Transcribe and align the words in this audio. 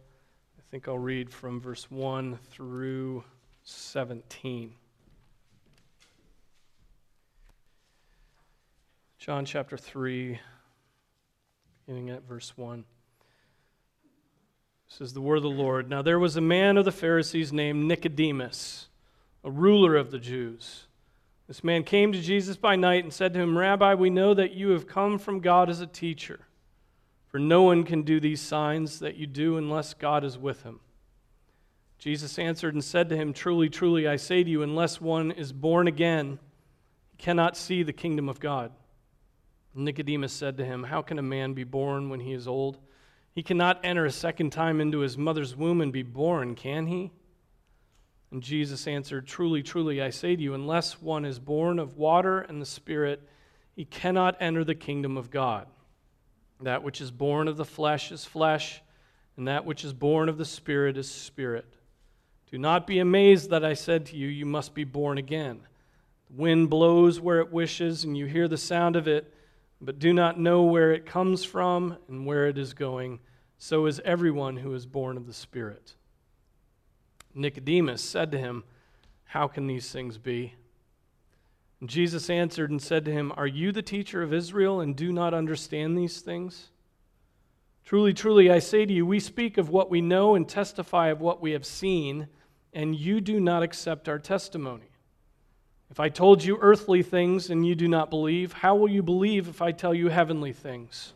I 0.58 0.62
think 0.70 0.88
I'll 0.88 0.96
read 0.96 1.30
from 1.30 1.60
verse 1.60 1.90
1 1.90 2.38
through 2.50 3.22
17. 3.64 4.72
John 9.20 9.44
chapter 9.44 9.76
3, 9.76 10.40
beginning 11.84 12.08
at 12.08 12.26
verse 12.26 12.56
1. 12.56 12.86
This 14.88 15.02
is 15.02 15.12
the 15.12 15.20
word 15.20 15.36
of 15.36 15.42
the 15.42 15.50
Lord. 15.50 15.90
Now 15.90 16.00
there 16.00 16.18
was 16.18 16.36
a 16.36 16.40
man 16.40 16.78
of 16.78 16.86
the 16.86 16.90
Pharisees 16.90 17.52
named 17.52 17.84
Nicodemus, 17.84 18.88
a 19.44 19.50
ruler 19.50 19.94
of 19.94 20.10
the 20.10 20.18
Jews. 20.18 20.86
This 21.48 21.62
man 21.62 21.82
came 21.82 22.12
to 22.12 22.20
Jesus 22.22 22.56
by 22.56 22.76
night 22.76 23.04
and 23.04 23.12
said 23.12 23.34
to 23.34 23.40
him, 23.40 23.58
Rabbi, 23.58 23.92
we 23.92 24.08
know 24.08 24.32
that 24.32 24.54
you 24.54 24.70
have 24.70 24.86
come 24.86 25.18
from 25.18 25.40
God 25.40 25.68
as 25.68 25.82
a 25.82 25.86
teacher, 25.86 26.40
for 27.26 27.38
no 27.38 27.60
one 27.60 27.84
can 27.84 28.04
do 28.04 28.20
these 28.20 28.40
signs 28.40 29.00
that 29.00 29.16
you 29.16 29.26
do 29.26 29.58
unless 29.58 29.92
God 29.92 30.24
is 30.24 30.38
with 30.38 30.62
him. 30.62 30.80
Jesus 31.98 32.38
answered 32.38 32.72
and 32.72 32.82
said 32.82 33.10
to 33.10 33.18
him, 33.18 33.34
Truly, 33.34 33.68
truly, 33.68 34.08
I 34.08 34.16
say 34.16 34.42
to 34.42 34.48
you, 34.48 34.62
unless 34.62 34.98
one 34.98 35.30
is 35.30 35.52
born 35.52 35.88
again, 35.88 36.38
he 37.10 37.18
cannot 37.18 37.54
see 37.54 37.82
the 37.82 37.92
kingdom 37.92 38.26
of 38.26 38.40
God. 38.40 38.72
Nicodemus 39.74 40.32
said 40.32 40.56
to 40.56 40.64
him, 40.64 40.84
How 40.84 41.02
can 41.02 41.18
a 41.18 41.22
man 41.22 41.54
be 41.54 41.64
born 41.64 42.08
when 42.08 42.20
he 42.20 42.32
is 42.32 42.48
old? 42.48 42.78
He 43.32 43.42
cannot 43.42 43.80
enter 43.84 44.04
a 44.04 44.10
second 44.10 44.50
time 44.50 44.80
into 44.80 44.98
his 45.00 45.16
mother's 45.16 45.56
womb 45.56 45.80
and 45.80 45.92
be 45.92 46.02
born, 46.02 46.54
can 46.54 46.86
he? 46.86 47.12
And 48.32 48.42
Jesus 48.42 48.86
answered, 48.86 49.26
Truly, 49.26 49.62
truly, 49.62 50.02
I 50.02 50.10
say 50.10 50.34
to 50.34 50.42
you, 50.42 50.54
unless 50.54 51.00
one 51.00 51.24
is 51.24 51.38
born 51.38 51.78
of 51.78 51.96
water 51.96 52.40
and 52.40 52.60
the 52.60 52.66
Spirit, 52.66 53.22
he 53.74 53.84
cannot 53.84 54.36
enter 54.40 54.64
the 54.64 54.74
kingdom 54.74 55.16
of 55.16 55.30
God. 55.30 55.66
That 56.60 56.82
which 56.82 57.00
is 57.00 57.10
born 57.10 57.48
of 57.48 57.56
the 57.56 57.64
flesh 57.64 58.12
is 58.12 58.24
flesh, 58.24 58.82
and 59.36 59.48
that 59.48 59.64
which 59.64 59.84
is 59.84 59.92
born 59.92 60.28
of 60.28 60.36
the 60.36 60.44
Spirit 60.44 60.96
is 60.96 61.10
spirit. 61.10 61.66
Do 62.50 62.58
not 62.58 62.86
be 62.86 62.98
amazed 62.98 63.50
that 63.50 63.64
I 63.64 63.74
said 63.74 64.06
to 64.06 64.16
you, 64.16 64.26
You 64.26 64.46
must 64.46 64.74
be 64.74 64.84
born 64.84 65.18
again. 65.18 65.60
The 66.28 66.42
wind 66.42 66.68
blows 66.68 67.20
where 67.20 67.40
it 67.40 67.52
wishes, 67.52 68.02
and 68.02 68.18
you 68.18 68.26
hear 68.26 68.48
the 68.48 68.58
sound 68.58 68.96
of 68.96 69.06
it 69.06 69.32
but 69.80 69.98
do 69.98 70.12
not 70.12 70.38
know 70.38 70.62
where 70.62 70.92
it 70.92 71.06
comes 71.06 71.44
from 71.44 71.96
and 72.08 72.26
where 72.26 72.46
it 72.46 72.58
is 72.58 72.74
going. 72.74 73.20
So 73.58 73.86
is 73.86 74.00
everyone 74.04 74.56
who 74.56 74.74
is 74.74 74.86
born 74.86 75.16
of 75.16 75.26
the 75.26 75.32
Spirit. 75.32 75.94
Nicodemus 77.34 78.02
said 78.02 78.32
to 78.32 78.38
him, 78.38 78.64
How 79.24 79.48
can 79.48 79.66
these 79.66 79.90
things 79.90 80.18
be? 80.18 80.54
And 81.80 81.88
Jesus 81.88 82.28
answered 82.28 82.70
and 82.70 82.82
said 82.82 83.04
to 83.06 83.12
him, 83.12 83.32
Are 83.36 83.46
you 83.46 83.72
the 83.72 83.82
teacher 83.82 84.22
of 84.22 84.34
Israel 84.34 84.80
and 84.80 84.94
do 84.94 85.12
not 85.12 85.32
understand 85.32 85.96
these 85.96 86.20
things? 86.20 86.70
Truly, 87.84 88.12
truly, 88.12 88.50
I 88.50 88.58
say 88.58 88.84
to 88.84 88.92
you, 88.92 89.06
we 89.06 89.18
speak 89.18 89.58
of 89.58 89.70
what 89.70 89.90
we 89.90 90.00
know 90.00 90.34
and 90.34 90.48
testify 90.48 91.08
of 91.08 91.20
what 91.20 91.40
we 91.40 91.52
have 91.52 91.66
seen, 91.66 92.28
and 92.72 92.94
you 92.94 93.20
do 93.20 93.40
not 93.40 93.62
accept 93.62 94.08
our 94.08 94.18
testimony. 94.18 94.89
If 95.90 95.98
I 95.98 96.08
told 96.08 96.44
you 96.44 96.56
earthly 96.60 97.02
things 97.02 97.50
and 97.50 97.66
you 97.66 97.74
do 97.74 97.88
not 97.88 98.10
believe, 98.10 98.52
how 98.52 98.76
will 98.76 98.88
you 98.88 99.02
believe 99.02 99.48
if 99.48 99.60
I 99.60 99.72
tell 99.72 99.92
you 99.92 100.08
heavenly 100.08 100.52
things? 100.52 101.14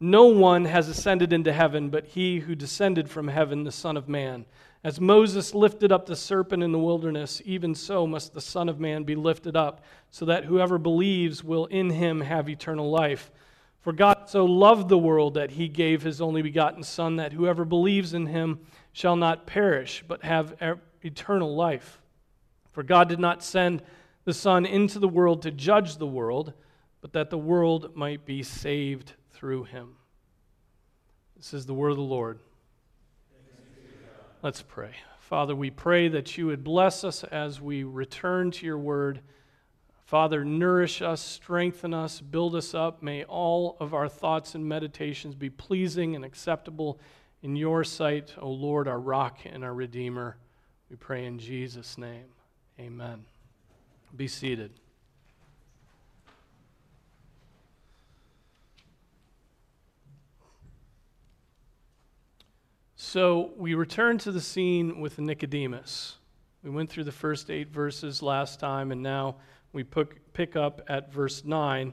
No 0.00 0.26
one 0.26 0.64
has 0.64 0.88
ascended 0.88 1.32
into 1.32 1.52
heaven 1.52 1.90
but 1.90 2.06
he 2.06 2.40
who 2.40 2.54
descended 2.54 3.10
from 3.10 3.28
heaven, 3.28 3.64
the 3.64 3.72
Son 3.72 3.96
of 3.96 4.08
Man. 4.08 4.46
As 4.82 5.00
Moses 5.00 5.54
lifted 5.54 5.92
up 5.92 6.06
the 6.06 6.16
serpent 6.16 6.62
in 6.62 6.72
the 6.72 6.78
wilderness, 6.78 7.40
even 7.44 7.74
so 7.74 8.06
must 8.06 8.34
the 8.34 8.40
Son 8.40 8.68
of 8.68 8.80
Man 8.80 9.04
be 9.04 9.14
lifted 9.14 9.56
up, 9.56 9.82
so 10.10 10.24
that 10.24 10.44
whoever 10.44 10.78
believes 10.78 11.44
will 11.44 11.66
in 11.66 11.90
him 11.90 12.22
have 12.22 12.48
eternal 12.48 12.90
life. 12.90 13.30
For 13.80 13.92
God 13.92 14.28
so 14.28 14.46
loved 14.46 14.88
the 14.88 14.98
world 14.98 15.34
that 15.34 15.52
he 15.52 15.68
gave 15.68 16.02
his 16.02 16.20
only 16.20 16.42
begotten 16.42 16.82
Son, 16.82 17.16
that 17.16 17.32
whoever 17.32 17.64
believes 17.64 18.14
in 18.14 18.26
him 18.26 18.60
shall 18.92 19.16
not 19.16 19.46
perish, 19.46 20.02
but 20.06 20.22
have 20.22 20.54
eternal 21.02 21.54
life. 21.54 22.00
For 22.74 22.82
God 22.82 23.08
did 23.08 23.20
not 23.20 23.42
send 23.42 23.82
the 24.24 24.34
Son 24.34 24.66
into 24.66 24.98
the 24.98 25.08
world 25.08 25.42
to 25.42 25.52
judge 25.52 25.96
the 25.96 26.06
world, 26.06 26.52
but 27.00 27.12
that 27.12 27.30
the 27.30 27.38
world 27.38 27.94
might 27.94 28.26
be 28.26 28.42
saved 28.42 29.12
through 29.30 29.64
him. 29.64 29.96
This 31.36 31.54
is 31.54 31.66
the 31.66 31.74
word 31.74 31.90
of 31.90 31.96
the 31.96 32.02
Lord. 32.02 32.40
Let's 34.42 34.60
pray. 34.60 34.90
Father, 35.20 35.54
we 35.54 35.70
pray 35.70 36.08
that 36.08 36.36
you 36.36 36.46
would 36.46 36.64
bless 36.64 37.04
us 37.04 37.22
as 37.24 37.60
we 37.60 37.84
return 37.84 38.50
to 38.50 38.66
your 38.66 38.78
word. 38.78 39.20
Father, 40.02 40.44
nourish 40.44 41.00
us, 41.00 41.20
strengthen 41.20 41.94
us, 41.94 42.20
build 42.20 42.56
us 42.56 42.74
up. 42.74 43.02
May 43.02 43.24
all 43.24 43.76
of 43.78 43.94
our 43.94 44.08
thoughts 44.08 44.54
and 44.54 44.68
meditations 44.68 45.34
be 45.34 45.48
pleasing 45.48 46.16
and 46.16 46.24
acceptable 46.24 46.98
in 47.42 47.56
your 47.56 47.84
sight, 47.84 48.34
O 48.38 48.50
Lord, 48.50 48.88
our 48.88 49.00
rock 49.00 49.38
and 49.46 49.62
our 49.62 49.74
redeemer. 49.74 50.36
We 50.90 50.96
pray 50.96 51.24
in 51.24 51.38
Jesus' 51.38 51.96
name. 51.96 52.26
Amen. 52.80 53.24
Be 54.16 54.26
seated. 54.26 54.72
So 62.96 63.52
we 63.56 63.74
return 63.74 64.18
to 64.18 64.32
the 64.32 64.40
scene 64.40 65.00
with 65.00 65.20
Nicodemus. 65.20 66.16
We 66.64 66.70
went 66.70 66.90
through 66.90 67.04
the 67.04 67.12
first 67.12 67.48
eight 67.48 67.68
verses 67.68 68.22
last 68.22 68.58
time, 68.58 68.90
and 68.90 69.04
now 69.04 69.36
we 69.72 69.84
pick 69.84 70.56
up 70.56 70.80
at 70.88 71.12
verse 71.12 71.44
9. 71.44 71.92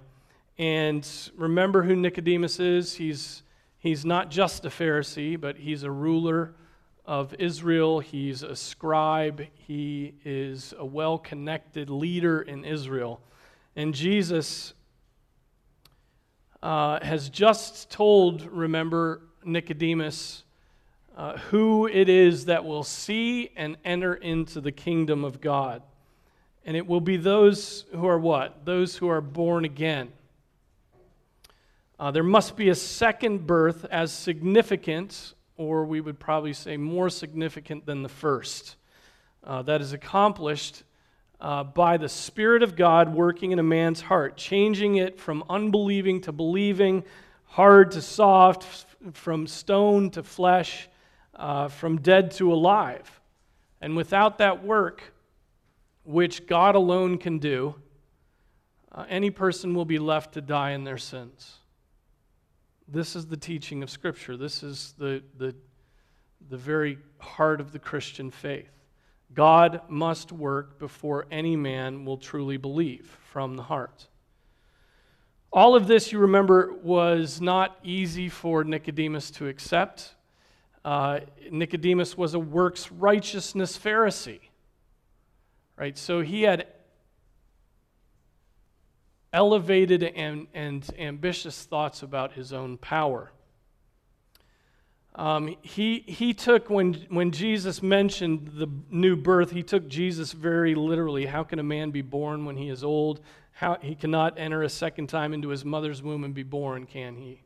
And 0.57 1.07
remember 1.35 1.83
who 1.83 1.95
Nicodemus 1.95 2.59
is? 2.59 2.95
He's, 2.95 3.43
he's 3.77 4.03
not 4.03 4.31
just 4.31 4.65
a 4.65 4.69
Pharisee, 4.69 5.39
but 5.39 5.57
he's 5.57 5.83
a 5.83 5.91
ruler 5.91 6.55
of 7.05 7.33
Israel. 7.39 7.99
He's 7.99 8.43
a 8.43 8.55
scribe. 8.55 9.45
He 9.53 10.13
is 10.23 10.73
a 10.77 10.85
well 10.85 11.17
connected 11.17 11.89
leader 11.89 12.41
in 12.41 12.63
Israel. 12.63 13.21
And 13.75 13.93
Jesus 13.93 14.73
uh, 16.61 17.03
has 17.03 17.29
just 17.29 17.89
told, 17.89 18.43
remember, 18.43 19.21
Nicodemus, 19.43 20.43
uh, 21.17 21.37
who 21.37 21.87
it 21.87 22.09
is 22.09 22.45
that 22.45 22.63
will 22.63 22.83
see 22.83 23.51
and 23.55 23.77
enter 23.83 24.13
into 24.13 24.61
the 24.61 24.71
kingdom 24.71 25.23
of 25.23 25.41
God. 25.41 25.81
And 26.65 26.77
it 26.77 26.85
will 26.85 27.01
be 27.01 27.17
those 27.17 27.85
who 27.91 28.07
are 28.07 28.19
what? 28.19 28.65
Those 28.65 28.95
who 28.95 29.07
are 29.07 29.21
born 29.21 29.65
again. 29.65 30.11
Uh, 31.99 32.11
there 32.11 32.23
must 32.23 32.55
be 32.55 32.69
a 32.69 32.75
second 32.75 33.45
birth 33.45 33.85
as 33.85 34.11
significant 34.11 35.33
or 35.57 35.85
we 35.85 36.01
would 36.01 36.19
probably 36.19 36.53
say 36.53 36.77
more 36.77 37.09
significant 37.09 37.85
than 37.85 38.03
the 38.03 38.09
first. 38.09 38.75
Uh, 39.43 39.61
that 39.63 39.81
is 39.81 39.93
accomplished 39.93 40.83
uh, 41.39 41.63
by 41.63 41.97
the 41.97 42.09
Spirit 42.09 42.61
of 42.61 42.75
God 42.75 43.13
working 43.13 43.51
in 43.51 43.59
a 43.59 43.63
man's 43.63 44.01
heart, 44.01 44.37
changing 44.37 44.97
it 44.97 45.19
from 45.19 45.43
unbelieving 45.49 46.21
to 46.21 46.31
believing, 46.31 47.03
hard 47.45 47.91
to 47.91 48.01
soft, 48.01 48.85
from 49.13 49.47
stone 49.47 50.11
to 50.11 50.23
flesh, 50.23 50.87
uh, 51.35 51.67
from 51.67 51.99
dead 51.99 52.31
to 52.31 52.53
alive. 52.53 53.19
And 53.81 53.95
without 53.95 54.37
that 54.37 54.63
work, 54.63 55.13
which 56.03 56.45
God 56.45 56.75
alone 56.75 57.17
can 57.17 57.39
do, 57.39 57.75
uh, 58.91 59.05
any 59.09 59.31
person 59.31 59.73
will 59.73 59.85
be 59.85 59.97
left 59.97 60.33
to 60.35 60.41
die 60.41 60.71
in 60.71 60.83
their 60.83 60.97
sins. 60.97 61.57
This 62.91 63.15
is 63.15 63.25
the 63.25 63.37
teaching 63.37 63.83
of 63.83 63.89
Scripture. 63.89 64.35
This 64.35 64.63
is 64.63 64.93
the, 64.97 65.23
the, 65.37 65.55
the 66.49 66.57
very 66.57 66.97
heart 67.19 67.61
of 67.61 67.71
the 67.71 67.79
Christian 67.79 68.29
faith. 68.29 68.69
God 69.33 69.81
must 69.87 70.33
work 70.33 70.77
before 70.77 71.25
any 71.31 71.55
man 71.55 72.03
will 72.03 72.17
truly 72.17 72.57
believe 72.57 73.17
from 73.31 73.55
the 73.55 73.63
heart. 73.63 74.09
All 75.53 75.73
of 75.73 75.87
this, 75.87 76.11
you 76.11 76.19
remember, 76.19 76.73
was 76.83 77.39
not 77.39 77.77
easy 77.81 78.27
for 78.27 78.65
Nicodemus 78.65 79.31
to 79.31 79.47
accept. 79.47 80.15
Uh, 80.83 81.21
Nicodemus 81.49 82.17
was 82.17 82.33
a 82.33 82.39
works 82.39 82.91
righteousness 82.91 83.77
Pharisee. 83.77 84.41
Right? 85.77 85.97
So 85.97 86.19
he 86.19 86.41
had 86.41 86.67
elevated 89.33 90.03
and, 90.03 90.47
and 90.53 90.89
ambitious 90.97 91.63
thoughts 91.63 92.03
about 92.03 92.33
his 92.33 92.51
own 92.51 92.77
power. 92.77 93.31
Um, 95.13 95.55
he, 95.61 95.99
he 96.07 96.33
took, 96.33 96.69
when, 96.69 96.93
when 97.09 97.31
Jesus 97.31 97.83
mentioned 97.83 98.51
the 98.55 98.67
new 98.89 99.15
birth, 99.15 99.51
he 99.51 99.63
took 99.63 99.87
Jesus 99.87 100.31
very 100.31 100.73
literally. 100.73 101.25
How 101.25 101.43
can 101.43 101.59
a 101.59 101.63
man 101.63 101.91
be 101.91 102.01
born 102.01 102.45
when 102.45 102.55
he 102.55 102.69
is 102.69 102.83
old? 102.83 103.19
How, 103.51 103.77
he 103.81 103.93
cannot 103.93 104.39
enter 104.39 104.63
a 104.63 104.69
second 104.69 105.07
time 105.07 105.33
into 105.33 105.49
his 105.49 105.65
mother's 105.65 106.01
womb 106.01 106.23
and 106.23 106.33
be 106.33 106.43
born, 106.43 106.85
can 106.85 107.17
he? 107.17 107.43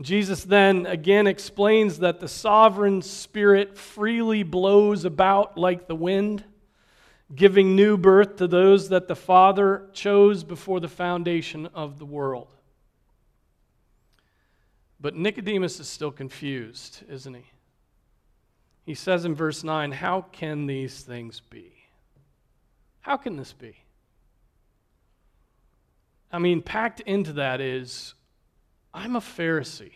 Jesus 0.00 0.44
then 0.44 0.86
again 0.86 1.26
explains 1.26 1.98
that 1.98 2.20
the 2.20 2.28
sovereign 2.28 3.02
spirit 3.02 3.76
freely 3.76 4.42
blows 4.44 5.04
about 5.04 5.58
like 5.58 5.88
the 5.88 5.96
wind, 5.96 6.44
giving 7.34 7.76
new 7.76 7.96
birth 7.96 8.36
to 8.36 8.46
those 8.46 8.88
that 8.88 9.08
the 9.08 9.16
Father 9.16 9.88
chose 9.92 10.44
before 10.44 10.80
the 10.80 10.88
foundation 10.88 11.66
of 11.74 11.98
the 11.98 12.06
world. 12.06 12.48
But 15.00 15.14
Nicodemus 15.14 15.78
is 15.78 15.88
still 15.88 16.10
confused, 16.10 17.04
isn't 17.08 17.34
he? 17.34 17.44
He 18.84 18.94
says 18.94 19.24
in 19.24 19.34
verse 19.34 19.62
9, 19.62 19.92
How 19.92 20.22
can 20.32 20.66
these 20.66 21.02
things 21.02 21.40
be? 21.40 21.72
How 23.00 23.16
can 23.16 23.36
this 23.36 23.52
be? 23.52 23.76
I 26.32 26.38
mean, 26.38 26.62
packed 26.62 27.00
into 27.00 27.34
that 27.34 27.60
is 27.60 28.14
I'm 28.92 29.16
a 29.16 29.20
Pharisee. 29.20 29.92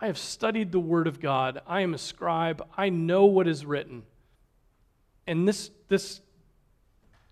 I 0.00 0.06
have 0.06 0.18
studied 0.18 0.70
the 0.70 0.80
Word 0.80 1.06
of 1.06 1.20
God. 1.20 1.60
I 1.66 1.80
am 1.80 1.94
a 1.94 1.98
scribe. 1.98 2.66
I 2.76 2.90
know 2.90 3.24
what 3.24 3.48
is 3.48 3.64
written. 3.64 4.02
And 5.26 5.48
this, 5.48 5.70
this, 5.88 6.20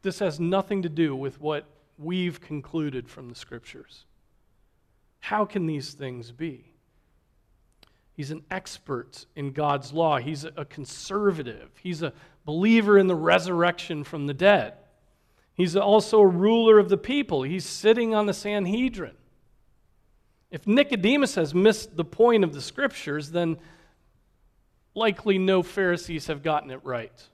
this 0.03 0.19
has 0.19 0.39
nothing 0.39 0.83
to 0.83 0.89
do 0.89 1.15
with 1.15 1.41
what 1.41 1.65
we've 1.99 2.41
concluded 2.41 3.09
from 3.09 3.29
the 3.29 3.35
Scriptures. 3.35 4.05
How 5.21 5.45
can 5.45 5.67
these 5.67 5.95
things 5.95 6.33
be? 6.33 6.73
He's 8.15 8.31
an 8.31 8.45
expert 8.51 9.27
in 9.35 9.53
God's 9.53 9.93
law. 9.93 10.19
He's 10.19 10.45
a 10.45 10.65
conservative. 10.65 11.71
He's 11.81 12.03
a 12.03 12.13
believer 12.45 12.99
in 12.99 13.07
the 13.07 13.15
resurrection 13.15 14.05
from 14.05 14.27
the 14.27 14.35
dead. 14.35 14.75
He's 15.55 15.77
also 15.77 16.21
a 16.21 16.27
ruler 16.27 16.79
of 16.79 16.89
the 16.89 16.99
people. 16.99 17.43
He's 17.43 17.65
sitting 17.65 18.15
on 18.15 18.27
the 18.27 18.35
Sanhedrin. 18.35 19.15
If 20.51 20.67
Nicodemus 20.67 21.37
has 21.37 21.55
missed 21.55 21.97
the 21.97 22.05
point 22.05 22.45
of 22.45 22.53
the 22.53 22.61
scriptures, 22.61 23.31
then 23.31 23.57
likely 24.95 25.39
no 25.39 25.63
Pharisees 25.63 26.27
have 26.27 26.43
gotten 26.43 26.71
it 26.71 26.81
right. 26.85 27.29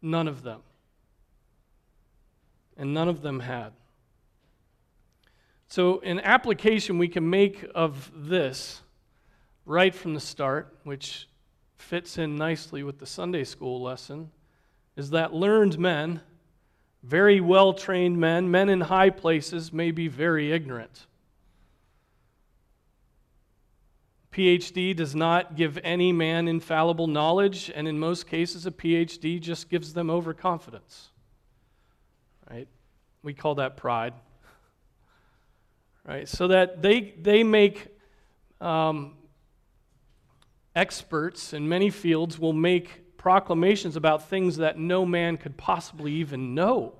None 0.00 0.28
of 0.28 0.42
them. 0.42 0.60
And 2.76 2.92
none 2.92 3.08
of 3.08 3.22
them 3.22 3.40
had. 3.40 3.72
So, 5.68 6.00
an 6.00 6.20
application 6.20 6.98
we 6.98 7.08
can 7.08 7.28
make 7.28 7.64
of 7.74 8.12
this 8.14 8.82
right 9.64 9.94
from 9.94 10.14
the 10.14 10.20
start, 10.20 10.76
which 10.84 11.28
fits 11.76 12.18
in 12.18 12.36
nicely 12.36 12.82
with 12.82 12.98
the 12.98 13.06
Sunday 13.06 13.44
school 13.44 13.82
lesson, 13.82 14.30
is 14.96 15.10
that 15.10 15.34
learned 15.34 15.78
men, 15.78 16.20
very 17.02 17.40
well 17.40 17.74
trained 17.74 18.18
men, 18.18 18.50
men 18.50 18.68
in 18.68 18.82
high 18.82 19.10
places, 19.10 19.72
may 19.72 19.90
be 19.90 20.08
very 20.08 20.52
ignorant. 20.52 21.06
PhD 24.32 24.94
does 24.94 25.14
not 25.14 25.56
give 25.56 25.78
any 25.82 26.12
man 26.12 26.46
infallible 26.46 27.06
knowledge, 27.06 27.72
and 27.74 27.88
in 27.88 27.98
most 27.98 28.26
cases, 28.26 28.66
a 28.66 28.70
PhD 28.70 29.40
just 29.40 29.70
gives 29.70 29.94
them 29.94 30.10
overconfidence. 30.10 31.10
Right? 32.50 32.68
We 33.22 33.34
call 33.34 33.56
that 33.56 33.76
pride. 33.76 34.14
Right? 36.06 36.28
So 36.28 36.48
that 36.48 36.82
they, 36.82 37.14
they 37.20 37.42
make 37.42 37.88
um, 38.60 39.14
experts 40.74 41.52
in 41.52 41.68
many 41.68 41.90
fields 41.90 42.38
will 42.38 42.52
make 42.52 43.16
proclamations 43.16 43.96
about 43.96 44.28
things 44.28 44.58
that 44.58 44.78
no 44.78 45.04
man 45.04 45.36
could 45.36 45.56
possibly 45.56 46.12
even 46.12 46.54
know. 46.54 46.94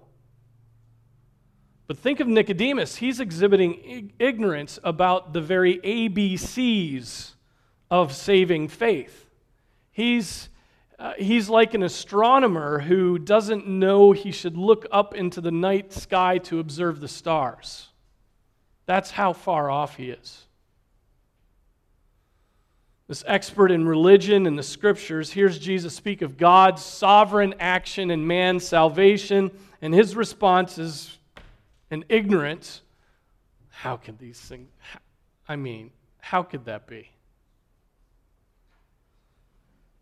But 1.87 1.99
think 1.99 2.19
of 2.19 2.27
Nicodemus. 2.27 2.97
He's 2.97 3.21
exhibiting 3.21 4.13
ignorance 4.19 4.79
about 4.83 5.33
the 5.33 5.41
very 5.41 5.79
ABCs 5.79 7.35
of 7.91 8.13
saving 8.13 8.69
faith. 8.69 9.29
He's, 9.93 10.49
uh, 10.99 11.13
he's 11.19 11.49
like 11.49 11.75
an 11.75 11.83
astronomer 11.83 12.79
who 12.79 13.19
doesn't 13.19 13.67
know 13.67 14.13
he 14.13 14.33
should 14.33 14.57
look 14.57 14.87
up 14.91 15.15
into 15.15 15.41
the 15.41 15.51
night 15.51 15.93
sky 15.93 16.39
to 16.39 16.59
observe 16.59 17.01
the 17.01 17.09
stars. 17.09 17.89
That's 18.87 19.11
how 19.11 19.33
far 19.33 19.71
off 19.71 19.97
he 19.97 20.11
is 20.11 20.47
this 23.09 23.23
expert 23.27 23.71
in 23.71 23.87
religion 23.87 24.47
and 24.47 24.59
the 24.59 24.63
scriptures, 24.63 25.31
hears 25.33 25.59
Jesus 25.59 25.95
speak 25.95 26.23
of 26.23 26.37
God's 26.37 26.83
sovereign 26.83 27.55
action 27.61 28.11
in 28.11 28.27
man's 28.27 28.67
salvation, 28.67 29.51
and 29.81 29.95
his 29.95 30.17
response 30.17 30.79
is 30.79 31.19
an 31.91 32.05
ignorance. 32.09 32.83
How 33.69 33.97
can 33.97 34.17
these 34.17 34.41
things, 34.41 34.69
I 35.49 35.55
mean, 35.55 35.93
how 36.19 36.43
could 36.43 36.65
that 36.65 36.89
be? 36.89 37.11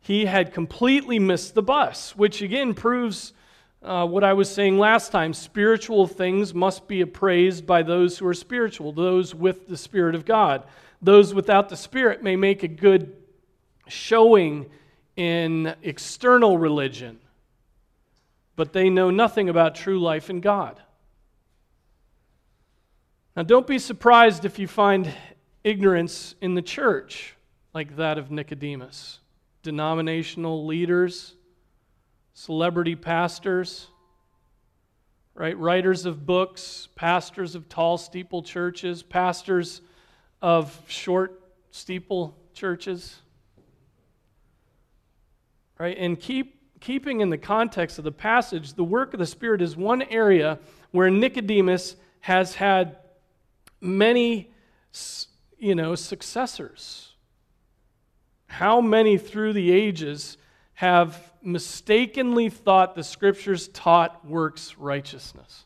He 0.04 0.26
had 0.26 0.54
completely 0.54 1.18
missed 1.18 1.54
the 1.54 1.62
bus, 1.62 2.14
which 2.14 2.40
again 2.40 2.74
proves 2.74 3.32
uh, 3.82 4.06
what 4.06 4.22
I 4.22 4.34
was 4.34 4.48
saying 4.48 4.78
last 4.78 5.10
time. 5.10 5.34
Spiritual 5.34 6.06
things 6.06 6.54
must 6.54 6.86
be 6.86 7.00
appraised 7.00 7.66
by 7.66 7.82
those 7.82 8.18
who 8.18 8.26
are 8.26 8.34
spiritual, 8.34 8.92
those 8.92 9.34
with 9.34 9.66
the 9.66 9.76
Spirit 9.76 10.14
of 10.14 10.24
God 10.24 10.62
those 11.04 11.34
without 11.34 11.68
the 11.68 11.76
Spirit 11.76 12.22
may 12.22 12.34
make 12.34 12.62
a 12.62 12.68
good 12.68 13.14
showing 13.86 14.70
in 15.16 15.74
external 15.82 16.56
religion, 16.56 17.20
but 18.56 18.72
they 18.72 18.88
know 18.88 19.10
nothing 19.10 19.50
about 19.50 19.74
true 19.74 20.00
life 20.00 20.30
in 20.30 20.40
God. 20.40 20.80
Now, 23.36 23.42
don't 23.42 23.66
be 23.66 23.78
surprised 23.78 24.44
if 24.44 24.58
you 24.58 24.66
find 24.66 25.12
ignorance 25.62 26.34
in 26.40 26.54
the 26.54 26.62
church 26.62 27.34
like 27.74 27.96
that 27.96 28.16
of 28.16 28.30
Nicodemus. 28.30 29.18
Denominational 29.64 30.66
leaders, 30.66 31.34
celebrity 32.34 32.94
pastors, 32.94 33.88
right? 35.34 35.58
Writers 35.58 36.04
of 36.04 36.26
books, 36.26 36.88
pastors 36.94 37.54
of 37.54 37.68
tall 37.68 37.98
steeple 37.98 38.42
churches, 38.42 39.02
pastors 39.02 39.80
of 40.42 40.78
short 40.86 41.40
steeple 41.70 42.36
churches. 42.52 43.16
Right? 45.78 45.96
And 45.98 46.20
keep, 46.20 46.78
keeping 46.80 47.20
in 47.20 47.30
the 47.30 47.38
context 47.38 47.98
of 47.98 48.04
the 48.04 48.12
passage, 48.12 48.74
the 48.74 48.84
work 48.84 49.14
of 49.14 49.18
the 49.18 49.26
Spirit 49.26 49.62
is 49.62 49.76
one 49.76 50.02
area 50.02 50.58
where 50.92 51.10
Nicodemus 51.10 51.96
has 52.20 52.54
had 52.54 52.98
many 53.80 54.52
you 55.58 55.74
know, 55.74 55.94
successors. 55.94 57.13
How 58.54 58.80
many 58.80 59.18
through 59.18 59.54
the 59.54 59.72
ages 59.72 60.36
have 60.74 61.32
mistakenly 61.42 62.48
thought 62.48 62.94
the 62.94 63.02
scriptures 63.02 63.66
taught 63.66 64.24
works 64.24 64.78
righteousness? 64.78 65.64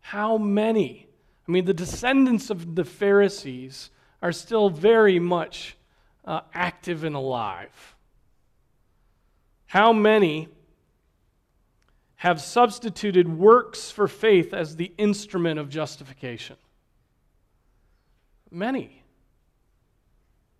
How 0.00 0.38
many? 0.38 1.08
I 1.46 1.52
mean, 1.52 1.66
the 1.66 1.74
descendants 1.74 2.48
of 2.48 2.74
the 2.74 2.86
Pharisees 2.86 3.90
are 4.22 4.32
still 4.32 4.70
very 4.70 5.18
much 5.18 5.76
uh, 6.24 6.40
active 6.54 7.04
and 7.04 7.14
alive. 7.14 7.94
How 9.66 9.92
many 9.92 10.48
have 12.14 12.40
substituted 12.40 13.28
works 13.28 13.90
for 13.90 14.08
faith 14.08 14.54
as 14.54 14.76
the 14.76 14.90
instrument 14.96 15.60
of 15.60 15.68
justification? 15.68 16.56
Many. 18.50 18.95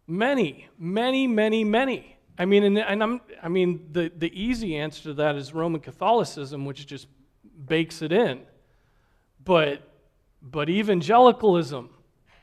Many, 0.06 0.68
many, 0.78 1.26
many, 1.26 1.64
many. 1.64 2.16
I 2.38 2.44
mean, 2.44 2.64
and, 2.64 2.78
and 2.78 3.02
I'm, 3.02 3.20
I 3.42 3.48
mean, 3.48 3.88
the, 3.92 4.12
the 4.14 4.30
easy 4.40 4.76
answer 4.76 5.04
to 5.04 5.14
that 5.14 5.36
is 5.36 5.54
Roman 5.54 5.80
Catholicism, 5.80 6.64
which 6.64 6.86
just 6.86 7.08
bakes 7.66 8.02
it 8.02 8.12
in. 8.12 8.42
But, 9.44 9.82
but 10.42 10.68
evangelicalism, 10.68 11.90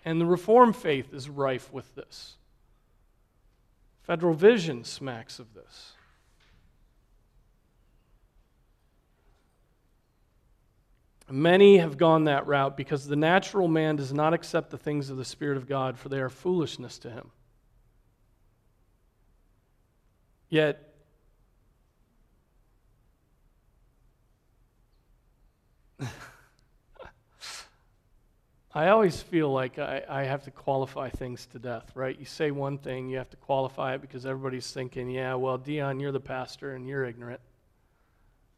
and 0.04 0.20
the 0.20 0.26
Reformed 0.26 0.76
faith 0.76 1.14
is 1.14 1.30
rife 1.30 1.72
with 1.72 1.94
this. 1.96 2.36
Federal 4.02 4.34
Vision 4.34 4.84
smacks 4.84 5.40
of 5.40 5.54
this. 5.54 5.94
Many 11.30 11.78
have 11.78 11.98
gone 11.98 12.26
that 12.26 12.46
route 12.46 12.76
because 12.76 13.08
the 13.08 13.16
natural 13.16 13.68
man 13.68 13.96
does 13.96 14.14
not 14.14 14.34
accept 14.34 14.70
the 14.72 14.78
things 14.78 15.10
of 15.10 15.18
the 15.18 15.26
Spirit 15.26 15.56
of 15.56 15.68
God, 15.68 15.98
for 15.98 16.10
they 16.10 16.20
are 16.20 16.30
foolishness 16.30 17.00
to 17.00 17.10
him. 17.10 17.32
Yet, 20.54 20.94
I 28.76 28.90
always 28.90 29.20
feel 29.20 29.52
like 29.52 29.80
I, 29.80 30.04
I 30.08 30.24
have 30.26 30.44
to 30.44 30.52
qualify 30.52 31.10
things 31.10 31.48
to 31.48 31.58
death, 31.58 31.96
right? 31.96 32.16
You 32.20 32.26
say 32.26 32.52
one 32.52 32.78
thing, 32.78 33.10
you 33.10 33.18
have 33.18 33.32
to 33.32 33.38
qualify 33.38 33.96
it 33.96 34.02
because 34.02 34.28
everybody's 34.28 34.70
thinking, 34.72 35.10
yeah, 35.10 35.34
well, 35.34 35.58
Dion, 35.58 36.00
you're 36.00 36.12
the 36.12 36.20
pastor 36.20 36.76
and 36.76 36.88
you're 36.88 37.04
ignorant. 37.04 37.42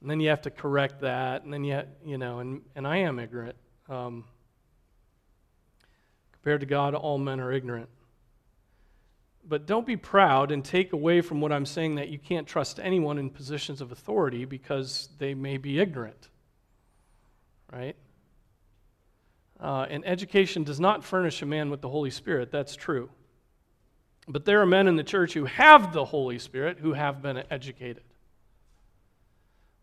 And 0.02 0.12
then 0.12 0.20
you 0.20 0.28
have 0.28 0.42
to 0.42 0.52
correct 0.52 1.00
that, 1.00 1.46
and 1.46 1.54
then 1.54 1.64
you, 1.64 1.82
you 2.04 2.18
know, 2.18 2.40
and, 2.40 2.62
and 2.76 2.86
I 2.86 2.98
am 2.98 3.20
ignorant. 3.20 3.56
Um, 3.88 4.26
compared 6.34 6.60
to 6.60 6.68
God, 6.68 6.94
all 6.94 7.18
men 7.18 7.40
are 7.40 7.54
ignorant. 7.54 7.88
But 9.48 9.68
don't 9.68 9.86
be 9.86 9.96
proud 9.96 10.52
and 10.52 10.66
take 10.66 10.94
away 10.94 11.22
from 11.22 11.40
what 11.40 11.52
I'm 11.52 11.66
saying 11.66 11.96
that 11.96 12.10
you 12.10 12.18
can't 12.18 12.48
trust 12.48 12.80
anyone 12.80 13.20
in 13.20 13.30
positions 13.30 13.80
of 13.80 13.92
authority 13.92 14.46
because 14.46 15.10
they 15.20 15.34
may 15.34 15.58
be 15.58 15.80
ignorant. 15.80 16.30
Right? 17.72 17.96
Uh, 19.60 19.86
and 19.90 20.06
education 20.06 20.64
does 20.64 20.80
not 20.80 21.04
furnish 21.04 21.42
a 21.42 21.46
man 21.46 21.70
with 21.70 21.82
the 21.82 21.90
Holy 21.90 22.10
Spirit. 22.10 22.52
That's 22.52 22.76
true. 22.76 23.10
But 24.28 24.46
there 24.46 24.62
are 24.62 24.66
men 24.66 24.88
in 24.88 24.96
the 24.96 25.04
church 25.04 25.34
who 25.34 25.46
have 25.46 25.94
the 25.94 26.06
Holy 26.06 26.40
Spirit 26.40 26.80
who 26.80 26.94
have 26.94 27.22
been 27.22 27.44
educated. 27.52 28.04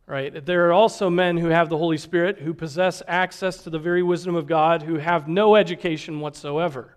Right? 0.07 0.45
There 0.45 0.67
are 0.67 0.73
also 0.73 1.09
men 1.09 1.37
who 1.37 1.49
have 1.49 1.69
the 1.69 1.79
Holy 1.79 1.97
Spirit 1.97 2.41
who 2.41 2.53
possess 2.53 3.03
access 3.07 3.59
to 3.59 3.71
the 3.71 3.79
very 3.79 4.03
wisdom 4.03 4.35
of 4.35 4.49
God 4.49 4.83
who 4.83 4.97
have 4.97 5.29
no 5.29 5.55
education 5.55 6.19
whatsoever. 6.19 6.97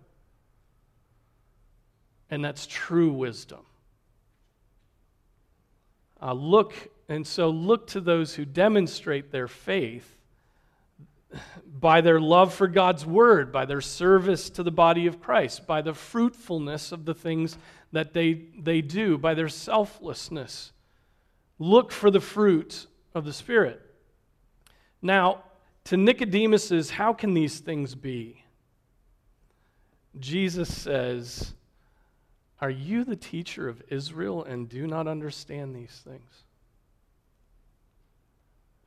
And 2.30 2.44
that's 2.44 2.68
true 2.68 3.12
wisdom. 3.12 3.62
Uh, 6.22 6.34
look, 6.34 6.74
and 7.08 7.26
so 7.26 7.50
look 7.50 7.88
to 7.88 8.02
those 8.02 8.36
who 8.36 8.46
demonstrate 8.46 9.32
their 9.32 9.48
faith 9.48 10.12
by 11.80 12.02
their 12.02 12.20
love 12.20 12.54
for 12.54 12.68
God's 12.68 13.06
word, 13.06 13.52
by 13.52 13.66
their 13.66 13.82
service 13.82 14.50
to 14.52 14.64
the 14.64 14.72
body 14.72 15.06
of 15.08 15.22
Christ, 15.22 15.68
by 15.68 15.82
the 15.82 15.94
fruitfulness 15.94 16.92
of 16.92 17.06
the 17.06 17.14
things 17.14 17.58
that 17.92 18.14
they, 18.14 18.42
they 18.58 18.82
do, 18.82 19.18
by 19.18 19.34
their 19.34 19.50
selflessness. 19.50 20.72
Look 21.60 21.92
for 21.92 22.10
the 22.10 22.22
fruit 22.22 22.88
of 23.14 23.26
the 23.26 23.34
Spirit. 23.34 23.82
Now, 25.02 25.44
to 25.86 25.98
Nicodemus's, 25.98 26.90
how 26.90 27.14
can 27.14 27.34
these 27.34 27.60
things 27.60 27.94
be? 27.94 28.44
Jesus 30.20 30.74
says, 30.74 31.54
Are 32.62 32.70
you 32.70 33.04
the 33.04 33.16
teacher 33.16 33.68
of 33.68 33.84
Israel 33.90 34.44
and 34.44 34.70
do 34.70 34.88
not 34.88 35.08
understand 35.08 35.76
these 35.76 36.02
things? 36.06 36.44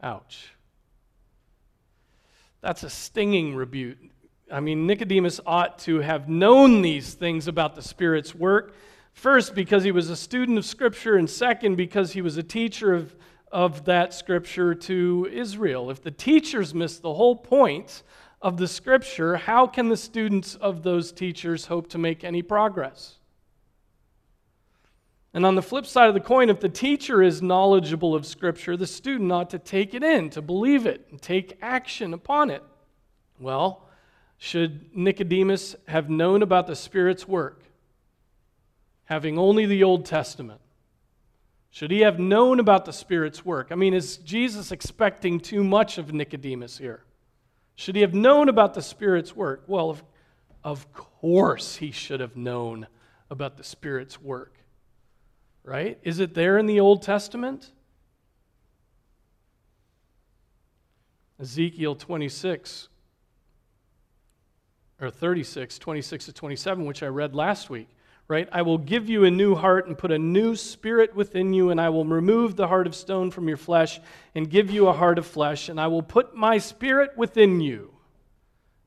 Ouch. 0.02 0.52
That's 2.60 2.82
a 2.82 2.90
stinging 2.90 3.54
rebuke. 3.54 3.98
I 4.50 4.60
mean, 4.60 4.87
Nicodemus 4.87 5.40
ought 5.44 5.78
to 5.80 6.00
have 6.00 6.28
known 6.28 6.80
these 6.82 7.14
things 7.14 7.48
about 7.48 7.75
the 7.75 7.82
Spirit's 7.82 8.34
work. 8.34 8.75
First, 9.12 9.54
because 9.54 9.84
he 9.84 9.92
was 9.92 10.08
a 10.08 10.16
student 10.16 10.58
of 10.58 10.64
Scripture, 10.64 11.16
and 11.16 11.28
second, 11.28 11.76
because 11.76 12.12
he 12.12 12.22
was 12.22 12.37
a 12.37 12.42
teacher 12.42 12.94
of, 12.94 13.14
of 13.52 13.84
that 13.84 14.14
Scripture 14.14 14.75
to 14.75 15.28
Israel. 15.30 15.90
If 15.90 16.02
the 16.02 16.10
teachers 16.10 16.72
miss 16.72 16.98
the 16.98 17.12
whole 17.14 17.37
point 17.37 18.02
of 18.40 18.56
the 18.56 18.68
Scripture, 18.68 19.37
how 19.37 19.66
can 19.66 19.88
the 19.88 19.96
students 19.96 20.54
of 20.54 20.82
those 20.82 21.12
teachers 21.12 21.66
hope 21.66 21.88
to 21.90 21.98
make 21.98 22.25
any 22.25 22.42
progress? 22.42 23.17
And 25.35 25.44
on 25.44 25.54
the 25.54 25.62
flip 25.62 25.87
side 25.87 26.08
of 26.08 26.14
the 26.14 26.20
coin, 26.20 26.49
if 26.49 26.61
the 26.61 26.68
teacher 26.68 27.23
is 27.23 27.42
knowledgeable 27.42 28.14
of 28.14 28.25
Scripture, 28.25 28.76
the 28.76 28.87
student 28.87 29.30
ought 29.30 29.50
to 29.50 29.58
take 29.58 29.94
it 29.94 30.02
in, 30.02 30.30
to 30.30 30.42
believe 30.42 30.87
it, 30.87 31.06
and 31.11 31.20
take 31.20 31.58
action 31.61 32.14
upon 32.14 32.50
it. 32.50 32.62
Well, 33.38 33.87
should 34.38 34.97
Nicodemus 34.97 35.76
have 35.87 36.08
known 36.08 36.42
about 36.42 36.66
the 36.66 36.76
Spirit's 36.76 37.28
work, 37.28 37.62
having 39.04 39.38
only 39.38 39.66
the 39.66 39.85
Old 39.85 40.06
Testament? 40.06 40.61
Should 41.70 41.90
he 41.90 42.00
have 42.00 42.18
known 42.18 42.58
about 42.58 42.87
the 42.87 42.92
Spirit's 42.92 43.44
work? 43.44 43.68
I 43.70 43.75
mean, 43.75 43.92
is 43.92 44.16
Jesus 44.18 44.73
expecting 44.73 45.38
too 45.38 45.62
much 45.62 45.99
of 45.99 46.14
Nicodemus 46.14 46.78
here? 46.78 47.04
Should 47.76 47.94
he 47.94 48.00
have 48.00 48.14
known 48.14 48.49
about 48.49 48.75
the 48.75 48.82
Spirit's 48.82 49.37
work? 49.37 49.64
Well, 49.66 49.90
of, 49.90 50.02
of 50.64 50.92
course 50.92 51.76
he 51.76 51.90
should 51.90 52.20
have 52.20 52.35
known 52.35 52.87
about 53.30 53.58
the 53.58 53.64
Spirit's 53.64 54.20
work 54.20 54.54
right? 55.65 55.99
Is 56.03 56.21
it 56.21 56.35
there 56.35 56.59
in 56.59 56.67
the 56.67 56.81
Old 56.81 57.03
Testament? 57.03 57.73
Ezekiel 61.41 61.95
26 61.95 62.88
or 65.00 65.11
36, 65.11 65.79
26 65.79 66.25
to 66.27 66.33
27, 66.33 66.85
which 66.85 67.03
I 67.05 67.07
read 67.07 67.35
last 67.35 67.71
week, 67.71 67.88
right? 68.27 68.49
I 68.50 68.62
will 68.62 68.79
give 68.79 69.09
you 69.09 69.25
a 69.25 69.31
new 69.31 69.55
heart 69.55 69.87
and 69.87 69.97
put 69.97 70.11
a 70.11 70.19
new 70.19 70.57
spirit 70.57 71.15
within 71.15 71.53
you, 71.53 71.71
and 71.71 71.81
I 71.81 71.91
will 71.91 72.05
remove 72.05 72.57
the 72.57 72.67
heart 72.67 72.88
of 72.88 72.97
stone 72.97 73.31
from 73.31 73.47
your 73.47 73.57
flesh 73.57 74.00
and 74.35 74.50
give 74.50 74.71
you 74.71 74.88
a 74.88 74.93
heart 74.93 75.19
of 75.19 75.27
flesh, 75.27 75.69
and 75.69 75.81
I 75.81 75.87
will 75.87 76.03
put 76.03 76.35
my 76.35 76.59
spirit 76.59 77.17
within 77.17 77.61
you 77.61 77.95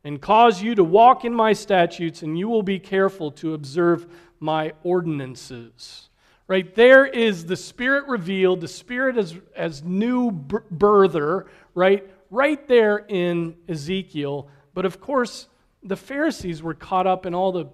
and 0.03 0.21
cause 0.21 0.61
you 0.61 0.75
to 0.75 0.83
walk 0.83 1.23
in 1.23 1.33
my 1.33 1.53
statutes, 1.53 2.23
and 2.23 2.37
you 2.37 2.49
will 2.49 2.63
be 2.63 2.79
careful 2.79 3.31
to 3.31 3.53
observe 3.53 4.07
my 4.39 4.73
ordinances. 4.83 6.09
Right 6.51 6.75
there 6.75 7.05
is 7.05 7.45
the 7.45 7.55
Spirit 7.55 8.09
revealed, 8.09 8.59
the 8.59 8.67
Spirit 8.67 9.17
as, 9.17 9.37
as 9.55 9.85
new 9.85 10.31
birther, 10.31 11.45
right? 11.73 12.05
Right 12.29 12.67
there 12.67 13.05
in 13.07 13.55
Ezekiel. 13.69 14.49
But 14.73 14.83
of 14.83 14.99
course, 14.99 15.47
the 15.81 15.95
Pharisees 15.95 16.61
were 16.61 16.73
caught 16.73 17.07
up 17.07 17.25
in 17.25 17.33
all 17.33 17.53
the 17.53 17.69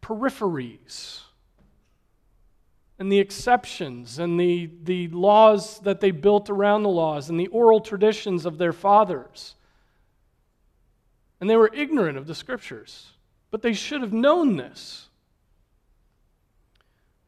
peripheries 0.00 1.22
and 2.96 3.10
the 3.10 3.18
exceptions 3.18 4.20
and 4.20 4.38
the, 4.38 4.70
the 4.84 5.08
laws 5.08 5.80
that 5.80 5.98
they 5.98 6.12
built 6.12 6.48
around 6.48 6.84
the 6.84 6.90
laws 6.90 7.28
and 7.28 7.40
the 7.40 7.48
oral 7.48 7.80
traditions 7.80 8.46
of 8.46 8.56
their 8.56 8.72
fathers. 8.72 9.56
And 11.40 11.50
they 11.50 11.56
were 11.56 11.72
ignorant 11.74 12.16
of 12.16 12.28
the 12.28 12.36
scriptures. 12.36 13.14
But 13.50 13.62
they 13.62 13.72
should 13.72 14.02
have 14.02 14.12
known 14.12 14.56
this. 14.56 15.07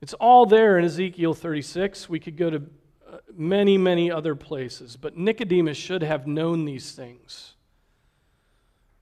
It's 0.01 0.15
all 0.15 0.47
there 0.47 0.79
in 0.79 0.85
Ezekiel 0.85 1.35
36. 1.35 2.09
We 2.09 2.21
could 2.21 2.37
go 2.37 2.51
to 2.51 2.57
uh, 2.57 3.17
many, 3.35 3.77
many 3.77 4.11
other 4.11 4.35
places, 4.35 4.97
but 4.97 5.17
Nicodemus 5.17 5.77
should 5.77 6.03
have 6.03 6.27
known 6.27 6.65
these 6.65 6.93
things. 6.93 7.55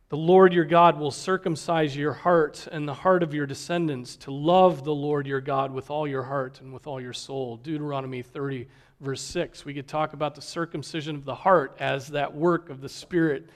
The 0.08 0.16
Lord 0.16 0.54
your 0.54 0.64
God 0.64 0.98
will 0.98 1.10
circumcise 1.10 1.94
your 1.94 2.14
heart 2.14 2.66
and 2.72 2.88
the 2.88 2.94
heart 2.94 3.22
of 3.22 3.34
your 3.34 3.46
descendants 3.46 4.16
to 4.16 4.30
love 4.32 4.82
the 4.82 4.94
Lord 4.94 5.26
your 5.26 5.42
God 5.42 5.70
with 5.70 5.90
all 5.90 6.08
your 6.08 6.22
heart 6.22 6.60
and 6.62 6.72
with 6.72 6.86
all 6.86 7.00
your 7.00 7.12
soul. 7.12 7.58
Deuteronomy 7.58 8.22
30, 8.22 8.66
verse 9.00 9.20
6. 9.20 9.66
We 9.66 9.74
could 9.74 9.86
talk 9.86 10.14
about 10.14 10.34
the 10.34 10.40
circumcision 10.40 11.14
of 11.14 11.26
the 11.26 11.34
heart 11.34 11.76
as 11.78 12.08
that 12.08 12.34
work 12.34 12.70
of 12.70 12.80
the 12.80 12.88
Spirit 12.88 13.50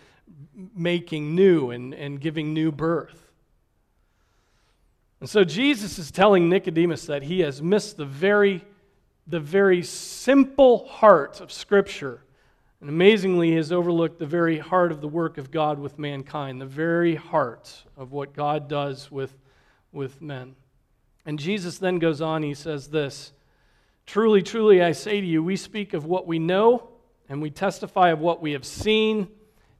making 0.76 1.34
new 1.34 1.70
and, 1.70 1.94
and 1.94 2.20
giving 2.20 2.52
new 2.52 2.70
birth. 2.70 3.31
And 5.22 5.30
so 5.30 5.44
Jesus 5.44 6.00
is 6.00 6.10
telling 6.10 6.48
Nicodemus 6.48 7.06
that 7.06 7.22
he 7.22 7.38
has 7.42 7.62
missed 7.62 7.96
the 7.96 8.04
very, 8.04 8.64
the 9.28 9.38
very 9.38 9.84
simple 9.84 10.88
heart 10.88 11.40
of 11.40 11.52
Scripture. 11.52 12.24
And 12.80 12.90
amazingly, 12.90 13.50
he 13.50 13.54
has 13.54 13.70
overlooked 13.70 14.18
the 14.18 14.26
very 14.26 14.58
heart 14.58 14.90
of 14.90 15.00
the 15.00 15.06
work 15.06 15.38
of 15.38 15.52
God 15.52 15.78
with 15.78 15.96
mankind, 15.96 16.60
the 16.60 16.66
very 16.66 17.14
heart 17.14 17.84
of 17.96 18.10
what 18.10 18.34
God 18.34 18.68
does 18.68 19.12
with, 19.12 19.38
with 19.92 20.20
men. 20.20 20.56
And 21.24 21.38
Jesus 21.38 21.78
then 21.78 22.00
goes 22.00 22.20
on, 22.20 22.42
he 22.42 22.54
says 22.54 22.88
this 22.88 23.32
Truly, 24.06 24.42
truly, 24.42 24.82
I 24.82 24.90
say 24.90 25.20
to 25.20 25.26
you, 25.26 25.40
we 25.40 25.54
speak 25.54 25.94
of 25.94 26.04
what 26.04 26.26
we 26.26 26.40
know, 26.40 26.88
and 27.28 27.40
we 27.40 27.50
testify 27.50 28.10
of 28.10 28.18
what 28.18 28.42
we 28.42 28.54
have 28.54 28.64
seen, 28.64 29.28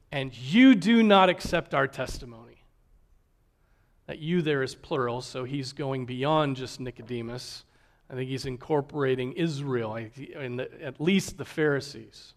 and 0.09 0.33
you 0.33 0.73
do 0.73 1.03
not 1.03 1.27
accept 1.27 1.73
our 1.73 1.89
testimony. 1.89 2.52
That 4.13 4.21
you 4.21 4.43
there 4.43 4.61
is 4.61 4.75
plural, 4.75 5.21
so 5.21 5.43
he's 5.43 5.73
going 5.73 6.05
beyond 6.05 6.55
just 6.55 6.79
Nicodemus. 6.79 7.65
I 8.11 8.13
think 8.13 8.29
he's 8.29 8.45
incorporating 8.45 9.33
Israel, 9.33 9.95
and 10.37 10.61
at 10.61 11.01
least 11.01 11.39
the 11.39 11.45
Pharisees. 11.45 12.35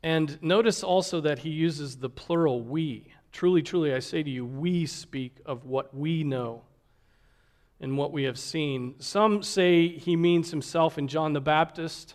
And 0.00 0.40
notice 0.40 0.84
also 0.84 1.20
that 1.22 1.40
he 1.40 1.48
uses 1.48 1.96
the 1.96 2.08
plural 2.08 2.62
we. 2.62 3.12
Truly, 3.32 3.62
truly, 3.62 3.92
I 3.92 3.98
say 3.98 4.22
to 4.22 4.30
you, 4.30 4.46
we 4.46 4.86
speak 4.86 5.38
of 5.44 5.64
what 5.64 5.92
we 5.92 6.22
know 6.22 6.62
and 7.80 7.98
what 7.98 8.12
we 8.12 8.22
have 8.22 8.38
seen. 8.38 8.94
Some 9.00 9.42
say 9.42 9.88
he 9.88 10.14
means 10.14 10.52
himself 10.52 10.98
and 10.98 11.08
John 11.08 11.32
the 11.32 11.40
Baptist 11.40 12.14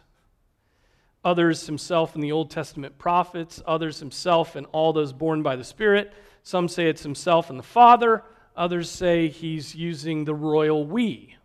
others 1.23 1.65
himself 1.67 2.15
in 2.15 2.21
the 2.21 2.31
Old 2.31 2.51
Testament 2.51 2.97
prophets, 2.97 3.61
others 3.65 3.99
himself 3.99 4.55
and 4.55 4.65
all 4.71 4.93
those 4.93 5.13
born 5.13 5.41
by 5.43 5.55
the 5.55 5.63
Spirit. 5.63 6.13
Some 6.43 6.67
say 6.67 6.87
it's 6.87 7.03
himself 7.03 7.49
and 7.49 7.57
the 7.57 7.63
Father, 7.63 8.23
others 8.55 8.89
say 8.89 9.29
he's 9.29 9.73
using 9.73 10.25
the 10.25 10.35
royal 10.35 10.85
we. 10.85 11.35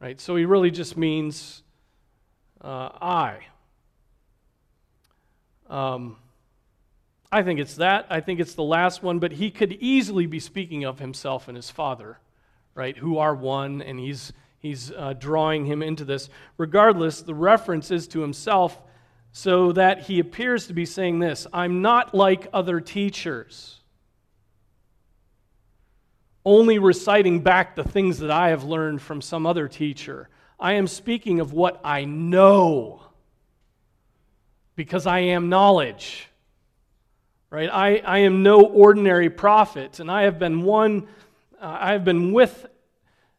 Right? 0.00 0.20
So 0.20 0.36
he 0.36 0.44
really 0.44 0.70
just 0.70 0.96
means 0.96 1.62
uh, 2.60 2.90
I. 3.00 3.38
Um, 5.68 6.16
I 7.32 7.42
think 7.42 7.58
it's 7.58 7.76
that. 7.76 8.06
I 8.08 8.20
think 8.20 8.38
it's 8.40 8.54
the 8.54 8.62
last 8.62 9.02
one, 9.02 9.18
but 9.18 9.32
he 9.32 9.50
could 9.50 9.72
easily 9.72 10.26
be 10.26 10.38
speaking 10.38 10.84
of 10.84 11.00
himself 11.00 11.48
and 11.48 11.56
his 11.56 11.70
father, 11.70 12.18
right? 12.74 12.96
Who 12.96 13.18
are 13.18 13.34
one, 13.34 13.82
and 13.82 13.98
he's, 13.98 14.32
he's 14.66 14.90
uh, 14.92 15.14
drawing 15.14 15.64
him 15.64 15.82
into 15.82 16.04
this. 16.04 16.28
Regardless, 16.58 17.22
the 17.22 17.34
reference 17.34 17.90
is 17.90 18.06
to 18.08 18.20
himself 18.20 18.80
so 19.32 19.72
that 19.72 20.02
he 20.02 20.18
appears 20.18 20.66
to 20.66 20.72
be 20.72 20.86
saying 20.86 21.18
this 21.18 21.46
I'm 21.52 21.82
not 21.82 22.14
like 22.14 22.48
other 22.52 22.80
teachers, 22.80 23.80
only 26.44 26.78
reciting 26.78 27.40
back 27.40 27.76
the 27.76 27.84
things 27.84 28.18
that 28.20 28.30
I 28.30 28.48
have 28.48 28.64
learned 28.64 29.02
from 29.02 29.20
some 29.20 29.46
other 29.46 29.68
teacher. 29.68 30.28
I 30.58 30.74
am 30.74 30.86
speaking 30.86 31.40
of 31.40 31.52
what 31.52 31.80
I 31.84 32.06
know 32.06 33.02
because 34.74 35.06
I 35.06 35.18
am 35.18 35.48
knowledge. 35.48 36.28
Right? 37.50 37.70
I, 37.72 37.98
I 37.98 38.18
am 38.20 38.42
no 38.42 38.62
ordinary 38.62 39.30
prophet, 39.30 40.00
and 40.00 40.10
I 40.10 40.22
have 40.22 40.38
been 40.38 40.62
one, 40.62 41.08
uh, 41.60 41.76
I 41.80 41.92
have 41.92 42.04
been 42.04 42.32
with, 42.32 42.66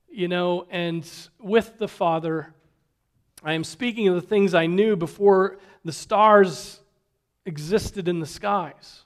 you 0.09 0.27
know, 0.27 0.65
and 0.69 1.09
with 1.39 1.77
the 1.77 1.87
Father. 1.87 2.53
I 3.43 3.53
am 3.53 3.63
speaking 3.63 4.07
of 4.07 4.15
the 4.15 4.21
things 4.21 4.53
I 4.53 4.65
knew 4.65 4.95
before 4.95 5.59
the 5.85 5.91
stars 5.91 6.79
existed 7.45 8.07
in 8.07 8.19
the 8.19 8.25
skies. 8.25 9.03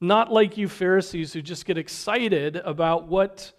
Not 0.00 0.32
like 0.32 0.56
you 0.56 0.68
Pharisees 0.68 1.32
who 1.32 1.42
just 1.42 1.64
get 1.64 1.76
excited 1.76 2.56
about 2.56 3.08
what 3.08 3.52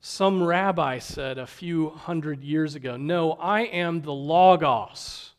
some 0.00 0.42
rabbi 0.42 0.98
said 0.98 1.38
a 1.38 1.46
few 1.46 1.90
hundred 1.90 2.42
years 2.42 2.74
ago. 2.74 2.96
No, 2.96 3.32
I 3.32 3.62
am 3.62 4.02
the 4.02 4.12
Logos. 4.12 5.32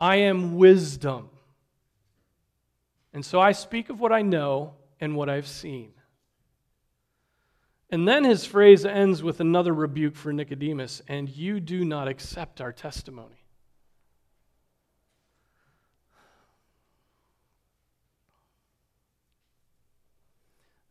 I 0.00 0.16
am 0.16 0.56
wisdom. 0.56 1.28
And 3.12 3.24
so 3.24 3.40
I 3.40 3.52
speak 3.52 3.90
of 3.90 4.00
what 4.00 4.12
I 4.12 4.22
know 4.22 4.74
and 5.00 5.16
what 5.16 5.28
I've 5.28 5.46
seen. 5.46 5.93
And 7.94 8.08
then 8.08 8.24
his 8.24 8.44
phrase 8.44 8.84
ends 8.84 9.22
with 9.22 9.38
another 9.38 9.72
rebuke 9.72 10.16
for 10.16 10.32
Nicodemus 10.32 11.00
and 11.06 11.28
you 11.28 11.60
do 11.60 11.84
not 11.84 12.08
accept 12.08 12.60
our 12.60 12.72
testimony. 12.72 13.44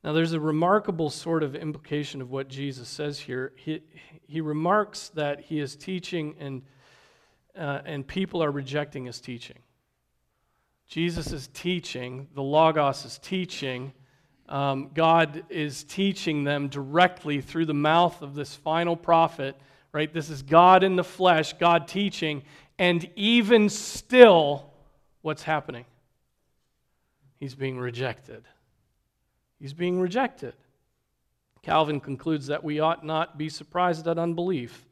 Now, 0.02 0.14
there's 0.14 0.32
a 0.32 0.40
remarkable 0.40 1.10
sort 1.10 1.44
of 1.44 1.58
implication 1.58 2.22
of 2.22 2.32
what 2.32 2.48
Jesus 2.48 2.88
says 2.88 3.20
here. 3.20 3.52
He, 3.58 3.82
he 4.26 4.40
remarks 4.40 5.10
that 5.10 5.42
he 5.42 5.60
is 5.60 5.76
teaching 5.76 6.36
and, 6.40 6.62
uh, 7.58 7.82
and 7.84 8.08
people 8.08 8.42
are 8.42 8.52
rejecting 8.52 9.08
his 9.08 9.20
teaching. 9.20 9.60
Jesus 10.88 11.34
is 11.34 11.50
teaching, 11.50 12.30
the 12.34 12.42
Logos 12.42 13.04
is 13.04 13.18
teaching. 13.18 13.92
Um, 14.50 14.92
God 14.94 15.46
is 15.50 15.84
teaching 15.84 16.44
them 16.44 16.68
directly 16.68 17.42
through 17.42 17.66
the 17.66 17.74
mouth 17.74 18.22
of 18.22 18.36
this 18.36 18.56
final 18.56 18.96
prophet, 18.96 19.56
right? 19.92 20.14
This 20.14 20.30
is 20.30 20.42
God 20.42 20.84
in 20.84 20.96
the 20.96 21.04
flesh, 21.04 21.54
God 21.54 21.88
teaching, 21.88 22.44
and 22.78 23.10
even 23.16 23.70
still, 23.70 24.72
what's 25.22 25.44
happening? 25.44 25.86
He's 27.40 27.56
being 27.56 27.78
rejected. 27.78 28.44
He's 29.60 29.74
being 29.74 30.00
rejected. 30.00 30.54
Calvin 31.62 32.02
concludes 32.02 32.48
that 32.48 32.64
we 32.64 32.80
ought 32.80 33.06
not 33.06 33.38
be 33.38 33.48
surprised 33.48 34.08
at 34.08 34.18
unbelief 34.18 34.86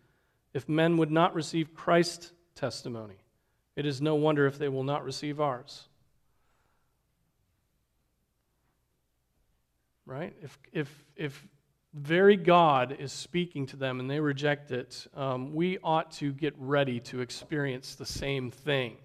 if 0.54 0.70
men 0.70 0.98
would 0.98 1.12
not 1.12 1.34
receive 1.34 1.74
Christ's 1.74 2.32
testimony. 2.56 3.18
It 3.76 3.86
is 3.86 4.02
no 4.02 4.16
wonder 4.16 4.48
if 4.48 4.58
they 4.58 4.70
will 4.70 4.84
not 4.84 5.04
receive 5.04 5.42
ours. 5.42 5.88
Right? 10.06 10.34
If, 10.42 10.58
if, 10.74 11.06
if 11.16 11.48
very 11.94 12.38
God 12.38 12.96
is 13.00 13.12
speaking 13.12 13.68
to 13.68 13.78
them 13.78 14.00
and 14.00 14.10
they 14.10 14.20
reject 14.20 14.72
it, 14.72 15.08
um, 15.14 15.54
we 15.54 15.78
ought 15.84 16.12
to 16.14 16.32
get 16.32 16.54
ready 16.58 17.00
to 17.02 17.22
experience 17.22 17.96
the 17.96 18.06
same 18.06 18.52
thing 18.52 18.98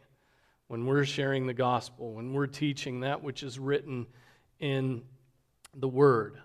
when 0.68 0.86
we're 0.86 1.04
sharing 1.04 1.46
the 1.46 1.54
gospel, 1.54 2.14
when 2.14 2.32
we're 2.32 2.46
teaching 2.46 3.00
that 3.00 3.22
which 3.22 3.42
is 3.42 3.58
written 3.58 4.06
in 4.58 5.02
the 5.74 5.88
Word. 5.88 6.38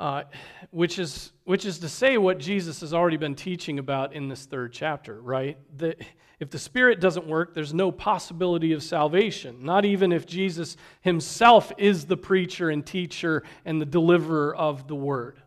Uh, 0.00 0.22
which, 0.70 0.98
is, 0.98 1.30
which 1.44 1.66
is 1.66 1.80
to 1.80 1.88
say 1.88 2.16
what 2.16 2.38
Jesus 2.38 2.80
has 2.80 2.94
already 2.94 3.18
been 3.18 3.34
teaching 3.34 3.78
about 3.78 4.14
in 4.14 4.28
this 4.28 4.46
third 4.46 4.72
chapter, 4.72 5.20
right? 5.20 5.58
That 5.76 6.00
if 6.38 6.48
the 6.48 6.58
Spirit 6.58 7.00
doesn't 7.00 7.26
work, 7.26 7.52
there's 7.52 7.74
no 7.74 7.92
possibility 7.92 8.72
of 8.72 8.82
salvation, 8.82 9.62
not 9.62 9.84
even 9.84 10.10
if 10.10 10.24
Jesus 10.24 10.78
himself 11.02 11.70
is 11.76 12.06
the 12.06 12.16
preacher 12.16 12.70
and 12.70 12.84
teacher 12.84 13.42
and 13.66 13.78
the 13.78 13.84
deliverer 13.84 14.56
of 14.56 14.88
the 14.88 14.94
Word. 14.94 15.38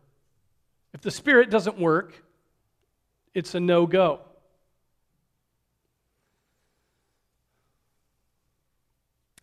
If 0.92 1.00
the 1.00 1.10
Spirit 1.10 1.50
doesn't 1.50 1.76
work, 1.76 2.22
it's 3.34 3.56
a 3.56 3.60
no 3.60 3.88
go. 3.88 4.20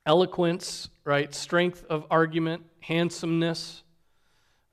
Eloquence, 0.06 0.88
right? 1.04 1.36
Strength 1.36 1.84
of 1.90 2.06
argument, 2.10 2.64
handsomeness, 2.80 3.84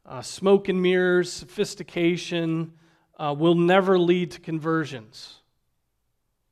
uh, 0.08 0.22
smoke 0.22 0.68
and 0.68 0.80
mirrors, 0.80 1.32
sophistication 1.32 2.72
uh, 3.18 3.34
will 3.36 3.54
never 3.54 3.98
lead 3.98 4.30
to 4.32 4.40
conversions. 4.40 5.36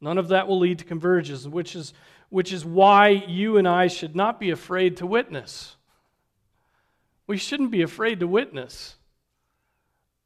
None 0.00 0.18
of 0.18 0.28
that 0.28 0.46
will 0.46 0.58
lead 0.58 0.78
to 0.80 0.84
conversions, 0.84 1.48
which 1.48 1.74
is, 1.74 1.94
which 2.28 2.52
is 2.52 2.64
why 2.64 3.08
you 3.08 3.56
and 3.56 3.66
I 3.66 3.86
should 3.86 4.14
not 4.14 4.38
be 4.38 4.50
afraid 4.50 4.98
to 4.98 5.06
witness. 5.06 5.76
We 7.26 7.38
shouldn't 7.38 7.70
be 7.70 7.82
afraid 7.82 8.20
to 8.20 8.26
witness. 8.26 8.96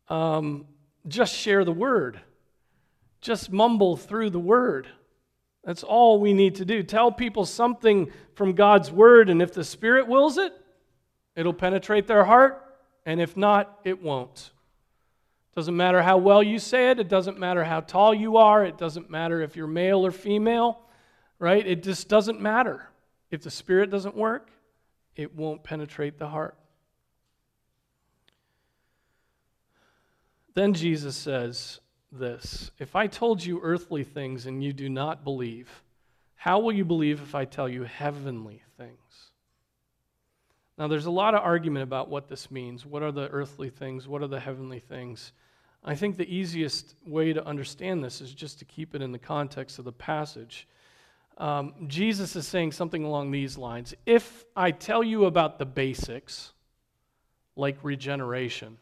Um, 0.09 0.67
just 1.07 1.35
share 1.35 1.65
the 1.65 1.73
word, 1.73 2.21
just 3.21 3.53
mumble 3.53 3.97
through 3.97 4.31
the 4.31 4.41
word. 4.41 4.89
That's 5.63 5.85
all 5.85 6.21
we 6.21 6.33
need 6.33 6.57
to 6.57 6.65
do. 6.65 6.83
Tell 6.83 7.13
people 7.13 7.47
something 7.47 8.11
from 8.35 8.55
God's 8.55 8.91
word, 8.91 9.31
and 9.31 9.41
if 9.41 9.53
the 9.53 9.63
Spirit 9.63 10.09
wills 10.09 10.37
it, 10.37 10.53
It'll 11.37 11.55
penetrate 11.55 12.07
their 12.07 12.25
heart, 12.25 12.70
and 13.07 13.21
if 13.21 13.37
not, 13.37 13.81
it 13.85 14.03
won't. 14.03 14.51
Doesn't 15.55 15.77
matter 15.77 16.03
how 16.03 16.17
well 16.19 16.43
you 16.43 16.59
say 16.59 16.91
it, 16.91 17.01
it 17.01 17.09
doesn't 17.09 17.39
matter 17.39 17.65
how 17.65 17.81
tall 17.81 18.15
you 18.15 18.37
are, 18.37 18.65
it 18.65 18.79
doesn't 18.79 19.11
matter 19.11 19.43
if 19.43 19.57
you're 19.57 19.67
male 19.67 20.07
or 20.07 20.11
female, 20.11 20.81
right? 21.39 21.67
It 21.67 21.83
just 21.83 22.09
doesn't 22.09 22.41
matter. 22.41 22.89
If 23.31 23.43
the 23.43 23.51
Spirit 23.51 23.91
doesn't 23.91 24.17
work, 24.17 24.51
it 25.17 25.35
won't 25.35 25.63
penetrate 25.63 26.19
the 26.19 26.29
heart. 26.29 26.57
Then 30.55 30.75
Jesus 30.75 31.17
says 31.17 31.81
this 32.13 32.71
If 32.79 32.97
I 32.97 33.07
told 33.07 33.45
you 33.45 33.61
earthly 33.63 34.05
things 34.05 34.47
and 34.47 34.63
you 34.63 34.73
do 34.73 34.89
not 34.89 35.25
believe, 35.25 35.83
how 36.35 36.59
will 36.59 36.73
you 36.73 36.85
believe 36.85 37.21
if 37.21 37.35
I 37.35 37.45
tell 37.45 37.69
you 37.69 37.85
heavenly? 37.85 38.63
Now, 40.81 40.89
there's 40.89 41.05
a 41.05 41.11
lot 41.11 41.35
of 41.35 41.43
argument 41.43 41.83
about 41.83 42.09
what 42.09 42.27
this 42.27 42.51
means. 42.51 42.87
What 42.87 43.03
are 43.03 43.13
the 43.13 43.29
earthly 43.29 43.69
things? 43.69 44.09
What 44.09 44.23
are 44.23 44.27
the 44.27 44.41
heavenly 44.41 44.79
things? 44.81 45.33
I 45.85 45.95
think 45.95 46.17
the 46.17 46.35
easiest 46.35 46.95
way 47.07 47.35
to 47.35 47.47
understand 47.47 48.03
this 48.03 48.23
is 48.23 48.33
just 48.33 48.61
to 48.61 48.65
keep 48.65 48.95
it 48.95 49.03
in 49.03 49.13
the 49.13 49.19
context 49.19 49.79
of 49.79 49.85
the 49.85 49.93
passage. 49.93 50.67
Um, 51.37 51.75
Jesus 51.87 52.35
is 52.35 52.49
saying 52.49 52.73
something 52.73 53.05
along 53.05 53.31
these 53.31 53.59
lines 53.59 53.93
If 54.07 54.47
I 54.57 54.71
tell 54.71 55.05
you 55.05 55.27
about 55.27 55.59
the 55.59 55.67
basics, 55.67 56.55
like 57.57 57.77
regeneration 57.83 58.79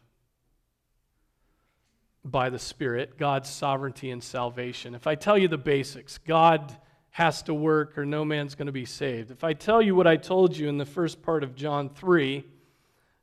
by 2.23 2.49
the 2.49 2.59
Spirit, 2.59 3.17
God's 3.17 3.49
sovereignty 3.49 4.09
and 4.09 4.23
salvation, 4.23 4.95
if 4.95 5.05
I 5.05 5.15
tell 5.15 5.37
you 5.37 5.49
the 5.49 5.57
basics, 5.57 6.17
God 6.17 6.77
has 7.11 7.41
to 7.43 7.53
work 7.53 7.97
or 7.97 8.05
no 8.05 8.23
man's 8.23 8.55
going 8.55 8.67
to 8.67 8.71
be 8.71 8.85
saved. 8.85 9.31
If 9.31 9.43
I 9.43 9.53
tell 9.53 9.81
you 9.81 9.95
what 9.95 10.07
I 10.07 10.15
told 10.15 10.55
you 10.55 10.69
in 10.69 10.77
the 10.77 10.85
first 10.85 11.21
part 11.21 11.43
of 11.43 11.55
John 11.55 11.89
3, 11.89 12.43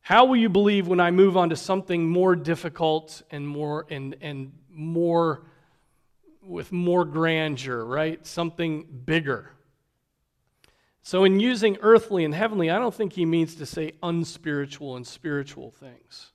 how 0.01 0.25
will 0.25 0.37
you 0.37 0.49
believe 0.49 0.87
when 0.87 1.01
I 1.01 1.11
move 1.11 1.37
on 1.37 1.51
to 1.51 1.57
something 1.57 2.09
more 2.09 2.37
difficult 2.37 3.22
and 3.31 3.46
more 3.46 3.87
and, 3.90 4.16
and 4.20 4.53
more 4.70 5.42
with 6.44 6.70
more 6.70 7.05
grandeur, 7.05 7.85
right? 7.85 8.25
Something 8.27 8.87
bigger. 9.05 9.51
So, 11.03 11.25
in 11.25 11.40
using 11.40 11.77
earthly 11.83 12.25
and 12.25 12.35
heavenly, 12.35 12.70
I 12.70 12.79
don't 12.79 12.94
think 12.94 13.12
he 13.12 13.25
means 13.25 13.55
to 13.57 13.66
say 13.66 13.92
unspiritual 14.03 14.96
and 14.96 15.07
spiritual 15.07 15.70
things. 15.70 16.33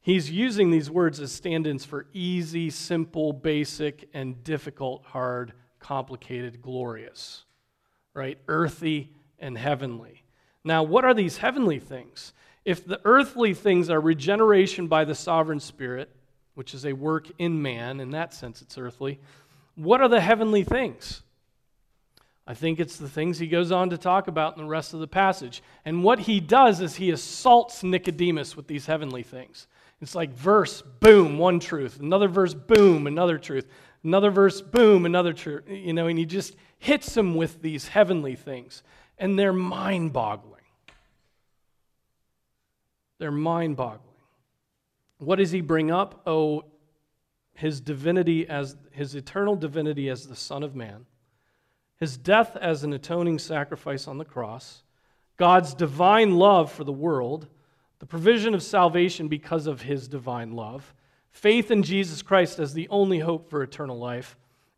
He's 0.00 0.30
using 0.30 0.70
these 0.70 0.90
words 0.90 1.20
as 1.20 1.32
stand 1.32 1.66
ins 1.66 1.84
for 1.84 2.06
easy, 2.12 2.70
simple, 2.70 3.32
basic, 3.32 4.08
and 4.12 4.42
difficult, 4.44 5.04
hard 5.04 5.52
complicated, 5.82 6.62
glorious, 6.62 7.44
right? 8.14 8.38
Earthy 8.48 9.10
and 9.38 9.58
heavenly. 9.58 10.22
Now, 10.64 10.82
what 10.82 11.04
are 11.04 11.14
these 11.14 11.38
heavenly 11.38 11.78
things? 11.78 12.32
If 12.64 12.86
the 12.86 13.00
earthly 13.04 13.54
things 13.54 13.90
are 13.90 14.00
regeneration 14.00 14.86
by 14.86 15.04
the 15.04 15.14
sovereign 15.14 15.60
Spirit, 15.60 16.08
which 16.54 16.74
is 16.74 16.86
a 16.86 16.92
work 16.92 17.28
in 17.38 17.60
man, 17.60 18.00
in 18.00 18.10
that 18.10 18.32
sense 18.32 18.62
it's 18.62 18.78
earthly, 18.78 19.18
what 19.74 20.00
are 20.00 20.08
the 20.08 20.20
heavenly 20.20 20.62
things? 20.62 21.22
I 22.46 22.54
think 22.54 22.80
it's 22.80 22.96
the 22.96 23.08
things 23.08 23.38
he 23.38 23.46
goes 23.46 23.70
on 23.70 23.90
to 23.90 23.98
talk 23.98 24.28
about 24.28 24.56
in 24.56 24.62
the 24.62 24.68
rest 24.68 24.94
of 24.94 25.00
the 25.00 25.06
passage. 25.06 25.62
And 25.84 26.02
what 26.02 26.20
he 26.20 26.40
does 26.40 26.80
is 26.80 26.96
he 26.96 27.10
assaults 27.10 27.82
Nicodemus 27.82 28.56
with 28.56 28.66
these 28.66 28.86
heavenly 28.86 29.22
things. 29.22 29.66
It's 30.00 30.16
like 30.16 30.34
verse, 30.34 30.82
boom, 30.82 31.38
one 31.38 31.60
truth. 31.60 32.00
Another 32.00 32.26
verse, 32.26 32.54
boom, 32.54 33.06
another 33.06 33.38
truth. 33.38 33.68
Another 34.04 34.30
verse, 34.30 34.60
boom, 34.60 35.06
another 35.06 35.32
truth. 35.32 35.64
You 35.68 35.92
know, 35.92 36.06
and 36.06 36.18
he 36.18 36.26
just 36.26 36.56
hits 36.78 37.14
them 37.14 37.34
with 37.34 37.62
these 37.62 37.88
heavenly 37.88 38.34
things. 38.34 38.82
And 39.18 39.38
they're 39.38 39.52
mind 39.52 40.12
boggling. 40.12 40.62
They're 43.18 43.30
mind 43.30 43.76
boggling. 43.76 44.08
What 45.18 45.36
does 45.36 45.52
he 45.52 45.60
bring 45.60 45.92
up? 45.92 46.22
Oh, 46.26 46.64
his 47.54 47.80
divinity 47.80 48.48
as 48.48 48.76
his 48.90 49.14
eternal 49.14 49.54
divinity 49.54 50.08
as 50.08 50.26
the 50.26 50.34
Son 50.34 50.62
of 50.62 50.74
Man, 50.74 51.06
his 51.98 52.16
death 52.16 52.56
as 52.56 52.82
an 52.82 52.92
atoning 52.92 53.38
sacrifice 53.38 54.08
on 54.08 54.18
the 54.18 54.24
cross, 54.24 54.82
God's 55.36 55.74
divine 55.74 56.36
love 56.36 56.72
for 56.72 56.82
the 56.82 56.92
world, 56.92 57.46
the 58.00 58.06
provision 58.06 58.54
of 58.54 58.62
salvation 58.62 59.28
because 59.28 59.68
of 59.68 59.82
his 59.82 60.08
divine 60.08 60.52
love, 60.52 60.92
faith 61.32 61.70
in 61.70 61.82
Jesus 61.82 62.22
Christ 62.22 62.60
as 62.60 62.72
the 62.72 62.88
only 62.88 63.18
hope 63.18 63.50
for 63.50 63.62
eternal 63.62 63.98
life, 63.98 64.36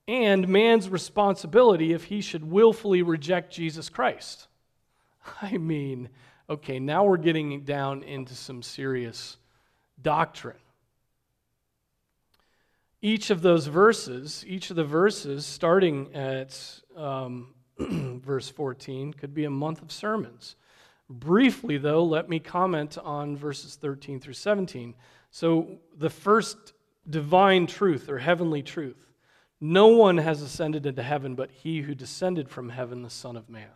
and 0.09 0.49
man's 0.49 0.89
responsibility 0.89 1.93
if 1.93 2.05
he 2.05 2.23
should 2.23 2.51
willfully 2.51 3.03
reject 3.03 3.53
Jesus 3.53 3.91
Christ. 3.91 4.49
I 5.43 5.59
mean, 5.59 6.09
okay, 6.49 6.79
now 6.79 7.05
we're 7.05 7.19
getting 7.19 7.65
down 7.65 8.03
into 8.03 8.35
some 8.35 8.63
serious 8.63 9.37
doctrine 10.01 10.57
each 13.05 13.29
of 13.29 13.43
those 13.43 13.67
verses, 13.67 14.43
each 14.49 14.71
of 14.71 14.77
the 14.77 14.85
verses, 14.85 15.45
starting 15.45 16.11
at 16.15 16.59
um, 16.97 17.49
verse 17.79 18.49
14, 18.49 19.13
could 19.13 19.35
be 19.35 19.45
a 19.45 19.51
month 19.51 19.83
of 19.83 19.93
sermons. 19.93 20.57
Briefly, 21.11 21.77
though, 21.77 22.03
let 22.03 22.31
me 22.31 22.39
comment 22.39 22.97
on 22.97 23.37
verses 23.37 23.75
13 23.75 24.21
through 24.21 24.33
17. 24.33 24.95
So, 25.35 25.81
the 25.99 26.11
first 26.11 26.75
divine 27.11 27.67
truth 27.67 28.09
or 28.09 28.19
heavenly 28.19 28.63
truth 28.63 29.11
no 29.61 29.89
one 29.89 30.19
has 30.19 30.43
ascended 30.43 30.87
into 30.87 31.03
heaven 31.03 31.35
but 31.35 31.51
he 31.51 31.81
who 31.81 31.93
descended 31.93 32.49
from 32.49 32.69
heaven, 32.69 33.03
the 33.03 33.11
Son 33.11 33.37
of 33.37 33.51
Man. 33.51 33.67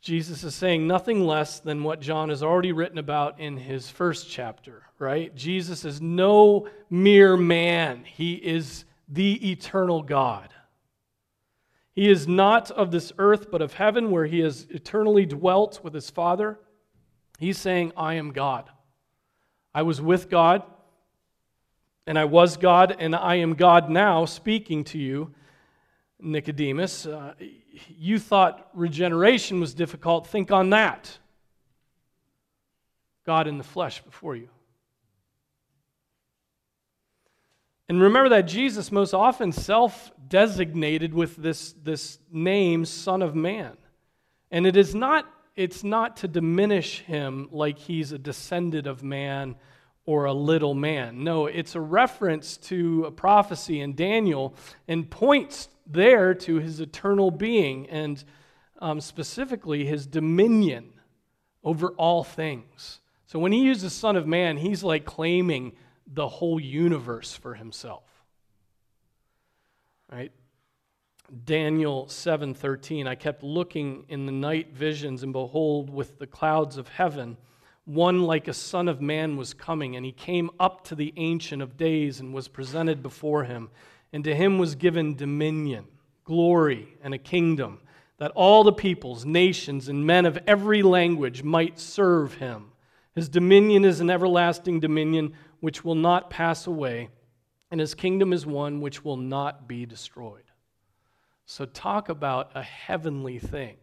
Jesus 0.00 0.42
is 0.42 0.56
saying 0.56 0.88
nothing 0.88 1.24
less 1.24 1.60
than 1.60 1.84
what 1.84 2.00
John 2.00 2.30
has 2.30 2.42
already 2.42 2.72
written 2.72 2.98
about 2.98 3.38
in 3.38 3.56
his 3.56 3.88
first 3.88 4.28
chapter, 4.28 4.82
right? 4.98 5.32
Jesus 5.36 5.84
is 5.84 6.00
no 6.00 6.66
mere 6.90 7.36
man, 7.36 8.02
he 8.02 8.34
is 8.34 8.86
the 9.08 9.52
eternal 9.52 10.02
God. 10.02 10.52
He 11.92 12.10
is 12.10 12.26
not 12.26 12.72
of 12.72 12.90
this 12.90 13.12
earth, 13.18 13.52
but 13.52 13.62
of 13.62 13.74
heaven, 13.74 14.10
where 14.10 14.26
he 14.26 14.40
has 14.40 14.66
eternally 14.68 15.26
dwelt 15.26 15.84
with 15.84 15.94
his 15.94 16.10
Father. 16.10 16.58
He's 17.40 17.56
saying, 17.56 17.92
I 17.96 18.14
am 18.14 18.32
God. 18.32 18.68
I 19.74 19.80
was 19.80 19.98
with 19.98 20.28
God, 20.28 20.62
and 22.06 22.18
I 22.18 22.26
was 22.26 22.58
God, 22.58 22.94
and 22.98 23.16
I 23.16 23.36
am 23.36 23.54
God 23.54 23.88
now 23.88 24.26
speaking 24.26 24.84
to 24.84 24.98
you. 24.98 25.32
Nicodemus, 26.20 27.06
uh, 27.06 27.32
you 27.88 28.18
thought 28.18 28.68
regeneration 28.74 29.58
was 29.58 29.72
difficult. 29.72 30.26
Think 30.26 30.52
on 30.52 30.68
that. 30.70 31.18
God 33.24 33.46
in 33.46 33.56
the 33.56 33.64
flesh 33.64 34.02
before 34.02 34.36
you. 34.36 34.50
And 37.88 38.02
remember 38.02 38.28
that 38.28 38.42
Jesus 38.42 38.92
most 38.92 39.14
often 39.14 39.50
self 39.50 40.12
designated 40.28 41.14
with 41.14 41.36
this, 41.36 41.72
this 41.72 42.18
name, 42.30 42.84
Son 42.84 43.22
of 43.22 43.34
Man. 43.34 43.78
And 44.50 44.66
it 44.66 44.76
is 44.76 44.94
not, 44.94 45.26
it's 45.60 45.84
not 45.84 46.16
to 46.16 46.26
diminish 46.26 47.00
him 47.00 47.46
like 47.52 47.78
he's 47.78 48.12
a 48.12 48.18
descendant 48.18 48.86
of 48.86 49.02
man 49.02 49.56
or 50.06 50.24
a 50.24 50.32
little 50.32 50.72
man. 50.72 51.22
No, 51.22 51.44
it's 51.44 51.74
a 51.74 51.80
reference 51.80 52.56
to 52.56 53.04
a 53.04 53.10
prophecy 53.10 53.82
in 53.82 53.94
Daniel 53.94 54.54
and 54.88 55.10
points 55.10 55.68
there 55.86 56.32
to 56.32 56.56
his 56.60 56.80
eternal 56.80 57.30
being 57.30 57.86
and 57.90 58.24
um, 58.78 59.02
specifically 59.02 59.84
his 59.84 60.06
dominion 60.06 60.94
over 61.62 61.88
all 61.88 62.24
things. 62.24 63.00
So 63.26 63.38
when 63.38 63.52
he 63.52 63.60
uses 63.60 63.92
Son 63.92 64.16
of 64.16 64.26
Man, 64.26 64.56
he's 64.56 64.82
like 64.82 65.04
claiming 65.04 65.72
the 66.06 66.26
whole 66.26 66.58
universe 66.58 67.34
for 67.34 67.52
himself. 67.52 68.04
Right? 70.10 70.32
Daniel 71.44 72.06
7:13 72.06 73.06
I 73.06 73.14
kept 73.14 73.42
looking 73.42 74.04
in 74.08 74.26
the 74.26 74.32
night 74.32 74.72
visions 74.72 75.22
and 75.22 75.32
behold 75.32 75.88
with 75.88 76.18
the 76.18 76.26
clouds 76.26 76.76
of 76.76 76.88
heaven 76.88 77.36
one 77.84 78.22
like 78.22 78.46
a 78.46 78.52
son 78.52 78.88
of 78.88 79.00
man 79.00 79.36
was 79.36 79.54
coming 79.54 79.96
and 79.96 80.04
he 80.04 80.12
came 80.12 80.50
up 80.60 80.84
to 80.84 80.94
the 80.94 81.12
ancient 81.16 81.62
of 81.62 81.76
days 81.76 82.20
and 82.20 82.34
was 82.34 82.48
presented 82.48 83.02
before 83.02 83.44
him 83.44 83.70
and 84.12 84.24
to 84.24 84.34
him 84.34 84.58
was 84.58 84.74
given 84.74 85.14
dominion, 85.14 85.86
glory, 86.24 86.96
and 87.02 87.14
a 87.14 87.18
kingdom, 87.18 87.80
that 88.18 88.32
all 88.32 88.64
the 88.64 88.72
peoples, 88.72 89.24
nations, 89.24 89.88
and 89.88 90.06
men 90.06 90.26
of 90.26 90.38
every 90.46 90.82
language 90.82 91.42
might 91.42 91.78
serve 91.78 92.34
him. 92.34 92.72
His 93.14 93.28
dominion 93.28 93.84
is 93.84 94.00
an 94.00 94.10
everlasting 94.10 94.80
dominion 94.80 95.32
which 95.60 95.84
will 95.84 95.94
not 95.94 96.30
pass 96.30 96.66
away, 96.66 97.08
and 97.70 97.80
his 97.80 97.94
kingdom 97.94 98.32
is 98.32 98.44
one 98.46 98.80
which 98.80 99.04
will 99.04 99.16
not 99.16 99.68
be 99.68 99.86
destroyed. 99.86 100.49
So, 101.50 101.64
talk 101.64 102.08
about 102.08 102.52
a 102.54 102.62
heavenly 102.62 103.40
thing. 103.40 103.74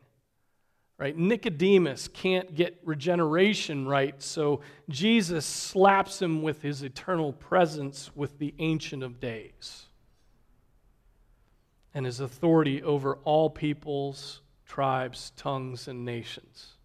Right? 0.98 1.18
Nicodemus 1.18 2.08
can't 2.08 2.56
get 2.56 2.80
regeneration 2.86 3.86
right, 3.86 4.24
so 4.24 4.62
Jesus 4.88 5.46
slaps 5.46 6.22
him 6.22 6.44
with 6.44 6.62
his 6.62 6.82
eternal 6.82 7.34
presence 7.34 8.10
with 8.16 8.40
the 8.40 8.54
Ancient 8.60 9.04
of 9.04 9.20
Days 9.20 9.88
and 11.94 12.06
his 12.06 12.22
authority 12.22 12.82
over 12.82 13.16
all 13.26 13.50
peoples, 13.50 14.40
tribes, 14.66 15.34
tongues, 15.36 15.90
and 15.90 16.06
nations. 16.06 16.77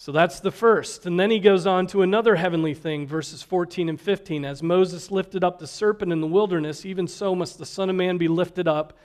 So 0.00 0.12
that's 0.12 0.38
the 0.38 0.52
first. 0.52 1.06
And 1.06 1.18
then 1.18 1.32
he 1.32 1.40
goes 1.40 1.66
on 1.66 1.88
to 1.88 2.02
another 2.02 2.36
heavenly 2.36 2.72
thing, 2.72 3.04
verses 3.04 3.42
14 3.42 3.88
and 3.88 4.00
15. 4.00 4.44
As 4.44 4.62
Moses 4.62 5.10
lifted 5.10 5.42
up 5.42 5.58
the 5.58 5.66
serpent 5.66 6.12
in 6.12 6.20
the 6.20 6.26
wilderness, 6.28 6.86
even 6.86 7.08
so 7.08 7.34
must 7.34 7.58
the 7.58 7.66
Son 7.66 7.90
of 7.90 7.96
Man 7.96 8.16
be 8.16 8.28
lifted 8.28 8.68
up, 8.68 8.96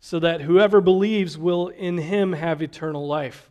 so 0.00 0.18
that 0.18 0.40
whoever 0.40 0.80
believes 0.80 1.38
will 1.38 1.68
in 1.68 1.98
him 1.98 2.32
have 2.32 2.62
eternal 2.62 3.06
life. 3.06 3.48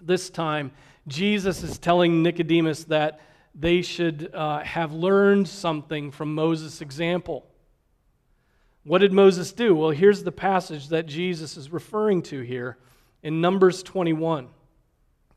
This 0.00 0.28
time, 0.28 0.72
Jesus 1.06 1.62
is 1.62 1.78
telling 1.78 2.24
Nicodemus 2.24 2.82
that 2.84 3.20
they 3.54 3.80
should 3.82 4.34
uh, 4.34 4.58
have 4.60 4.92
learned 4.92 5.46
something 5.46 6.10
from 6.10 6.34
Moses' 6.34 6.80
example. 6.80 7.46
What 8.82 8.98
did 8.98 9.12
Moses 9.12 9.52
do? 9.52 9.76
Well, 9.76 9.90
here's 9.90 10.24
the 10.24 10.32
passage 10.32 10.88
that 10.88 11.06
Jesus 11.06 11.56
is 11.56 11.70
referring 11.70 12.22
to 12.22 12.40
here 12.40 12.76
in 13.22 13.40
Numbers 13.40 13.84
21, 13.84 14.48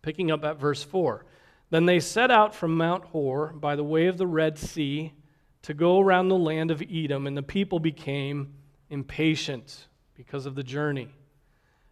picking 0.08 0.32
up 0.32 0.46
at 0.46 0.58
verse 0.58 0.82
4. 0.82 1.26
Then 1.70 1.86
they 1.86 2.00
set 2.00 2.32
out 2.32 2.56
from 2.56 2.78
Mount 2.78 3.04
Hor 3.04 3.48
by 3.48 3.76
the 3.76 3.84
way 3.84 4.08
of 4.08 4.18
the 4.18 4.26
Red 4.26 4.58
Sea 4.58 5.12
to 5.64 5.74
go 5.74 6.00
around 6.00 6.30
the 6.30 6.38
land 6.38 6.72
of 6.72 6.82
Edom, 6.90 7.28
and 7.28 7.36
the 7.36 7.44
people 7.44 7.78
became 7.78 8.54
impatient 8.90 9.88
because 10.16 10.46
of 10.46 10.56
the 10.56 10.64
journey. 10.64 11.10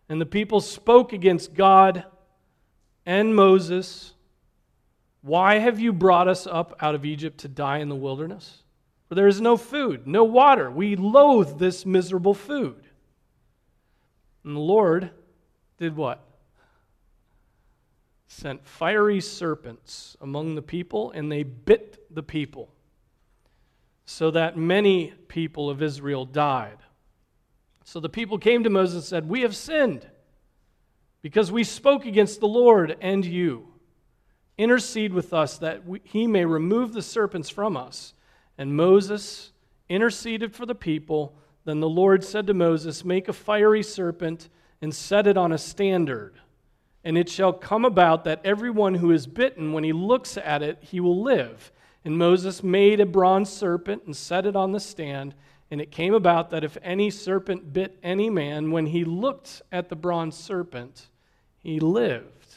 And 0.08 0.22
the 0.22 0.26
people 0.26 0.62
spoke 0.62 1.12
against 1.12 1.56
God 1.56 2.06
and 3.06 3.36
Moses. 3.36 4.14
Why 5.22 5.58
have 5.58 5.78
you 5.78 5.92
brought 5.92 6.30
us 6.30 6.48
up 6.48 6.74
out 6.80 6.96
of 6.96 7.04
Egypt 7.04 7.40
to 7.40 7.50
die 7.50 7.80
in 7.80 7.90
the 7.90 7.96
wilderness? 7.98 8.64
For 9.10 9.16
there 9.16 9.28
is 9.28 9.42
no 9.42 9.58
food, 9.58 10.08
no 10.08 10.24
water. 10.24 10.72
We 10.72 10.96
loathe 10.96 11.60
this 11.60 11.86
miserable 11.86 12.34
food. 12.34 12.82
And 14.46 14.56
the 14.56 14.62
Lord 14.62 15.10
did 15.78 15.98
what? 15.98 16.26
Sent 18.28 18.66
fiery 18.66 19.22
serpents 19.22 20.18
among 20.20 20.56
the 20.56 20.62
people, 20.62 21.12
and 21.12 21.32
they 21.32 21.44
bit 21.44 22.14
the 22.14 22.24
people, 22.24 22.74
so 24.06 24.32
that 24.32 24.58
many 24.58 25.14
people 25.28 25.70
of 25.70 25.82
Israel 25.82 26.26
died. 26.26 26.78
So 27.84 28.00
the 28.00 28.10
people 28.10 28.40
came 28.40 28.64
to 28.64 28.70
Moses 28.70 28.96
and 28.96 29.04
said, 29.04 29.30
We 29.30 29.42
have 29.42 29.56
sinned 29.56 30.08
because 31.22 31.52
we 31.52 31.64
spoke 31.64 32.06
against 32.06 32.40
the 32.40 32.48
Lord 32.48 32.98
and 33.00 33.24
you. 33.24 33.68
Intercede 34.58 35.14
with 35.14 35.34
us 35.34 35.58
that 35.60 35.86
we, 35.86 36.02
he 36.04 36.28
may 36.28 36.46
remove 36.46 36.94
the 36.94 37.02
serpents 37.02 37.50
from 37.50 37.76
us. 37.76 38.14
And 38.58 38.76
Moses 38.76 39.52
interceded 39.90 40.54
for 40.56 40.66
the 40.66 40.76
people. 40.76 41.38
Then 41.66 41.80
the 41.80 41.90
Lord 41.90 42.24
said 42.24 42.48
to 42.48 42.54
Moses, 42.54 43.04
Make 43.06 43.28
a 43.28 43.34
fiery 43.34 43.84
serpent 43.84 44.50
and 44.82 44.94
set 44.94 45.28
it 45.28 45.38
on 45.38 45.52
a 45.52 45.58
standard. 45.58 46.40
And 47.06 47.20
it 47.20 47.30
shall 47.30 47.54
come 47.54 47.86
about 47.86 48.24
that 48.24 48.42
everyone 48.44 48.96
who 48.96 49.12
is 49.12 49.28
bitten, 49.28 49.72
when 49.72 49.84
he 49.84 49.94
looks 49.94 50.38
at 50.38 50.64
it, 50.64 50.80
he 50.82 51.00
will 51.00 51.22
live. 51.22 51.72
And 52.04 52.18
Moses 52.18 52.64
made 52.64 53.00
a 53.00 53.06
bronze 53.06 53.50
serpent 53.50 54.04
and 54.06 54.18
set 54.18 54.48
it 54.48 54.56
on 54.56 54.72
the 54.72 54.80
stand. 54.80 55.36
And 55.70 55.80
it 55.80 55.92
came 55.92 56.16
about 56.16 56.50
that 56.50 56.64
if 56.64 56.78
any 56.82 57.12
serpent 57.12 57.72
bit 57.72 58.00
any 58.02 58.32
man, 58.32 58.72
when 58.72 58.88
he 58.88 59.06
looked 59.06 59.62
at 59.72 59.90
the 59.90 59.96
bronze 59.96 60.36
serpent, 60.36 61.10
he 61.60 61.80
lived. 61.80 62.56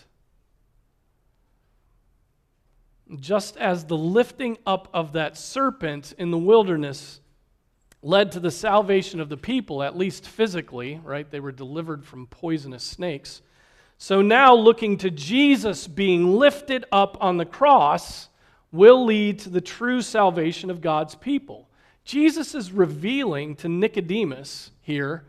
Just 3.17 3.59
as 3.59 3.85
the 3.85 3.97
lifting 3.97 4.57
up 4.67 4.89
of 4.95 5.13
that 5.13 5.37
serpent 5.37 6.15
in 6.19 6.31
the 6.31 6.39
wilderness 6.39 7.21
led 8.03 8.33
to 8.33 8.41
the 8.41 8.51
salvation 8.51 9.21
of 9.21 9.29
the 9.29 9.37
people, 9.37 9.83
at 9.83 9.97
least 9.97 10.27
physically, 10.27 11.01
right? 11.05 11.31
They 11.31 11.41
were 11.41 11.53
delivered 11.53 12.05
from 12.05 12.27
poisonous 12.27 12.85
snakes. 12.85 13.43
So 13.99 14.23
now, 14.23 14.55
looking 14.55 14.97
to 14.99 15.11
Jesus 15.11 15.89
being 15.89 16.37
lifted 16.37 16.85
up 16.93 17.17
on 17.21 17.37
the 17.37 17.45
cross 17.45 18.29
will 18.71 19.05
lead 19.05 19.41
to 19.41 19.51
the 19.51 19.61
true 19.61 20.03
salvation 20.03 20.71
of 20.71 20.81
God's 20.81 21.17
people. 21.17 21.69
Jesus 22.05 22.55
is 22.55 22.71
revealing 22.71 23.57
to 23.57 23.69
Nicodemus 23.69 24.71
here 24.81 25.25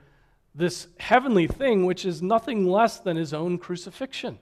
this 0.53 0.87
heavenly 0.99 1.47
thing, 1.47 1.85
which 1.85 2.05
is 2.05 2.21
nothing 2.21 2.67
less 2.67 2.99
than 2.99 3.17
his 3.17 3.33
own 3.33 3.57
crucifixion. 3.57 4.37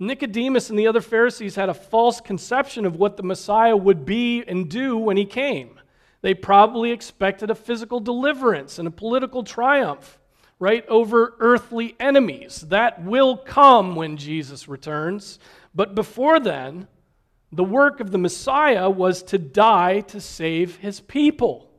Nicodemus 0.00 0.70
and 0.70 0.78
the 0.78 0.86
other 0.86 1.00
Pharisees 1.00 1.56
had 1.56 1.68
a 1.68 1.74
false 1.74 2.20
conception 2.20 2.86
of 2.86 2.96
what 2.96 3.16
the 3.16 3.22
Messiah 3.22 3.76
would 3.76 4.04
be 4.04 4.42
and 4.46 4.68
do 4.68 4.96
when 4.96 5.16
he 5.16 5.24
came. 5.24 5.78
They 6.22 6.34
probably 6.34 6.90
expected 6.90 7.50
a 7.50 7.54
physical 7.54 8.00
deliverance 8.00 8.78
and 8.78 8.88
a 8.88 8.92
political 8.92 9.42
triumph, 9.42 10.18
right, 10.58 10.86
over 10.88 11.34
earthly 11.38 11.94
enemies. 12.00 12.60
That 12.68 13.04
will 13.04 13.36
come 13.36 13.94
when 13.94 14.16
Jesus 14.16 14.68
returns. 14.68 15.38
But 15.74 15.94
before 15.94 16.40
then, 16.40 16.88
the 17.52 17.64
work 17.64 18.00
of 18.00 18.10
the 18.10 18.18
Messiah 18.18 18.90
was 18.90 19.22
to 19.24 19.38
die 19.38 20.00
to 20.00 20.20
save 20.20 20.76
his 20.76 21.00
people. 21.00 21.70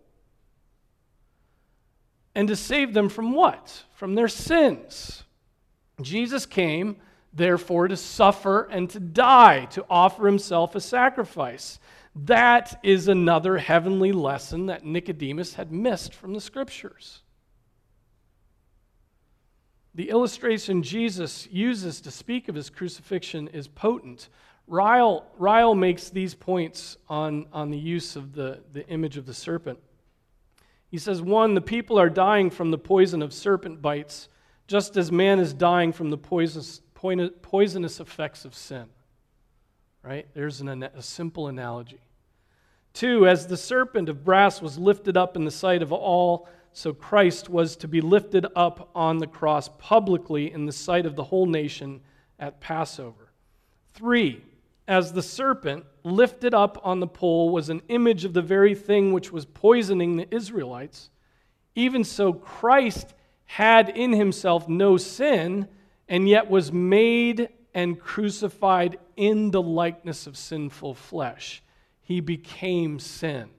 And 2.34 2.48
to 2.48 2.56
save 2.56 2.94
them 2.94 3.10
from 3.10 3.34
what? 3.34 3.84
From 3.96 4.15
their 4.15 4.28
sins. 4.28 5.24
Jesus 6.02 6.46
came, 6.46 6.96
therefore, 7.34 7.89
to 7.89 7.98
suffer 7.98 8.63
and 8.72 8.89
to 8.92 9.00
die, 9.00 9.65
to 9.72 9.86
offer 9.89 10.26
himself 10.26 10.76
a 10.76 10.82
sacrifice. 10.82 11.80
That 12.15 12.80
is 12.82 13.08
another 13.08 13.58
heavenly 13.58 14.12
lesson 14.12 14.68
that 14.68 14.86
Nicodemus 14.86 15.56
had 15.56 15.72
missed 15.72 16.13
from 16.13 16.34
the 16.34 16.42
scriptures. 16.42 17.22
The 19.95 20.10
illustration 20.10 20.84
Jesus 20.84 21.47
uses 21.52 22.02
to 22.02 22.12
speak 22.12 22.47
of 22.47 22.56
his 22.56 22.69
crucifixion 22.69 23.47
is 23.49 23.67
potent. 23.67 24.30
Ryle, 24.67 25.25
Ryle 25.38 25.73
makes 25.73 26.10
these 26.10 26.36
points 26.36 26.97
on, 27.08 27.47
on 27.52 27.71
the 27.71 27.78
use 27.78 28.15
of 28.15 28.34
the, 28.34 28.60
the 28.71 28.88
image 28.88 29.17
of 29.17 29.25
the 29.25 29.34
serpent. 29.34 29.80
He 30.91 30.97
says, 30.97 31.21
one, 31.21 31.54
the 31.54 31.62
people 31.62 31.99
are 31.99 32.10
dying 32.10 32.49
from 32.49 32.71
the 32.71 32.78
poison 32.78 33.21
of 33.21 33.34
serpent 33.34 33.82
bites, 33.82 34.30
just 34.67 34.95
as 34.97 35.12
man 35.12 35.39
is 35.39 35.54
dying 35.54 35.91
from 35.91 36.12
the 36.12 36.17
poisonous, 36.17 36.82
poisonous 37.41 37.99
effects 37.99 38.45
of 38.45 38.54
sin. 38.54 38.86
Right? 40.04 40.28
There's 40.34 40.62
an, 40.62 40.84
a 40.84 41.02
simple 41.02 41.47
analogy. 41.47 41.99
Two, 42.93 43.28
as 43.28 43.47
the 43.47 43.58
serpent 43.58 44.10
of 44.10 44.23
brass 44.23 44.62
was 44.62 44.78
lifted 44.78 45.17
up 45.17 45.36
in 45.36 45.45
the 45.45 45.52
sight 45.52 45.82
of 45.82 45.91
all, 45.91 46.47
so 46.73 46.93
Christ 46.93 47.49
was 47.49 47.75
to 47.77 47.88
be 47.88 48.01
lifted 48.01 48.45
up 48.55 48.89
on 48.95 49.17
the 49.17 49.27
cross 49.27 49.69
publicly 49.77 50.51
in 50.51 50.65
the 50.65 50.71
sight 50.71 51.05
of 51.05 51.15
the 51.15 51.23
whole 51.23 51.45
nation 51.45 52.01
at 52.39 52.62
Passover. 52.62 53.32
Three, 53.93 54.43
as 54.88 55.13
the 55.13 55.21
serpent 55.21 55.86
lifted 56.03 56.53
up 56.53 56.79
on 56.84 56.99
the 56.99 57.08
pole 57.08 57.49
was 57.49 57.69
an 57.69 57.82
image 57.89 58.25
of 58.25 58.34
the 58.34 58.41
very 58.41 58.73
thing 58.73 59.13
which 59.13 59.32
was 59.32 59.45
poisoning 59.45 60.15
the 60.15 60.34
Israelites, 60.34 61.10
even 61.75 62.03
so 62.03 62.34
Christ 62.34 63.13
had 63.45 63.89
in 63.89 64.13
himself 64.13 64.67
no 64.67 64.97
sin, 64.97 65.67
and 66.08 66.27
yet 66.27 66.49
was 66.49 66.71
made 66.71 67.49
and 67.73 67.99
crucified 67.99 68.97
in 69.15 69.51
the 69.51 69.62
likeness 69.62 70.27
of 70.27 70.38
sinful 70.38 70.95
flesh. 70.95 71.62
He 72.01 72.19
became 72.19 72.99
sin, 72.99 73.49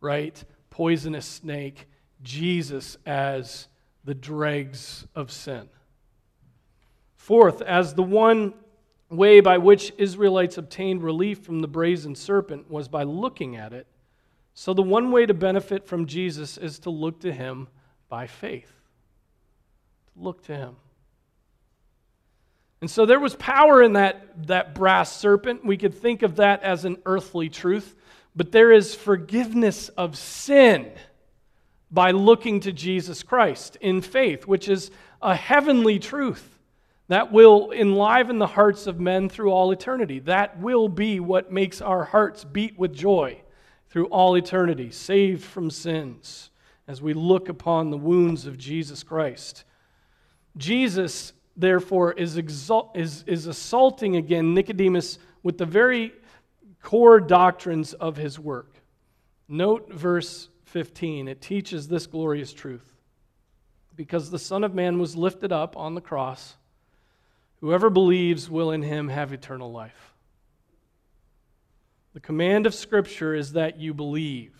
right? 0.00 0.42
Poisonous 0.68 1.26
snake, 1.26 1.86
Jesus 2.22 2.96
as 3.06 3.68
the 4.04 4.14
dregs 4.14 5.06
of 5.14 5.30
sin. 5.30 5.68
Fourth, 7.16 7.62
as 7.62 7.94
the 7.94 8.02
one 8.02 8.54
way 9.08 9.40
by 9.40 9.58
which 9.58 9.92
Israelites 9.98 10.56
obtained 10.58 11.02
relief 11.02 11.40
from 11.40 11.60
the 11.60 11.68
brazen 11.68 12.14
serpent 12.14 12.70
was 12.70 12.88
by 12.88 13.02
looking 13.02 13.56
at 13.56 13.72
it. 13.72 13.86
So, 14.54 14.74
the 14.74 14.82
one 14.82 15.10
way 15.10 15.26
to 15.26 15.34
benefit 15.34 15.86
from 15.86 16.06
Jesus 16.06 16.56
is 16.58 16.78
to 16.80 16.90
look 16.90 17.20
to 17.20 17.32
him 17.32 17.68
by 18.08 18.26
faith. 18.26 18.72
Look 20.16 20.42
to 20.44 20.56
him. 20.56 20.76
And 22.80 22.90
so 22.90 23.04
there 23.04 23.20
was 23.20 23.36
power 23.36 23.82
in 23.82 23.92
that, 23.94 24.46
that 24.46 24.74
brass 24.74 25.14
serpent. 25.14 25.64
We 25.64 25.76
could 25.76 25.94
think 25.94 26.22
of 26.22 26.36
that 26.36 26.62
as 26.62 26.84
an 26.84 26.96
earthly 27.04 27.48
truth. 27.48 27.94
But 28.34 28.52
there 28.52 28.72
is 28.72 28.94
forgiveness 28.94 29.88
of 29.90 30.16
sin 30.16 30.90
by 31.90 32.12
looking 32.12 32.60
to 32.60 32.72
Jesus 32.72 33.22
Christ 33.22 33.76
in 33.80 34.00
faith, 34.00 34.46
which 34.46 34.68
is 34.68 34.90
a 35.20 35.34
heavenly 35.34 35.98
truth 35.98 36.58
that 37.08 37.32
will 37.32 37.72
enliven 37.72 38.38
the 38.38 38.46
hearts 38.46 38.86
of 38.86 39.00
men 39.00 39.28
through 39.28 39.50
all 39.50 39.72
eternity. 39.72 40.20
That 40.20 40.60
will 40.60 40.88
be 40.88 41.18
what 41.18 41.50
makes 41.50 41.80
our 41.80 42.04
hearts 42.04 42.44
beat 42.44 42.78
with 42.78 42.94
joy 42.94 43.40
through 43.88 44.06
all 44.06 44.36
eternity, 44.36 44.92
saved 44.92 45.42
from 45.42 45.70
sins, 45.70 46.50
as 46.86 47.02
we 47.02 47.12
look 47.12 47.48
upon 47.48 47.90
the 47.90 47.96
wounds 47.96 48.46
of 48.46 48.56
Jesus 48.56 49.02
Christ. 49.02 49.64
Jesus, 50.56 51.32
therefore, 51.56 52.12
is, 52.12 52.36
exalt- 52.36 52.96
is, 52.96 53.24
is 53.26 53.48
assaulting 53.48 54.14
again 54.14 54.54
Nicodemus 54.54 55.18
with 55.42 55.58
the 55.58 55.66
very 55.66 56.12
core 56.80 57.20
doctrines 57.20 57.92
of 57.92 58.16
his 58.16 58.38
work. 58.38 58.76
Note 59.48 59.92
verse 59.92 60.48
15. 60.70 61.28
It 61.28 61.40
teaches 61.40 61.88
this 61.88 62.06
glorious 62.06 62.52
truth. 62.52 62.94
Because 63.94 64.30
the 64.30 64.38
Son 64.38 64.64
of 64.64 64.74
Man 64.74 64.98
was 64.98 65.16
lifted 65.16 65.52
up 65.52 65.76
on 65.76 65.94
the 65.94 66.00
cross 66.00 66.56
Whoever 67.60 67.90
believes 67.90 68.48
will 68.48 68.70
in 68.70 68.82
him 68.82 69.08
have 69.08 69.32
eternal 69.32 69.70
life. 69.70 70.14
The 72.14 72.20
command 72.20 72.66
of 72.66 72.74
Scripture 72.74 73.34
is 73.34 73.52
that 73.52 73.78
you 73.78 73.92
believe. 73.94 74.54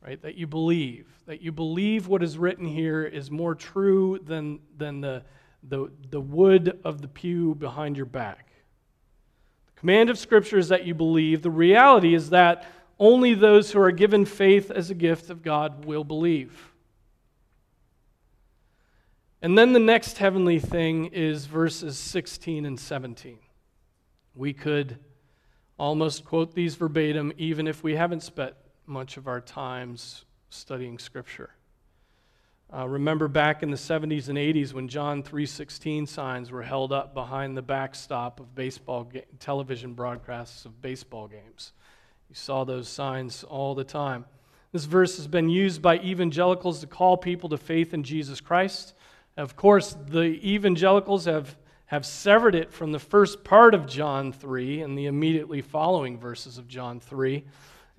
Right? 0.00 0.20
That 0.22 0.36
you 0.36 0.46
believe. 0.46 1.06
That 1.26 1.42
you 1.42 1.52
believe 1.52 2.08
what 2.08 2.22
is 2.22 2.38
written 2.38 2.64
here 2.64 3.04
is 3.04 3.30
more 3.30 3.54
true 3.54 4.18
than, 4.24 4.60
than 4.76 5.00
the, 5.00 5.22
the, 5.62 5.90
the 6.10 6.20
wood 6.20 6.80
of 6.82 7.02
the 7.02 7.08
pew 7.08 7.54
behind 7.54 7.96
your 7.96 8.06
back. 8.06 8.48
The 9.66 9.80
command 9.80 10.08
of 10.08 10.18
Scripture 10.18 10.58
is 10.58 10.68
that 10.68 10.86
you 10.86 10.94
believe. 10.94 11.42
The 11.42 11.50
reality 11.50 12.14
is 12.14 12.30
that 12.30 12.66
only 12.98 13.34
those 13.34 13.72
who 13.72 13.80
are 13.80 13.90
given 13.90 14.24
faith 14.24 14.70
as 14.70 14.90
a 14.90 14.94
gift 14.94 15.30
of 15.30 15.42
God 15.42 15.84
will 15.84 16.04
believe. 16.04 16.72
And 19.42 19.58
then 19.58 19.72
the 19.72 19.78
next 19.78 20.18
heavenly 20.18 20.58
thing 20.58 21.06
is 21.06 21.46
verses 21.46 21.98
16 21.98 22.64
and 22.64 22.80
17. 22.80 23.38
We 24.34 24.52
could 24.52 24.98
almost 25.78 26.24
quote 26.24 26.54
these 26.54 26.76
verbatim, 26.76 27.32
even 27.36 27.66
if 27.66 27.82
we 27.82 27.94
haven't 27.94 28.22
spent 28.22 28.54
much 28.86 29.16
of 29.16 29.28
our 29.28 29.40
times 29.40 30.24
studying 30.48 30.98
Scripture. 30.98 31.50
Uh, 32.72 32.88
remember 32.88 33.28
back 33.28 33.62
in 33.62 33.70
the 33.70 33.76
70s 33.76 34.28
and 34.28 34.38
80s 34.38 34.72
when 34.72 34.88
John 34.88 35.22
3:16 35.22 36.06
signs 36.06 36.50
were 36.50 36.62
held 36.62 36.92
up 36.92 37.14
behind 37.14 37.56
the 37.56 37.62
backstop 37.62 38.40
of 38.40 38.54
baseball 38.54 39.04
ga- 39.04 39.26
television 39.38 39.94
broadcasts 39.94 40.64
of 40.64 40.80
baseball 40.80 41.28
games. 41.28 41.72
You 42.34 42.38
saw 42.38 42.64
those 42.64 42.88
signs 42.88 43.44
all 43.44 43.76
the 43.76 43.84
time. 43.84 44.24
This 44.72 44.86
verse 44.86 45.18
has 45.18 45.28
been 45.28 45.48
used 45.48 45.80
by 45.80 46.00
evangelicals 46.00 46.80
to 46.80 46.88
call 46.88 47.16
people 47.16 47.48
to 47.50 47.56
faith 47.56 47.94
in 47.94 48.02
Jesus 48.02 48.40
Christ. 48.40 48.94
Of 49.36 49.54
course, 49.54 49.96
the 50.08 50.40
evangelicals 50.44 51.26
have, 51.26 51.54
have 51.86 52.04
severed 52.04 52.56
it 52.56 52.72
from 52.72 52.90
the 52.90 52.98
first 52.98 53.44
part 53.44 53.72
of 53.72 53.86
John 53.86 54.32
3 54.32 54.80
and 54.80 54.98
the 54.98 55.06
immediately 55.06 55.62
following 55.62 56.18
verses 56.18 56.58
of 56.58 56.66
John 56.66 56.98
3. 56.98 57.44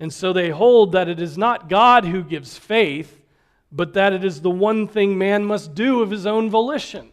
And 0.00 0.12
so 0.12 0.34
they 0.34 0.50
hold 0.50 0.92
that 0.92 1.08
it 1.08 1.18
is 1.18 1.38
not 1.38 1.70
God 1.70 2.04
who 2.04 2.22
gives 2.22 2.58
faith, 2.58 3.24
but 3.72 3.94
that 3.94 4.12
it 4.12 4.22
is 4.22 4.42
the 4.42 4.50
one 4.50 4.86
thing 4.86 5.16
man 5.16 5.46
must 5.46 5.74
do 5.74 6.02
of 6.02 6.10
his 6.10 6.26
own 6.26 6.50
volition. 6.50 7.08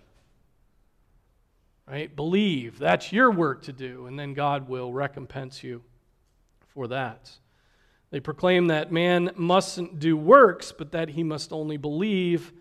Right? 1.88 2.14
Believe. 2.14 2.80
That's 2.80 3.14
your 3.14 3.32
work 3.32 3.64
to 3.64 3.72
do, 3.72 4.08
and 4.08 4.20
then 4.20 4.34
God 4.34 4.68
will 4.68 4.92
recompense 4.92 5.64
you 5.64 5.84
for 6.74 6.88
that. 6.88 7.32
They 8.12 8.20
proclaim 8.20 8.68
that 8.68 8.92
man 8.92 9.32
mustn't 9.36 10.00
do 10.00 10.16
works, 10.16 10.72
but 10.72 10.92
that 10.92 11.10
he 11.10 11.24
must 11.24 11.52
only 11.52 11.78
believe 11.78 12.54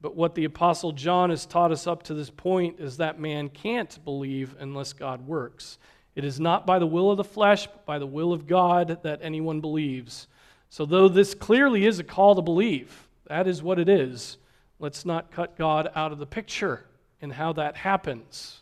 but 0.00 0.14
what 0.14 0.34
the 0.34 0.44
Apostle 0.44 0.92
John 0.92 1.30
has 1.30 1.46
taught 1.46 1.72
us 1.72 1.86
up 1.86 2.02
to 2.04 2.14
this 2.14 2.30
point 2.30 2.78
is 2.78 2.98
that 2.98 3.18
man 3.18 3.48
can't 3.48 3.98
believe 4.04 4.54
unless 4.58 4.92
God 4.92 5.26
works. 5.26 5.78
It 6.14 6.24
is 6.24 6.38
not 6.38 6.66
by 6.66 6.78
the 6.78 6.86
will 6.86 7.10
of 7.10 7.16
the 7.16 7.24
flesh, 7.24 7.66
but 7.66 7.84
by 7.86 7.98
the 7.98 8.06
will 8.06 8.32
of 8.32 8.46
God 8.46 9.00
that 9.02 9.20
anyone 9.22 9.60
believes. 9.60 10.28
So, 10.68 10.84
though 10.84 11.08
this 11.08 11.34
clearly 11.34 11.86
is 11.86 11.98
a 11.98 12.04
call 12.04 12.34
to 12.34 12.42
believe, 12.42 13.08
that 13.26 13.46
is 13.46 13.62
what 13.62 13.78
it 13.78 13.88
is, 13.88 14.38
let's 14.78 15.04
not 15.04 15.30
cut 15.30 15.56
God 15.56 15.90
out 15.94 16.12
of 16.12 16.18
the 16.18 16.26
picture 16.26 16.86
in 17.20 17.30
how 17.30 17.52
that 17.54 17.76
happens. 17.76 18.60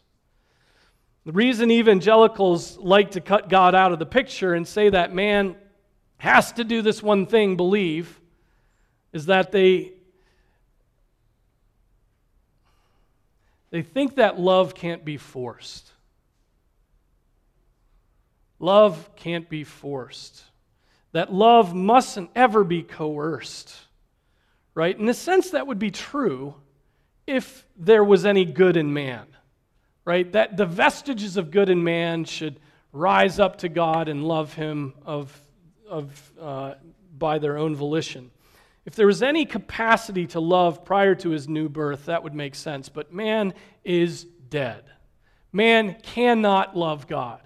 The 1.25 1.33
reason 1.33 1.71
evangelicals 1.71 2.77
like 2.77 3.13
to 3.13 3.21
cut 3.21 3.49
God 3.49 3.75
out 3.75 3.93
of 3.93 3.99
the 3.99 4.07
picture 4.07 4.55
and 4.55 4.69
say 4.69 4.91
that 4.91 5.15
man 5.15 5.57
has 6.19 6.53
to 6.53 6.65
do 6.65 6.83
this 6.83 7.03
one 7.03 7.27
thing, 7.27 7.57
believe, 7.57 8.21
is 9.13 9.27
that 9.27 9.51
they 9.51 9.93
they 13.71 13.83
think 13.83 14.17
that 14.17 14.39
love 14.39 14.75
can't 14.75 15.05
be 15.05 15.17
forced. 15.17 15.91
Love 18.61 19.11
can't 19.17 19.49
be 19.49 19.65
forced. 19.65 20.43
That 21.13 21.33
love 21.33 21.75
mustn't 21.75 22.31
ever 22.37 22.65
be 22.65 22.83
coerced. 22.83 23.75
Right? 24.75 24.99
In 24.99 25.09
a 25.09 25.15
sense, 25.15 25.51
that 25.51 25.67
would 25.67 25.79
be 25.79 25.91
true 25.91 26.55
if 27.27 27.65
there 27.77 28.05
was 28.05 28.25
any 28.25 28.45
good 28.45 28.77
in 28.77 28.93
man. 28.93 29.27
Right? 30.05 30.31
That 30.33 30.57
the 30.57 30.67
vestiges 30.67 31.37
of 31.37 31.51
good 31.51 31.69
in 31.69 31.83
man 31.83 32.25
should 32.25 32.61
rise 32.93 33.39
up 33.39 33.59
to 33.59 33.69
God 33.69 34.09
and 34.09 34.25
love 34.25 34.55
him 34.55 34.95
of, 35.05 35.39
of, 35.89 36.33
uh, 36.41 36.75
by 37.19 37.39
their 37.39 37.57
own 37.57 37.75
volition. 37.75 38.31
If 38.87 38.97
there 38.97 39.07
was 39.07 39.23
any 39.23 39.47
capacity 39.47 40.27
to 40.29 40.41
love 40.41 40.85
prior 40.85 41.15
to 41.17 41.31
his 41.31 41.49
new 41.49 41.69
birth, 41.69 42.07
that 42.07 42.23
would 42.23 42.35
make 42.35 42.55
sense. 42.55 42.89
But 42.89 43.13
man 43.13 43.55
is 43.83 44.25
dead. 44.25 44.85
Man 45.53 45.97
cannot 46.03 46.77
love 46.77 47.07
God. 47.07 47.41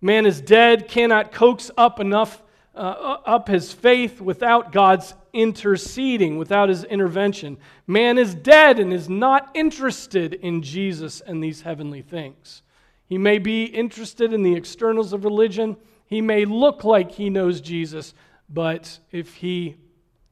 Man 0.00 0.26
is 0.26 0.40
dead, 0.40 0.88
cannot 0.88 1.32
coax 1.32 1.70
up 1.76 2.00
enough 2.00 2.42
uh, 2.78 3.18
up 3.26 3.48
his 3.48 3.72
faith 3.72 4.20
without 4.20 4.72
God's 4.72 5.12
interceding, 5.32 6.38
without 6.38 6.68
his 6.68 6.84
intervention. 6.84 7.58
Man 7.86 8.18
is 8.18 8.34
dead 8.34 8.78
and 8.78 8.92
is 8.92 9.08
not 9.08 9.50
interested 9.54 10.34
in 10.34 10.62
Jesus 10.62 11.20
and 11.20 11.42
these 11.42 11.62
heavenly 11.62 12.02
things. 12.02 12.62
He 13.06 13.18
may 13.18 13.38
be 13.38 13.64
interested 13.64 14.32
in 14.32 14.42
the 14.42 14.54
externals 14.54 15.12
of 15.12 15.24
religion. 15.24 15.76
He 16.06 16.20
may 16.20 16.44
look 16.44 16.84
like 16.84 17.10
he 17.10 17.30
knows 17.30 17.60
Jesus, 17.60 18.14
but 18.48 18.98
if 19.10 19.34
he 19.34 19.76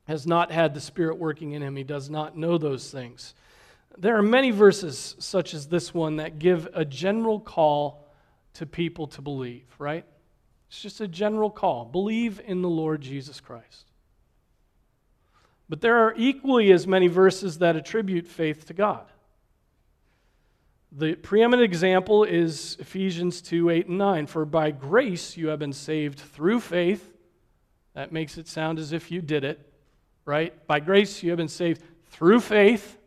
has 0.04 0.26
not 0.26 0.52
had 0.52 0.72
the 0.72 0.80
Spirit 0.80 1.18
working 1.18 1.52
in 1.52 1.62
him, 1.62 1.74
he 1.74 1.84
does 1.84 2.08
not 2.08 2.36
know 2.36 2.58
those 2.58 2.90
things. 2.90 3.34
There 3.98 4.16
are 4.16 4.22
many 4.22 4.52
verses, 4.52 5.16
such 5.18 5.52
as 5.52 5.66
this 5.66 5.92
one, 5.92 6.16
that 6.16 6.38
give 6.38 6.68
a 6.74 6.84
general 6.84 7.40
call 7.40 8.06
to 8.54 8.66
people 8.66 9.08
to 9.08 9.22
believe, 9.22 9.64
right? 9.78 10.04
It's 10.68 10.82
just 10.82 11.00
a 11.00 11.08
general 11.08 11.50
call. 11.50 11.84
Believe 11.84 12.40
in 12.44 12.62
the 12.62 12.68
Lord 12.68 13.00
Jesus 13.00 13.40
Christ. 13.40 13.86
But 15.68 15.80
there 15.80 15.96
are 15.96 16.14
equally 16.16 16.70
as 16.72 16.86
many 16.86 17.08
verses 17.08 17.58
that 17.58 17.76
attribute 17.76 18.26
faith 18.26 18.66
to 18.66 18.74
God. 18.74 19.04
The 20.92 21.14
preeminent 21.14 21.64
example 21.64 22.24
is 22.24 22.76
Ephesians 22.80 23.42
2 23.42 23.70
8 23.70 23.88
and 23.88 23.98
9. 23.98 24.26
For 24.26 24.44
by 24.44 24.70
grace 24.70 25.36
you 25.36 25.48
have 25.48 25.58
been 25.58 25.72
saved 25.72 26.18
through 26.18 26.60
faith. 26.60 27.12
That 27.94 28.12
makes 28.12 28.38
it 28.38 28.46
sound 28.46 28.78
as 28.78 28.92
if 28.92 29.10
you 29.10 29.20
did 29.20 29.42
it, 29.44 29.72
right? 30.24 30.66
By 30.66 30.80
grace 30.80 31.22
you 31.22 31.30
have 31.30 31.38
been 31.38 31.48
saved 31.48 31.82
through 32.10 32.40
faith. 32.40 32.98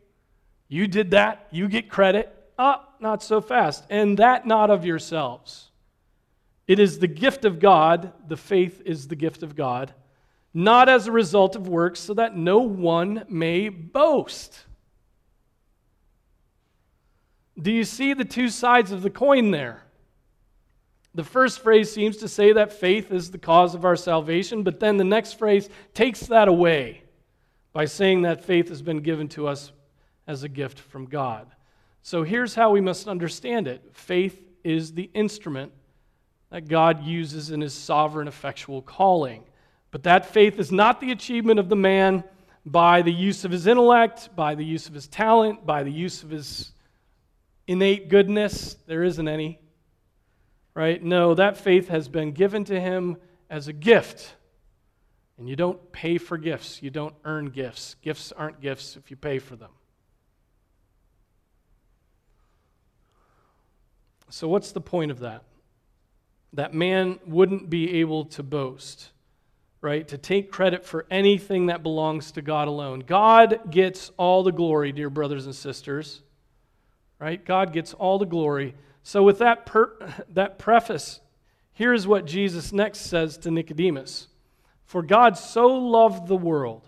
You 0.67 0.87
did 0.87 1.11
that, 1.11 1.47
you 1.51 1.67
get 1.67 1.89
credit. 1.89 2.35
Ah, 2.57 2.87
not 2.99 3.23
so 3.23 3.39
fast. 3.39 3.85
And 3.89 4.17
that 4.19 4.45
not 4.45 4.69
of 4.69 4.85
yourselves. 4.85 5.68
It 6.69 6.77
is 6.77 6.99
the 6.99 7.07
gift 7.07 7.45
of 7.45 7.59
God, 7.59 8.13
the 8.27 8.37
faith 8.37 8.83
is 8.85 9.07
the 9.07 9.15
gift 9.15 9.41
of 9.41 9.55
God, 9.55 9.91
not 10.53 10.87
as 10.87 11.07
a 11.07 11.11
result 11.11 11.55
of 11.55 11.67
works, 11.67 11.99
so 11.99 12.13
that 12.13 12.37
no 12.37 12.59
one 12.59 13.25
may 13.27 13.69
boast. 13.69 14.67
Do 17.59 17.71
you 17.71 17.83
see 17.83 18.13
the 18.13 18.23
two 18.23 18.49
sides 18.49 18.91
of 18.91 19.01
the 19.01 19.09
coin 19.09 19.49
there? 19.49 19.81
The 21.15 21.23
first 21.23 21.61
phrase 21.61 21.91
seems 21.91 22.17
to 22.17 22.27
say 22.27 22.53
that 22.53 22.71
faith 22.71 23.11
is 23.11 23.31
the 23.31 23.39
cause 23.39 23.73
of 23.73 23.83
our 23.83 23.95
salvation, 23.95 24.61
but 24.61 24.79
then 24.79 24.97
the 24.97 25.03
next 25.03 25.39
phrase 25.39 25.69
takes 25.95 26.19
that 26.27 26.47
away 26.47 27.01
by 27.73 27.85
saying 27.85 28.21
that 28.21 28.45
faith 28.45 28.69
has 28.69 28.83
been 28.83 28.99
given 28.99 29.27
to 29.29 29.47
us 29.47 29.71
as 30.27 30.43
a 30.43 30.49
gift 30.49 30.77
from 30.77 31.07
God. 31.07 31.47
So 32.03 32.21
here's 32.21 32.53
how 32.53 32.69
we 32.69 32.79
must 32.79 33.07
understand 33.07 33.67
it 33.67 33.89
faith 33.91 34.39
is 34.63 34.93
the 34.93 35.09
instrument 35.15 35.71
that 36.51 36.67
God 36.67 37.03
uses 37.03 37.51
in 37.51 37.61
his 37.61 37.73
sovereign, 37.73 38.27
effectual 38.27 38.81
calling. 38.81 39.43
But 39.91 40.03
that 40.03 40.27
faith 40.27 40.59
is 40.59 40.71
not 40.71 40.99
the 40.99 41.11
achievement 41.11 41.59
of 41.59 41.69
the 41.69 41.75
man 41.75 42.23
by 42.65 43.01
the 43.01 43.11
use 43.11 43.45
of 43.45 43.51
his 43.51 43.67
intellect, 43.67 44.35
by 44.35 44.55
the 44.55 44.65
use 44.65 44.87
of 44.87 44.93
his 44.93 45.07
talent, 45.07 45.65
by 45.65 45.83
the 45.83 45.91
use 45.91 46.23
of 46.23 46.29
his 46.29 46.71
innate 47.67 48.09
goodness. 48.09 48.75
There 48.87 49.03
isn't 49.03 49.27
any. 49.27 49.59
Right? 50.73 51.01
No, 51.01 51.33
that 51.35 51.57
faith 51.57 51.89
has 51.89 52.07
been 52.07 52.31
given 52.31 52.63
to 52.65 52.79
him 52.79 53.17
as 53.49 53.67
a 53.67 53.73
gift. 53.73 54.35
And 55.37 55.47
you 55.47 55.55
don't 55.55 55.91
pay 55.91 56.17
for 56.17 56.37
gifts, 56.37 56.83
you 56.83 56.89
don't 56.89 57.15
earn 57.23 57.45
gifts. 57.47 57.95
Gifts 58.01 58.31
aren't 58.31 58.59
gifts 58.59 58.97
if 58.97 59.09
you 59.09 59.17
pay 59.17 59.39
for 59.39 59.55
them. 59.55 59.71
So, 64.29 64.47
what's 64.47 64.73
the 64.73 64.81
point 64.81 65.11
of 65.11 65.19
that? 65.19 65.43
That 66.53 66.73
man 66.73 67.19
wouldn't 67.25 67.69
be 67.69 67.99
able 67.99 68.25
to 68.25 68.43
boast, 68.43 69.11
right? 69.81 70.07
To 70.07 70.17
take 70.17 70.51
credit 70.51 70.85
for 70.85 71.05
anything 71.11 71.67
that 71.67 71.83
belongs 71.83 72.31
to 72.31 72.41
God 72.41 72.67
alone. 72.67 73.01
God 73.01 73.71
gets 73.71 74.11
all 74.17 74.43
the 74.43 74.51
glory, 74.51 74.91
dear 74.91 75.09
brothers 75.09 75.45
and 75.45 75.55
sisters, 75.55 76.21
right? 77.19 77.43
God 77.43 77.71
gets 77.71 77.93
all 77.93 78.17
the 78.17 78.25
glory. 78.25 78.75
So, 79.03 79.23
with 79.23 79.39
that, 79.39 79.65
per- 79.65 79.97
that 80.29 80.57
preface, 80.59 81.21
here's 81.73 82.07
what 82.07 82.25
Jesus 82.25 82.73
next 82.73 83.01
says 83.01 83.37
to 83.39 83.51
Nicodemus 83.51 84.27
For 84.85 85.03
God 85.03 85.37
so 85.37 85.67
loved 85.67 86.27
the 86.27 86.37
world 86.37 86.87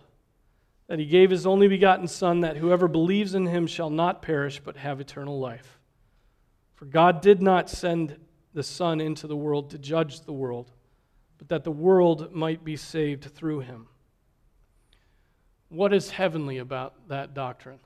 that 0.91 0.99
he 0.99 1.05
gave 1.05 1.29
his 1.29 1.47
only 1.47 1.69
begotten 1.69 2.05
Son, 2.05 2.41
that 2.41 2.57
whoever 2.57 2.89
believes 2.89 3.33
in 3.33 3.45
him 3.45 3.65
shall 3.65 3.89
not 3.89 4.21
perish 4.21 4.59
but 4.59 4.75
have 4.75 4.99
eternal 4.99 5.39
life. 5.39 5.79
For 6.75 6.83
God 6.83 7.21
did 7.21 7.41
not 7.41 7.69
send 7.69 8.17
the 8.53 8.63
Son 8.63 8.99
into 9.01 9.27
the 9.27 9.35
world 9.35 9.69
to 9.69 9.77
judge 9.77 10.21
the 10.21 10.33
world, 10.33 10.71
but 11.37 11.49
that 11.49 11.63
the 11.63 11.71
world 11.71 12.33
might 12.33 12.63
be 12.63 12.75
saved 12.75 13.23
through 13.23 13.61
him. 13.61 13.87
What 15.69 15.93
is 15.93 16.11
heavenly 16.11 16.57
about 16.57 17.07
that 17.07 17.33
doctrine? 17.33 17.79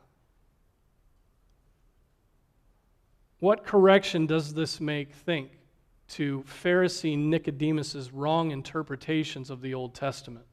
What 3.40 3.64
correction 3.64 4.26
does 4.26 4.54
this 4.54 4.82
make, 4.82 5.14
think, 5.14 5.52
to 6.08 6.44
Pharisee 6.48 7.18
Nicodemus's 7.18 8.12
wrong 8.12 8.52
interpretations 8.52 9.50
of 9.50 9.62
the 9.62 9.74
Old 9.76 9.94
Testament? 9.94 10.46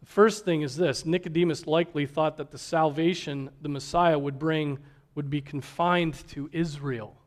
The 0.00 0.06
first 0.06 0.46
thing 0.46 0.62
is 0.62 0.76
this 0.76 1.04
Nicodemus 1.04 1.66
likely 1.66 2.06
thought 2.06 2.38
that 2.38 2.50
the 2.50 2.58
salvation 2.58 3.50
the 3.60 3.68
Messiah 3.68 4.18
would 4.18 4.38
bring 4.38 4.78
would 5.14 5.28
be 5.28 5.42
confined 5.42 6.14
to 6.28 6.48
Israel. 6.52 7.19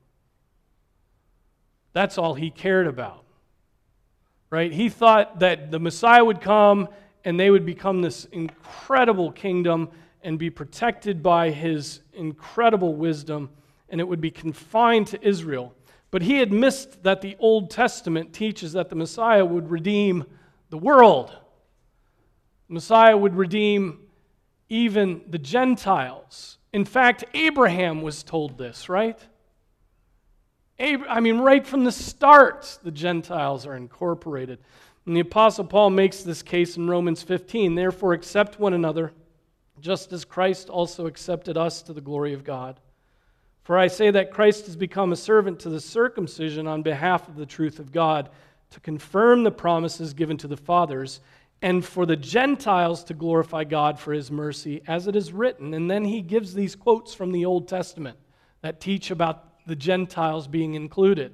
That's 1.93 2.17
all 2.17 2.33
he 2.33 2.49
cared 2.49 2.87
about. 2.87 3.23
Right? 4.49 4.71
He 4.71 4.89
thought 4.89 5.39
that 5.39 5.71
the 5.71 5.79
Messiah 5.79 6.23
would 6.23 6.41
come 6.41 6.89
and 7.23 7.39
they 7.39 7.49
would 7.49 7.65
become 7.65 8.01
this 8.01 8.25
incredible 8.25 9.31
kingdom 9.31 9.89
and 10.23 10.37
be 10.37 10.49
protected 10.49 11.21
by 11.23 11.49
his 11.49 12.01
incredible 12.13 12.95
wisdom, 12.95 13.49
and 13.89 13.99
it 13.99 14.07
would 14.07 14.21
be 14.21 14.31
confined 14.31 15.07
to 15.07 15.27
Israel. 15.27 15.73
But 16.11 16.21
he 16.21 16.37
had 16.37 16.51
missed 16.51 17.03
that 17.03 17.21
the 17.21 17.35
Old 17.39 17.69
Testament 17.69 18.33
teaches 18.33 18.73
that 18.73 18.89
the 18.89 18.95
Messiah 18.95 19.45
would 19.45 19.69
redeem 19.69 20.25
the 20.69 20.77
world. 20.77 21.29
The 22.67 22.73
Messiah 22.75 23.17
would 23.17 23.35
redeem 23.35 23.99
even 24.69 25.21
the 25.27 25.39
Gentiles. 25.39 26.57
In 26.71 26.85
fact, 26.85 27.25
Abraham 27.33 28.01
was 28.01 28.23
told 28.23 28.57
this, 28.57 28.89
right? 28.89 29.19
I 30.79 31.19
mean, 31.19 31.39
right 31.39 31.65
from 31.65 31.83
the 31.83 31.91
start, 31.91 32.79
the 32.83 32.91
Gentiles 32.91 33.65
are 33.65 33.75
incorporated. 33.75 34.59
And 35.05 35.15
the 35.15 35.21
Apostle 35.21 35.65
Paul 35.65 35.89
makes 35.89 36.23
this 36.23 36.41
case 36.41 36.77
in 36.77 36.89
Romans 36.89 37.21
15. 37.21 37.75
Therefore, 37.75 38.13
accept 38.13 38.59
one 38.59 38.73
another, 38.73 39.11
just 39.79 40.13
as 40.13 40.25
Christ 40.25 40.69
also 40.69 41.05
accepted 41.05 41.57
us 41.57 41.81
to 41.83 41.93
the 41.93 42.01
glory 42.01 42.33
of 42.33 42.43
God. 42.43 42.79
For 43.63 43.77
I 43.77 43.87
say 43.87 44.11
that 44.11 44.31
Christ 44.31 44.65
has 44.65 44.75
become 44.75 45.11
a 45.11 45.17
servant 45.17 45.59
to 45.61 45.69
the 45.69 45.79
circumcision 45.79 46.67
on 46.67 46.81
behalf 46.81 47.27
of 47.27 47.35
the 47.35 47.45
truth 47.45 47.79
of 47.79 47.91
God, 47.91 48.29
to 48.71 48.79
confirm 48.79 49.43
the 49.43 49.51
promises 49.51 50.13
given 50.13 50.37
to 50.37 50.47
the 50.47 50.57
fathers 50.57 51.21
and 51.61 51.85
for 51.85 52.05
the 52.05 52.17
Gentiles 52.17 53.05
to 53.05 53.13
glorify 53.13 53.63
God 53.63 53.97
for 53.97 54.11
his 54.11 54.29
mercy, 54.29 54.81
as 54.85 55.07
it 55.07 55.15
is 55.15 55.31
written. 55.31 55.73
And 55.73 55.89
then 55.89 56.03
he 56.03 56.21
gives 56.21 56.53
these 56.53 56.75
quotes 56.75 57.13
from 57.13 57.31
the 57.31 57.45
Old 57.45 57.69
Testament 57.69 58.17
that 58.61 58.81
teach 58.81 59.11
about 59.11 59.52
the 59.65 59.75
Gentiles 59.75 60.47
being 60.47 60.73
included. 60.73 61.33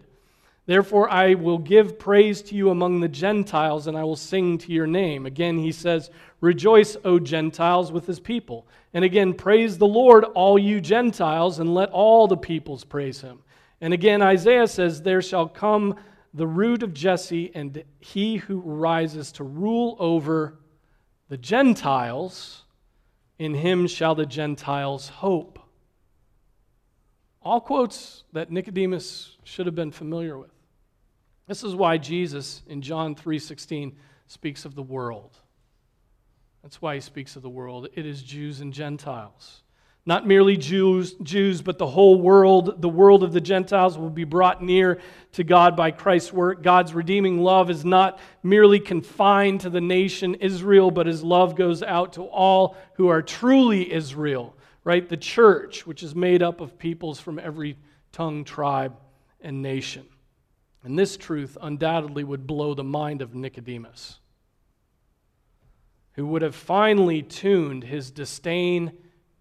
Therefore, 0.66 1.10
I 1.10 1.34
will 1.34 1.58
give 1.58 1.98
praise 1.98 2.44
to 2.44 2.56
you 2.56 2.70
among 2.70 3.00
the 3.00 3.08
Gentiles, 3.08 3.88
and 3.88 3.98
I 3.98 4.04
will 4.04 4.16
sing 4.16 4.60
to 4.60 4.72
your 4.72 4.86
name. 4.86 5.26
Again, 5.26 5.58
he 5.58 5.72
says, 5.72 6.12
Rejoice, 6.42 6.96
O 7.04 7.18
Gentiles, 7.18 7.92
with 7.92 8.06
his 8.06 8.20
people. 8.20 8.68
And 8.94 9.04
again, 9.04 9.34
praise 9.34 9.80
the 9.80 9.88
Lord, 9.88 10.24
all 10.24 10.60
you 10.60 10.80
Gentiles, 10.80 11.58
and 11.58 11.74
let 11.74 11.90
all 11.90 12.28
the 12.28 12.38
peoples 12.38 12.84
praise 12.84 13.22
him. 13.22 13.40
And 13.82 13.94
again, 13.94 14.22
Isaiah 14.22 14.68
says, 14.68 15.02
There 15.02 15.24
shall 15.24 15.48
come 15.48 15.96
the 16.34 16.48
root 16.48 16.84
of 16.84 16.94
Jesse, 16.94 17.52
and 17.56 17.84
he 18.00 18.38
who 18.38 18.60
rises 18.60 19.32
to 19.34 19.44
rule 19.44 19.96
over 20.00 20.60
the 21.30 21.38
Gentiles, 21.38 22.64
in 23.38 23.54
him 23.54 23.88
shall 23.88 24.16
the 24.16 24.26
Gentiles 24.26 25.10
hope. 25.10 25.59
All 27.42 27.62
quotes 27.62 28.24
that 28.34 28.52
Nicodemus 28.52 29.38
should 29.44 29.66
have 29.66 29.76
been 29.76 29.92
familiar 29.92 30.38
with. 30.38 30.52
This 31.48 31.64
is 31.64 31.74
why 31.74 31.98
Jesus 31.98 32.62
in 32.68 32.82
John 32.82 33.16
3:16 33.16 33.96
speaks 34.28 34.66
of 34.66 34.76
the 34.76 34.84
world. 34.84 35.40
That's 36.62 36.82
why 36.82 36.96
he 36.96 37.02
speaks 37.02 37.36
of 37.36 37.42
the 37.42 37.50
world. 37.50 37.88
It 37.94 38.06
is 38.06 38.22
Jews 38.22 38.60
and 38.60 38.74
Gentiles. 38.74 39.64
Not 40.06 40.26
merely 40.26 40.58
Jews, 40.58 41.14
Jews, 41.22 41.62
but 41.62 41.78
the 41.78 41.88
whole 41.88 42.20
world, 42.20 42.82
the 42.82 42.90
world 42.90 43.24
of 43.24 43.32
the 43.32 43.42
Gentiles 43.42 43.98
will 43.98 44.10
be 44.10 44.24
brought 44.24 44.64
near 44.64 45.00
to 45.34 45.44
God 45.44 45.76
by 45.76 45.92
Christ's 45.92 46.34
work. 46.34 46.64
God's 46.64 46.94
redeeming 46.94 47.42
love 47.42 47.70
is 47.70 47.86
not 47.86 48.20
merely 48.42 48.80
confined 48.80 49.62
to 49.62 49.70
the 49.70 49.82
nation 49.82 50.36
Israel, 50.36 50.90
but 50.90 51.06
his 51.06 51.24
love 51.24 51.56
goes 51.56 51.84
out 51.84 52.14
to 52.14 52.24
all 52.24 52.76
who 52.94 53.08
are 53.08 53.22
truly 53.22 53.92
Israel, 53.92 54.56
right? 54.90 55.08
The 55.08 55.18
church, 55.18 55.86
which 55.86 56.02
is 56.02 56.16
made 56.16 56.42
up 56.42 56.62
of 56.62 56.80
peoples 56.80 57.20
from 57.20 57.38
every 57.38 57.78
tongue, 58.12 58.44
tribe, 58.44 58.98
and 59.40 59.62
nation. 59.62 60.08
And 60.84 60.98
this 60.98 61.16
truth 61.16 61.60
undoubtedly 61.62 62.24
would 62.24 62.48
blow 62.48 62.74
the 62.74 62.84
mind 62.84 63.22
of 63.22 63.36
Nicodemus, 63.36 64.18
who 66.14 66.26
would 66.26 66.42
have 66.42 66.56
finally 66.56 67.22
tuned 67.22 67.84
his 67.84 68.10
disdain, 68.10 68.94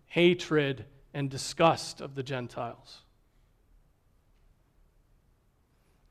hatred, 0.05 0.85
and 1.15 1.31
disgust 1.31 2.03
of 2.03 2.15
the 2.15 2.23
Gentiles. 2.23 2.99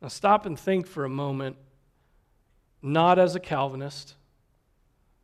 Now, 0.01 0.07
stop 0.07 0.47
and 0.47 0.57
think 0.57 0.87
for 0.87 1.05
a 1.05 1.09
moment, 1.09 1.57
not 2.81 3.19
as 3.19 3.35
a 3.35 3.39
Calvinist, 3.39 4.15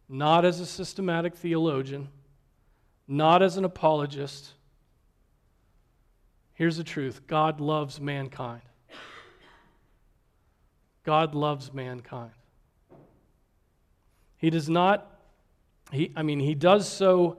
not 0.07 0.45
as 0.45 0.59
a 0.59 0.67
systematic 0.67 1.35
theologian, 1.35 2.09
not 3.07 3.41
as 3.41 3.57
an 3.57 3.65
apologist. 3.65 4.53
Here's 6.53 6.77
the 6.77 6.83
truth 6.83 7.25
God 7.27 7.59
loves 7.59 7.99
mankind. 7.99 8.61
God 11.03 11.35
loves 11.35 11.73
mankind. 11.73 12.31
He 14.37 14.49
does 14.49 14.69
not, 14.69 15.19
he, 15.91 16.11
I 16.15 16.23
mean, 16.23 16.39
he 16.39 16.55
does 16.55 16.87
so 16.87 17.37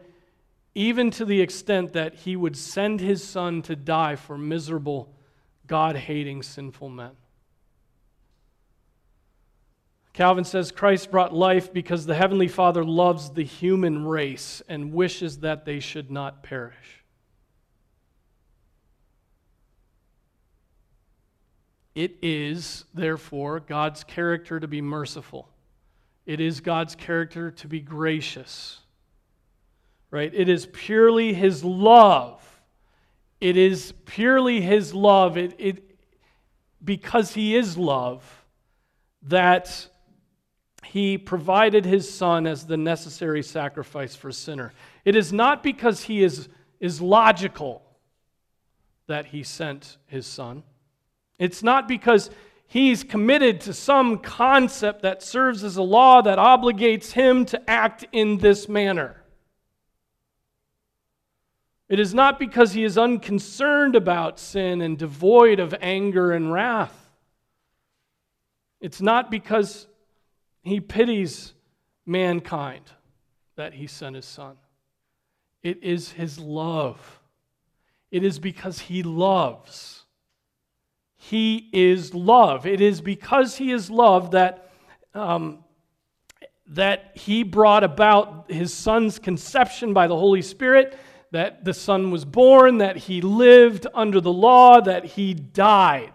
even 0.74 1.10
to 1.12 1.24
the 1.24 1.40
extent 1.40 1.92
that 1.92 2.14
he 2.14 2.36
would 2.36 2.56
send 2.56 3.00
his 3.00 3.22
son 3.22 3.62
to 3.62 3.76
die 3.76 4.16
for 4.16 4.36
miserable, 4.36 5.14
God 5.66 5.96
hating, 5.96 6.42
sinful 6.42 6.88
men. 6.88 7.12
Calvin 10.14 10.44
says 10.44 10.70
Christ 10.70 11.10
brought 11.10 11.34
life 11.34 11.72
because 11.72 12.06
the 12.06 12.14
Heavenly 12.14 12.46
Father 12.46 12.84
loves 12.84 13.30
the 13.30 13.42
human 13.42 14.06
race 14.06 14.62
and 14.68 14.92
wishes 14.92 15.38
that 15.40 15.64
they 15.64 15.80
should 15.80 16.08
not 16.08 16.44
perish. 16.44 17.04
It 21.96 22.16
is, 22.22 22.84
therefore, 22.94 23.58
God's 23.58 24.04
character 24.04 24.60
to 24.60 24.68
be 24.68 24.80
merciful. 24.80 25.48
It 26.26 26.40
is 26.40 26.60
God's 26.60 26.94
character 26.94 27.50
to 27.50 27.68
be 27.68 27.80
gracious. 27.80 28.78
Right? 30.12 30.32
It 30.32 30.48
is 30.48 30.66
purely 30.72 31.34
His 31.34 31.64
love. 31.64 32.40
It 33.40 33.56
is 33.56 33.92
purely 34.04 34.60
His 34.60 34.94
love. 34.94 35.36
It, 35.36 35.54
it, 35.58 35.98
because 36.84 37.34
He 37.34 37.56
is 37.56 37.76
love, 37.76 38.46
that 39.22 39.88
He 40.84 41.18
provided 41.18 41.84
His 41.84 42.12
Son 42.12 42.46
as 42.46 42.66
the 42.66 42.76
necessary 42.76 43.42
sacrifice 43.42 44.14
for 44.14 44.28
a 44.28 44.32
sinner. 44.32 44.72
It 45.04 45.16
is 45.16 45.32
not 45.32 45.62
because 45.62 46.04
He 46.04 46.22
is, 46.22 46.48
is 46.80 47.00
logical 47.00 47.82
that 49.06 49.26
He 49.26 49.42
sent 49.42 49.98
His 50.06 50.26
Son. 50.26 50.62
It's 51.38 51.62
not 51.62 51.88
because 51.88 52.30
he's 52.66 53.04
committed 53.04 53.60
to 53.62 53.72
some 53.72 54.18
concept 54.18 55.02
that 55.02 55.22
serves 55.22 55.62
as 55.62 55.76
a 55.76 55.82
law 55.82 56.22
that 56.22 56.38
obligates 56.38 57.12
him 57.12 57.44
to 57.46 57.70
act 57.70 58.04
in 58.12 58.38
this 58.38 58.68
manner. 58.68 59.22
It 61.88 62.00
is 62.00 62.14
not 62.14 62.38
because 62.38 62.72
he 62.72 62.82
is 62.82 62.96
unconcerned 62.96 63.94
about 63.94 64.40
sin 64.40 64.80
and 64.80 64.98
devoid 64.98 65.60
of 65.60 65.74
anger 65.80 66.32
and 66.32 66.52
wrath. 66.52 67.10
It's 68.80 69.00
not 69.00 69.30
because 69.30 69.86
he 70.64 70.80
pities 70.80 71.52
mankind 72.06 72.84
that 73.56 73.74
he 73.74 73.86
sent 73.86 74.16
his 74.16 74.26
son. 74.26 74.56
It 75.62 75.82
is 75.82 76.12
his 76.12 76.38
love. 76.38 77.20
It 78.10 78.24
is 78.24 78.38
because 78.38 78.78
he 78.78 79.02
loves 79.02 80.04
he 81.26 81.70
is 81.72 82.12
love. 82.12 82.66
It 82.66 82.82
is 82.82 83.00
because 83.00 83.56
He 83.56 83.72
is 83.72 83.88
love 83.88 84.32
that, 84.32 84.68
um, 85.14 85.64
that 86.66 87.12
He 87.14 87.42
brought 87.42 87.82
about 87.82 88.50
His 88.50 88.74
Son's 88.74 89.18
conception 89.18 89.94
by 89.94 90.06
the 90.06 90.16
Holy 90.16 90.42
Spirit, 90.42 90.98
that 91.30 91.64
the 91.64 91.72
Son 91.72 92.10
was 92.10 92.26
born, 92.26 92.76
that 92.78 92.98
He 92.98 93.22
lived 93.22 93.86
under 93.94 94.20
the 94.20 94.32
law, 94.32 94.82
that 94.82 95.06
He 95.06 95.32
died. 95.32 96.12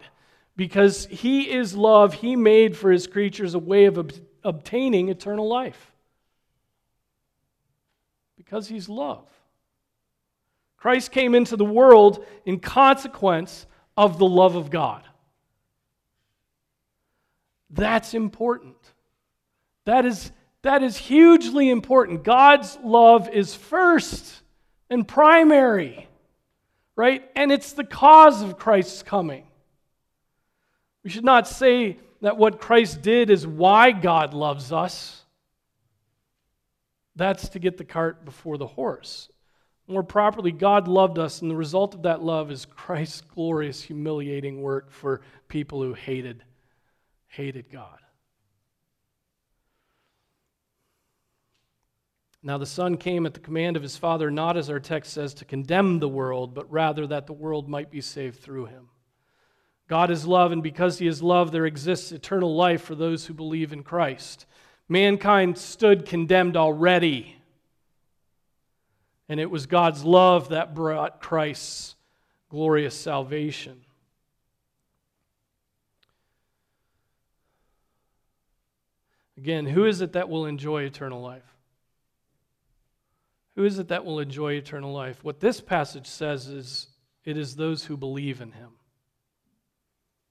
Because 0.56 1.08
He 1.08 1.50
is 1.50 1.76
love, 1.76 2.14
He 2.14 2.36
made 2.36 2.78
for 2.78 2.92
His 2.92 3.08
creatures 3.08 3.56
a 3.56 3.60
way 3.60 3.86
of 3.86 3.98
obtaining 4.44 5.10
eternal 5.10 5.48
life. 5.48 5.92
Because 8.38 8.68
He's 8.68 8.90
love. 8.90 9.26
Christ 10.78 11.12
came 11.12 11.36
into 11.36 11.58
the 11.58 11.66
world 11.66 12.26
in 12.46 12.60
consequence 12.60 13.66
of 13.98 14.18
the 14.18 14.26
love 14.26 14.56
of 14.56 14.70
God. 14.70 15.04
That's 17.70 18.14
important. 18.14 18.78
That 19.86 20.06
is, 20.06 20.32
that 20.62 20.82
is 20.82 20.98
hugely 20.98 21.70
important. 21.70 22.24
God's 22.24 22.78
love 22.84 23.30
is 23.30 23.54
first 23.54 24.42
and 24.90 25.08
primary, 25.08 26.08
right? 26.96 27.30
And 27.36 27.52
it's 27.52 27.74
the 27.74 27.84
cause 27.84 28.42
of 28.42 28.58
Christ's 28.58 29.04
coming. 29.04 29.46
We 31.04 31.10
should 31.10 31.26
not 31.26 31.48
say 31.48 31.98
that 32.22 32.38
what 32.38 32.60
Christ 32.60 33.02
did 33.02 33.30
is 33.30 33.48
why 33.48 33.92
God 33.92 34.34
loves 34.34 34.72
us. 34.72 35.24
That's 37.16 37.50
to 37.50 37.60
get 37.60 37.78
the 37.78 37.86
cart 37.86 38.26
before 38.26 38.58
the 38.58 38.68
horse. 38.68 39.30
More 39.88 40.04
properly, 40.04 40.52
God 40.52 40.88
loved 40.88 41.18
us, 41.18 41.42
and 41.42 41.50
the 41.50 41.56
result 41.56 41.96
of 41.96 42.04
that 42.04 42.22
love 42.22 42.52
is 42.52 42.66
Christ's 42.66 43.22
glorious, 43.22 43.82
humiliating 43.82 44.62
work 44.62 44.92
for 44.92 45.22
people 45.48 45.82
who 45.82 45.94
hated, 45.94 46.44
hated 47.28 47.72
God. 47.72 48.00
Now, 52.42 52.58
the 52.58 52.66
Son 52.66 52.98
came 52.98 53.26
at 53.26 53.34
the 53.34 53.40
command 53.40 53.76
of 53.76 53.84
his 53.84 53.98
Father, 53.98 54.32
not 54.32 54.56
as 54.56 54.70
our 54.70 54.80
text 54.80 55.12
says, 55.12 55.34
to 55.36 55.46
condemn 55.46 56.00
the 56.00 56.08
world, 56.08 56.54
but 56.54 56.72
rather 56.72 57.06
that 57.08 57.28
the 57.28 57.34
world 57.34 57.68
might 57.68 57.92
be 57.92 58.00
saved 58.00 58.40
through 58.40 58.68
him. 58.68 58.90
God 59.90 60.12
is 60.12 60.26
love, 60.26 60.54
and 60.54 60.64
because 60.64 61.00
he 61.00 61.08
is 61.08 61.22
love, 61.22 61.52
there 61.52 61.66
exists 61.66 62.14
eternal 62.14 62.56
life 62.56 62.84
for 62.84 62.96
those 62.96 63.26
who 63.26 63.34
believe 63.34 63.74
in 63.74 63.84
Christ. 63.84 64.46
Mankind 64.88 65.58
stood 65.58 66.06
condemned 66.06 66.56
already 66.56 67.36
and 69.30 69.40
it 69.40 69.50
was 69.50 69.68
God's 69.68 70.04
love 70.04 70.50
that 70.50 70.74
brought 70.74 71.22
Christ's 71.22 71.96
glorious 72.50 72.96
salvation. 73.00 73.86
Again, 79.38 79.68
who 79.68 79.86
is 79.86 80.02
it 80.02 80.14
that 80.14 80.28
will 80.28 80.48
enjoy 80.48 80.82
eternal 80.82 81.22
life? 81.22 81.44
Who 83.56 83.64
is 83.64 83.78
it 83.78 83.90
that 83.90 84.04
will 84.04 84.20
enjoy 84.20 84.54
eternal 84.54 84.92
life? 84.92 85.24
What 85.24 85.40
this 85.40 85.62
passage 85.62 86.08
says 86.08 86.48
is 86.48 86.88
it 87.24 87.38
is 87.38 87.56
those 87.56 87.86
who 87.86 87.96
believe 87.96 88.42
in 88.42 88.52
him. 88.52 88.72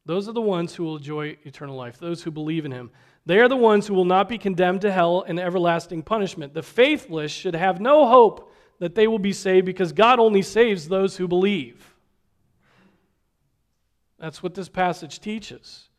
Those 0.09 0.27
are 0.27 0.33
the 0.33 0.41
ones 0.41 0.75
who 0.75 0.85
will 0.85 0.97
enjoy 0.97 1.37
eternal 1.43 1.77
life, 1.77 1.99
those 1.99 2.23
who 2.23 2.31
believe 2.31 2.65
in 2.65 2.73
him. 2.73 2.91
They 3.27 3.41
are 3.41 3.49
the 3.49 3.57
ones 3.57 3.87
who 3.87 3.93
will 3.93 4.07
not 4.07 4.27
be 4.27 4.39
condemned 4.39 4.81
to 4.81 4.91
hell 4.91 5.23
and 5.29 5.39
everlasting 5.39 6.03
punishment. 6.03 6.55
The 6.55 6.63
faithless 6.63 7.31
should 7.31 7.55
have 7.55 7.79
no 7.79 8.09
hope 8.09 8.51
that 8.79 8.95
they 8.95 9.07
will 9.07 9.19
be 9.19 9.35
saved 9.35 9.67
because 9.67 9.93
God 9.93 10.19
only 10.19 10.41
saves 10.41 10.89
those 10.89 11.19
who 11.19 11.29
believe. 11.29 11.95
That's 14.19 14.43
what 14.43 14.55
this 14.55 14.71
passage 14.71 15.21
teaches. 15.21 15.91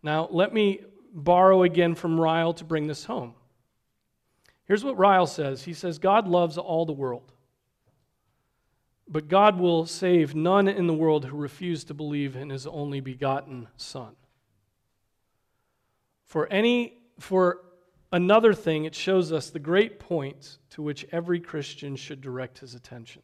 Now, 0.00 0.28
let 0.30 0.54
me 0.54 0.82
borrow 1.12 1.64
again 1.64 1.96
from 1.96 2.20
Ryle 2.20 2.52
to 2.52 2.64
bring 2.64 2.86
this 2.86 3.04
home. 3.04 3.34
Here's 4.66 4.84
what 4.84 4.96
Ryle 4.96 5.26
says 5.26 5.64
He 5.64 5.74
says, 5.74 5.98
God 5.98 6.28
loves 6.28 6.56
all 6.56 6.86
the 6.86 6.92
world, 6.92 7.32
but 9.08 9.28
God 9.28 9.58
will 9.58 9.86
save 9.86 10.34
none 10.34 10.66
in 10.68 10.86
the 10.86 10.94
world 10.94 11.24
who 11.24 11.36
refuse 11.36 11.84
to 11.84 11.94
believe 11.94 12.34
in 12.34 12.50
his 12.50 12.66
only 12.66 13.00
begotten 13.00 13.68
Son. 13.76 14.16
For 16.24 16.46
any, 16.48 16.94
for 17.20 17.62
another 18.12 18.52
thing, 18.52 18.84
it 18.84 18.94
shows 18.94 19.32
us 19.32 19.50
the 19.50 19.60
great 19.60 20.00
point 20.00 20.58
to 20.70 20.82
which 20.82 21.06
every 21.12 21.38
Christian 21.38 21.94
should 21.94 22.20
direct 22.20 22.58
his 22.58 22.74
attention. 22.74 23.22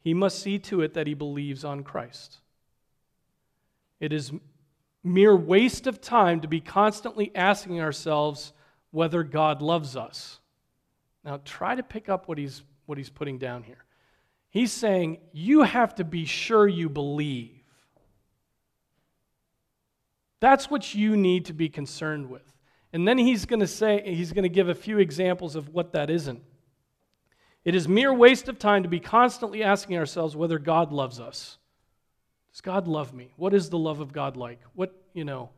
He 0.00 0.14
must 0.14 0.38
see 0.38 0.58
to 0.60 0.82
it 0.82 0.94
that 0.94 1.06
he 1.06 1.14
believes 1.14 1.64
on 1.64 1.82
Christ. 1.82 2.40
It 3.98 4.12
is 4.12 4.32
mere 5.02 5.34
waste 5.34 5.86
of 5.86 6.00
time 6.00 6.40
to 6.40 6.48
be 6.48 6.60
constantly 6.60 7.32
asking 7.34 7.80
ourselves 7.80 8.52
whether 8.90 9.22
God 9.22 9.60
loves 9.60 9.96
us. 9.96 10.40
Now, 11.24 11.40
try 11.44 11.74
to 11.74 11.82
pick 11.82 12.08
up 12.08 12.28
what 12.28 12.38
he's, 12.38 12.62
what 12.86 12.98
he's 12.98 13.10
putting 13.10 13.38
down 13.38 13.62
here. 13.64 13.83
He's 14.54 14.72
saying 14.72 15.18
you 15.32 15.62
have 15.62 15.96
to 15.96 16.04
be 16.04 16.26
sure 16.26 16.68
you 16.68 16.88
believe. 16.88 17.50
That's 20.38 20.70
what 20.70 20.94
you 20.94 21.16
need 21.16 21.46
to 21.46 21.52
be 21.52 21.68
concerned 21.68 22.30
with. 22.30 22.44
And 22.92 23.06
then 23.06 23.18
he's 23.18 23.46
going 23.46 23.58
to 23.58 23.66
say, 23.66 24.00
he's 24.06 24.32
going 24.32 24.44
to 24.44 24.48
give 24.48 24.68
a 24.68 24.74
few 24.74 25.00
examples 25.00 25.56
of 25.56 25.70
what 25.70 25.92
that 25.94 26.08
isn't. 26.08 26.40
It 27.64 27.74
is 27.74 27.88
mere 27.88 28.14
waste 28.14 28.48
of 28.48 28.60
time 28.60 28.84
to 28.84 28.88
be 28.88 29.00
constantly 29.00 29.64
asking 29.64 29.98
ourselves 29.98 30.36
whether 30.36 30.60
God 30.60 30.92
loves 30.92 31.18
us. 31.18 31.58
Does 32.52 32.60
God 32.60 32.86
love 32.86 33.12
me? 33.12 33.32
What 33.36 33.54
is 33.54 33.70
the 33.70 33.78
love 33.78 33.98
of 33.98 34.12
God 34.12 34.36
like? 34.36 34.60
What, 34.74 34.94
you 35.14 35.24
know, 35.24 35.50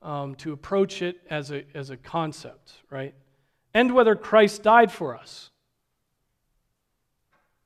um, 0.00 0.36
to 0.36 0.54
approach 0.54 1.02
it 1.02 1.20
as 1.28 1.50
a, 1.50 1.64
as 1.74 1.90
a 1.90 1.98
concept, 1.98 2.72
right? 2.88 3.14
And 3.74 3.94
whether 3.94 4.16
Christ 4.16 4.62
died 4.62 4.90
for 4.90 5.14
us. 5.14 5.50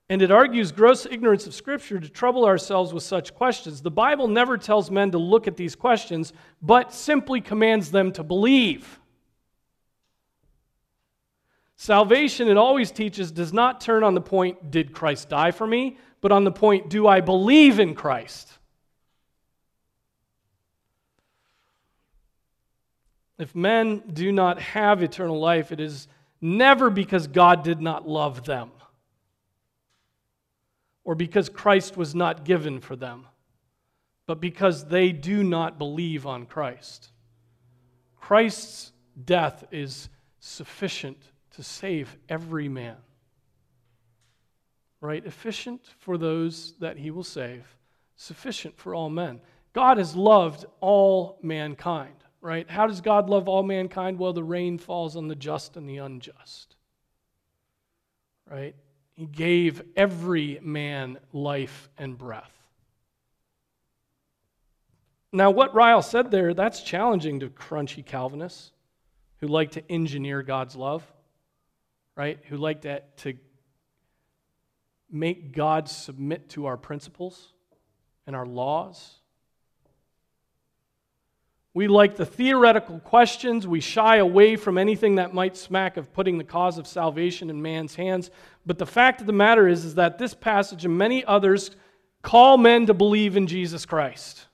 And 0.09 0.23
it 0.23 0.31
argues 0.31 0.71
gross 0.71 1.05
ignorance 1.05 1.47
of 1.47 1.55
Scripture 1.55 1.99
to 1.99 2.09
trouble 2.09 2.45
ourselves 2.45 2.95
with 2.95 3.03
such 3.03 3.35
questions. 3.35 3.83
The 3.83 3.91
Bible 3.91 4.29
never 4.29 4.57
tells 4.57 4.91
men 4.91 5.11
to 5.11 5.19
look 5.19 5.49
at 5.49 5.57
these 5.57 5.75
questions, 5.75 6.33
but 6.63 6.93
simply 6.93 7.41
commands 7.41 7.91
them 7.91 8.13
to 8.13 8.23
believe. 8.23 9.01
Salvation, 11.77 12.49
it 12.49 12.57
always 12.57 12.91
teaches, 12.91 13.33
does 13.33 13.53
not 13.53 13.81
turn 13.81 14.05
on 14.05 14.15
the 14.15 14.21
point, 14.21 14.71
did 14.71 14.93
Christ 14.93 15.29
die 15.29 15.51
for 15.51 15.67
me? 15.67 15.99
but 16.27 16.33
on 16.33 16.43
the 16.43 16.51
point, 16.51 16.89
do 16.89 17.07
I 17.07 17.21
believe 17.21 17.79
in 17.79 17.95
Christ? 17.95 18.51
If 23.39 23.55
men 23.55 24.03
do 24.13 24.33
not 24.33 24.61
have 24.61 25.05
eternal 25.05 25.39
life, 25.39 25.71
it 25.71 25.79
is 25.79 26.09
never 26.41 26.91
because 26.91 27.29
God 27.29 27.63
did 27.63 27.81
not 27.81 28.09
love 28.09 28.45
them 28.45 28.73
or 31.07 31.15
because 31.15 31.49
Christ 31.49 31.97
was 31.97 32.15
not 32.15 32.45
given 32.45 32.81
for 32.81 32.97
them, 32.97 33.27
but 34.27 34.43
because 34.43 34.85
they 34.85 35.11
do 35.11 35.43
not 35.43 35.79
believe 35.79 36.27
on 36.27 36.45
Christ. 36.45 37.13
Christ's 38.21 38.93
death 39.25 39.65
is 39.71 40.11
sufficient 40.39 41.17
to 41.53 41.63
save 41.63 42.15
every 42.29 42.69
man 42.69 42.97
right? 45.01 45.25
Efficient 45.25 45.83
for 45.99 46.19
those 46.19 46.75
that 46.81 46.99
he 46.99 47.11
will 47.11 47.25
save, 47.25 47.77
sufficient 48.17 48.77
for 48.77 48.95
all 48.95 49.11
men. 49.11 49.41
God 49.73 49.99
has 49.99 50.17
loved 50.17 50.65
all 50.81 51.39
mankind, 51.43 52.15
right? 52.41 52.69
How 52.69 52.87
does 52.87 53.01
God 53.01 53.29
love 53.29 53.49
all 53.49 53.63
mankind? 53.63 54.19
Well, 54.19 54.33
the 54.33 54.43
rain 54.43 54.79
falls 54.79 55.17
on 55.17 55.29
the 55.29 55.35
just 55.35 55.77
and 55.77 55.89
the 55.89 55.99
unjust, 55.99 56.77
right? 58.51 58.75
He 59.17 59.27
gave 59.27 59.83
every 59.97 60.61
man 60.63 61.19
life 61.33 61.89
and 61.99 62.17
breath. 62.17 62.53
Now, 65.33 65.51
what 65.51 65.75
Ryle 65.75 66.03
said 66.03 66.31
there, 66.31 66.55
that's 66.55 66.83
challenging 66.83 67.41
to 67.41 67.49
crunchy 67.49 68.05
Calvinists 68.05 68.73
who 69.39 69.49
like 69.49 69.73
to 69.73 69.93
engineer 69.93 70.43
God's 70.43 70.77
love, 70.77 71.03
right? 72.15 72.39
Who 72.49 72.57
like 72.57 72.83
to, 72.83 73.03
to 73.19 73.35
make 75.11 75.53
God 75.53 75.89
submit 75.89 76.51
to 76.51 76.67
our 76.67 76.77
principles 76.77 77.53
and 78.27 78.35
our 78.35 78.47
laws. 78.47 79.17
We 81.77 81.89
like 81.89 82.17
the 82.17 82.25
theoretical 82.25 83.01
questions. 83.01 83.67
We 83.67 83.81
shy 83.81 84.17
away 84.17 84.57
from 84.57 84.79
anything 84.79 85.17
that 85.17 85.35
might 85.35 85.59
smack 85.59 85.99
of 85.99 86.11
putting 86.11 86.39
the 86.39 86.43
cause 86.43 86.79
of 86.79 86.87
salvation 86.87 87.51
in 87.51 87.61
man's 87.61 87.95
hands. 87.95 88.31
But 88.65 88.79
the 88.79 88.87
fact 88.87 89.21
of 89.21 89.27
the 89.27 89.35
matter 89.35 89.69
is, 89.69 89.85
is 89.85 89.97
that 89.97 90.17
this 90.17 90.33
passage 90.33 90.87
and 90.87 90.97
many 90.97 91.23
others 91.27 91.71
call 92.23 92.57
men 92.57 92.87
to 92.87 92.95
believe 92.95 93.37
in 93.37 93.47
Jesus 93.47 93.85
Christ. 93.85 94.47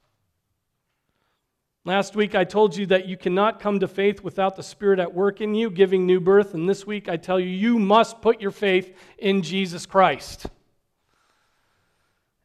Last 1.85 2.17
week 2.17 2.35
I 2.35 2.43
told 2.43 2.77
you 2.77 2.87
that 2.87 3.07
you 3.07 3.17
cannot 3.17 3.61
come 3.61 3.79
to 3.79 3.87
faith 3.87 4.25
without 4.25 4.57
the 4.57 4.65
Spirit 4.65 4.99
at 4.99 5.15
work 5.15 5.41
in 5.41 5.55
you, 5.55 5.71
giving 5.71 6.05
new 6.05 6.19
birth. 6.19 6.55
And 6.55 6.69
this 6.69 6.85
week 6.89 7.09
I 7.09 7.19
tell 7.19 7.39
you, 7.39 7.51
you 7.51 7.79
must 7.79 8.21
put 8.21 8.41
your 8.41 8.51
faith 8.51 8.99
in 9.17 9.43
Jesus 9.43 9.87
Christ. 9.87 10.47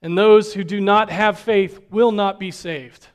And 0.04 0.16
those 0.16 0.54
who 0.54 0.64
do 0.64 0.80
not 0.80 1.10
have 1.10 1.40
faith 1.40 1.82
will 1.90 2.12
not 2.12 2.40
be 2.40 2.52
saved. 2.52 3.08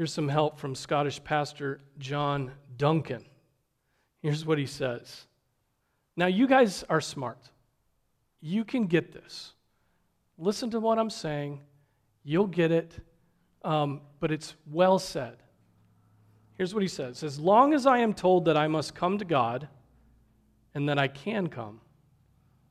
Here's 0.00 0.14
some 0.14 0.28
help 0.30 0.58
from 0.58 0.74
Scottish 0.74 1.22
pastor 1.22 1.78
John 1.98 2.52
Duncan. 2.78 3.22
Here's 4.22 4.46
what 4.46 4.56
he 4.56 4.64
says. 4.64 5.26
Now, 6.16 6.24
you 6.24 6.46
guys 6.46 6.82
are 6.88 7.02
smart. 7.02 7.50
You 8.40 8.64
can 8.64 8.86
get 8.86 9.12
this. 9.12 9.52
Listen 10.38 10.70
to 10.70 10.80
what 10.80 10.98
I'm 10.98 11.10
saying. 11.10 11.60
You'll 12.24 12.46
get 12.46 12.72
it, 12.72 12.98
um, 13.62 14.00
but 14.20 14.32
it's 14.32 14.54
well 14.70 14.98
said. 14.98 15.36
Here's 16.56 16.72
what 16.72 16.82
he 16.82 16.88
says 16.88 17.22
As 17.22 17.38
long 17.38 17.74
as 17.74 17.84
I 17.84 17.98
am 17.98 18.14
told 18.14 18.46
that 18.46 18.56
I 18.56 18.68
must 18.68 18.94
come 18.94 19.18
to 19.18 19.26
God 19.26 19.68
and 20.74 20.88
that 20.88 20.98
I 20.98 21.08
can 21.08 21.48
come, 21.48 21.82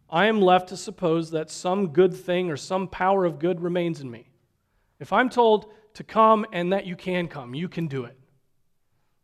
I 0.09 0.25
am 0.25 0.41
left 0.41 0.69
to 0.69 0.77
suppose 0.77 1.30
that 1.30 1.51
some 1.51 1.89
good 1.89 2.15
thing 2.15 2.49
or 2.49 2.57
some 2.57 2.88
power 2.88 3.23
of 3.23 3.38
good 3.38 3.61
remains 3.61 4.01
in 4.01 4.09
me. 4.09 4.32
If 4.99 5.13
I'm 5.13 5.30
told 5.30 5.71
to 5.93 6.03
come 6.03 6.45
and 6.51 6.73
that 6.73 6.85
you 6.85 6.95
can 6.95 7.27
come, 7.27 7.53
you 7.53 7.67
can 7.67 7.87
do 7.87 8.05
it. 8.05 8.17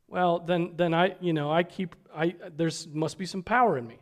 Well, 0.07 0.39
then, 0.39 0.74
then 0.76 0.93
I, 0.93 1.16
you 1.20 1.34
know, 1.34 1.51
I 1.51 1.63
keep, 1.63 1.95
I, 2.16 2.36
there's 2.55 2.88
must 2.88 3.18
be 3.18 3.26
some 3.26 3.43
power 3.43 3.78
in 3.78 3.88
me. 3.88 3.99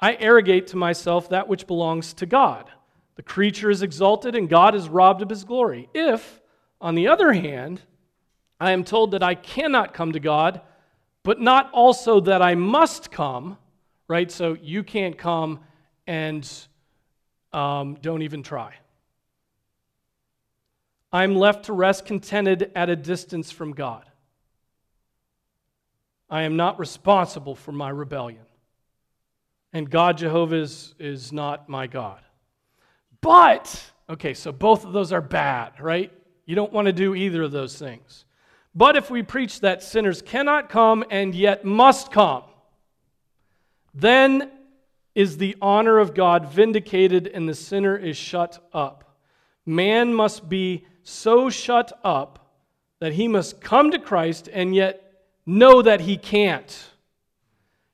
I 0.00 0.14
arrogate 0.14 0.68
to 0.68 0.76
myself 0.76 1.30
that 1.30 1.48
which 1.48 1.66
belongs 1.66 2.12
to 2.14 2.26
God. 2.26 2.70
The 3.16 3.22
creature 3.22 3.70
is 3.70 3.82
exalted 3.82 4.34
and 4.34 4.48
God 4.48 4.74
is 4.74 4.88
robbed 4.88 5.22
of 5.22 5.30
his 5.30 5.44
glory. 5.44 5.88
If, 5.94 6.40
on 6.80 6.94
the 6.94 7.08
other 7.08 7.32
hand, 7.32 7.82
I 8.60 8.72
am 8.72 8.84
told 8.84 9.12
that 9.12 9.22
I 9.22 9.34
cannot 9.34 9.94
come 9.94 10.12
to 10.12 10.20
God, 10.20 10.60
but 11.22 11.40
not 11.40 11.70
also 11.72 12.20
that 12.20 12.42
I 12.42 12.54
must 12.54 13.10
come, 13.10 13.58
right? 14.06 14.30
So 14.30 14.56
you 14.60 14.82
can't 14.82 15.18
come 15.18 15.60
and 16.06 16.48
um, 17.52 17.98
don't 18.00 18.22
even 18.22 18.42
try. 18.42 18.74
I'm 21.12 21.36
left 21.36 21.64
to 21.66 21.72
rest 21.72 22.04
contented 22.04 22.70
at 22.74 22.90
a 22.90 22.96
distance 22.96 23.50
from 23.50 23.72
God. 23.72 24.04
I 26.28 26.42
am 26.42 26.56
not 26.56 26.78
responsible 26.78 27.54
for 27.54 27.72
my 27.72 27.88
rebellion. 27.88 28.44
And 29.72 29.90
God, 29.90 30.18
Jehovah, 30.18 30.56
is, 30.56 30.94
is 30.98 31.32
not 31.32 31.68
my 31.68 31.86
God. 31.86 32.20
But, 33.20 33.92
okay, 34.08 34.34
so 34.34 34.52
both 34.52 34.84
of 34.84 34.92
those 34.92 35.12
are 35.12 35.20
bad, 35.20 35.80
right? 35.80 36.12
You 36.44 36.54
don't 36.54 36.72
want 36.72 36.86
to 36.86 36.92
do 36.92 37.14
either 37.14 37.42
of 37.42 37.52
those 37.52 37.78
things. 37.78 38.24
But 38.74 38.96
if 38.96 39.10
we 39.10 39.22
preach 39.22 39.60
that 39.60 39.82
sinners 39.82 40.22
cannot 40.22 40.68
come 40.68 41.04
and 41.10 41.34
yet 41.34 41.64
must 41.64 42.12
come, 42.12 42.44
then 43.94 44.50
is 45.14 45.38
the 45.38 45.56
honor 45.60 45.98
of 45.98 46.14
God 46.14 46.46
vindicated 46.46 47.26
and 47.26 47.48
the 47.48 47.54
sinner 47.54 47.96
is 47.96 48.16
shut 48.16 48.66
up. 48.72 49.07
Man 49.68 50.14
must 50.14 50.48
be 50.48 50.86
so 51.02 51.50
shut 51.50 51.92
up 52.02 52.54
that 53.00 53.12
he 53.12 53.28
must 53.28 53.60
come 53.60 53.90
to 53.90 53.98
Christ 53.98 54.48
and 54.50 54.74
yet 54.74 55.26
know 55.44 55.82
that 55.82 56.00
he 56.00 56.16
can't. 56.16 56.88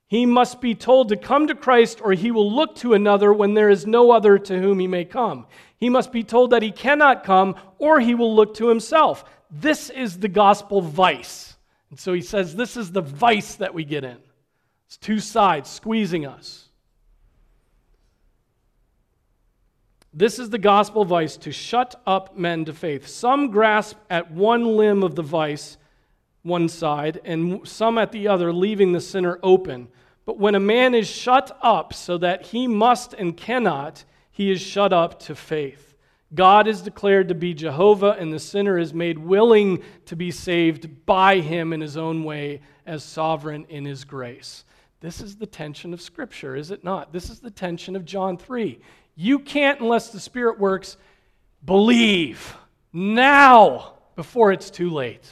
He 0.06 0.24
must 0.24 0.60
be 0.60 0.76
told 0.76 1.08
to 1.08 1.16
come 1.16 1.48
to 1.48 1.54
Christ, 1.56 2.00
or 2.00 2.12
he 2.12 2.30
will 2.30 2.48
look 2.48 2.76
to 2.76 2.94
another 2.94 3.32
when 3.32 3.54
there 3.54 3.70
is 3.70 3.88
no 3.88 4.12
other 4.12 4.38
to 4.38 4.60
whom 4.60 4.78
he 4.78 4.86
may 4.86 5.04
come. 5.04 5.48
He 5.76 5.90
must 5.90 6.12
be 6.12 6.22
told 6.22 6.50
that 6.50 6.62
he 6.62 6.70
cannot 6.70 7.24
come, 7.24 7.56
or 7.78 7.98
he 7.98 8.14
will 8.14 8.32
look 8.32 8.54
to 8.54 8.68
himself. 8.68 9.24
This 9.50 9.90
is 9.90 10.20
the 10.20 10.28
gospel 10.28 10.80
vice. 10.80 11.56
And 11.90 11.98
so 11.98 12.12
he 12.12 12.22
says, 12.22 12.54
This 12.54 12.76
is 12.76 12.92
the 12.92 13.02
vice 13.02 13.56
that 13.56 13.74
we 13.74 13.84
get 13.84 14.04
in. 14.04 14.18
It's 14.86 14.96
two 14.96 15.18
sides 15.18 15.68
squeezing 15.68 16.24
us. 16.24 16.63
This 20.16 20.38
is 20.38 20.48
the 20.50 20.58
gospel 20.58 21.04
vice 21.04 21.36
to 21.38 21.50
shut 21.50 22.00
up 22.06 22.38
men 22.38 22.64
to 22.66 22.72
faith. 22.72 23.08
Some 23.08 23.50
grasp 23.50 23.98
at 24.08 24.30
one 24.30 24.76
limb 24.76 25.02
of 25.02 25.16
the 25.16 25.22
vice, 25.22 25.76
one 26.42 26.68
side, 26.68 27.20
and 27.24 27.66
some 27.66 27.98
at 27.98 28.12
the 28.12 28.28
other, 28.28 28.52
leaving 28.52 28.92
the 28.92 29.00
sinner 29.00 29.40
open. 29.42 29.88
But 30.24 30.38
when 30.38 30.54
a 30.54 30.60
man 30.60 30.94
is 30.94 31.08
shut 31.08 31.58
up 31.60 31.92
so 31.92 32.16
that 32.18 32.46
he 32.46 32.68
must 32.68 33.12
and 33.14 33.36
cannot, 33.36 34.04
he 34.30 34.52
is 34.52 34.60
shut 34.60 34.92
up 34.92 35.18
to 35.20 35.34
faith. 35.34 35.96
God 36.32 36.68
is 36.68 36.80
declared 36.80 37.26
to 37.28 37.34
be 37.34 37.52
Jehovah, 37.52 38.16
and 38.16 38.32
the 38.32 38.38
sinner 38.38 38.78
is 38.78 38.94
made 38.94 39.18
willing 39.18 39.82
to 40.06 40.14
be 40.14 40.30
saved 40.30 41.06
by 41.06 41.40
him 41.40 41.72
in 41.72 41.80
his 41.80 41.96
own 41.96 42.22
way 42.22 42.60
as 42.86 43.02
sovereign 43.02 43.66
in 43.68 43.84
his 43.84 44.04
grace. 44.04 44.64
This 45.00 45.20
is 45.20 45.36
the 45.36 45.46
tension 45.46 45.92
of 45.92 46.00
Scripture, 46.00 46.56
is 46.56 46.70
it 46.70 46.84
not? 46.84 47.12
This 47.12 47.30
is 47.30 47.40
the 47.40 47.50
tension 47.50 47.94
of 47.96 48.04
John 48.04 48.38
3. 48.38 48.80
You 49.16 49.38
can't, 49.38 49.80
unless 49.80 50.10
the 50.10 50.20
Spirit 50.20 50.58
works, 50.58 50.96
believe 51.64 52.56
now 52.92 53.94
before 54.16 54.52
it's 54.52 54.70
too 54.70 54.90
late. 54.90 55.28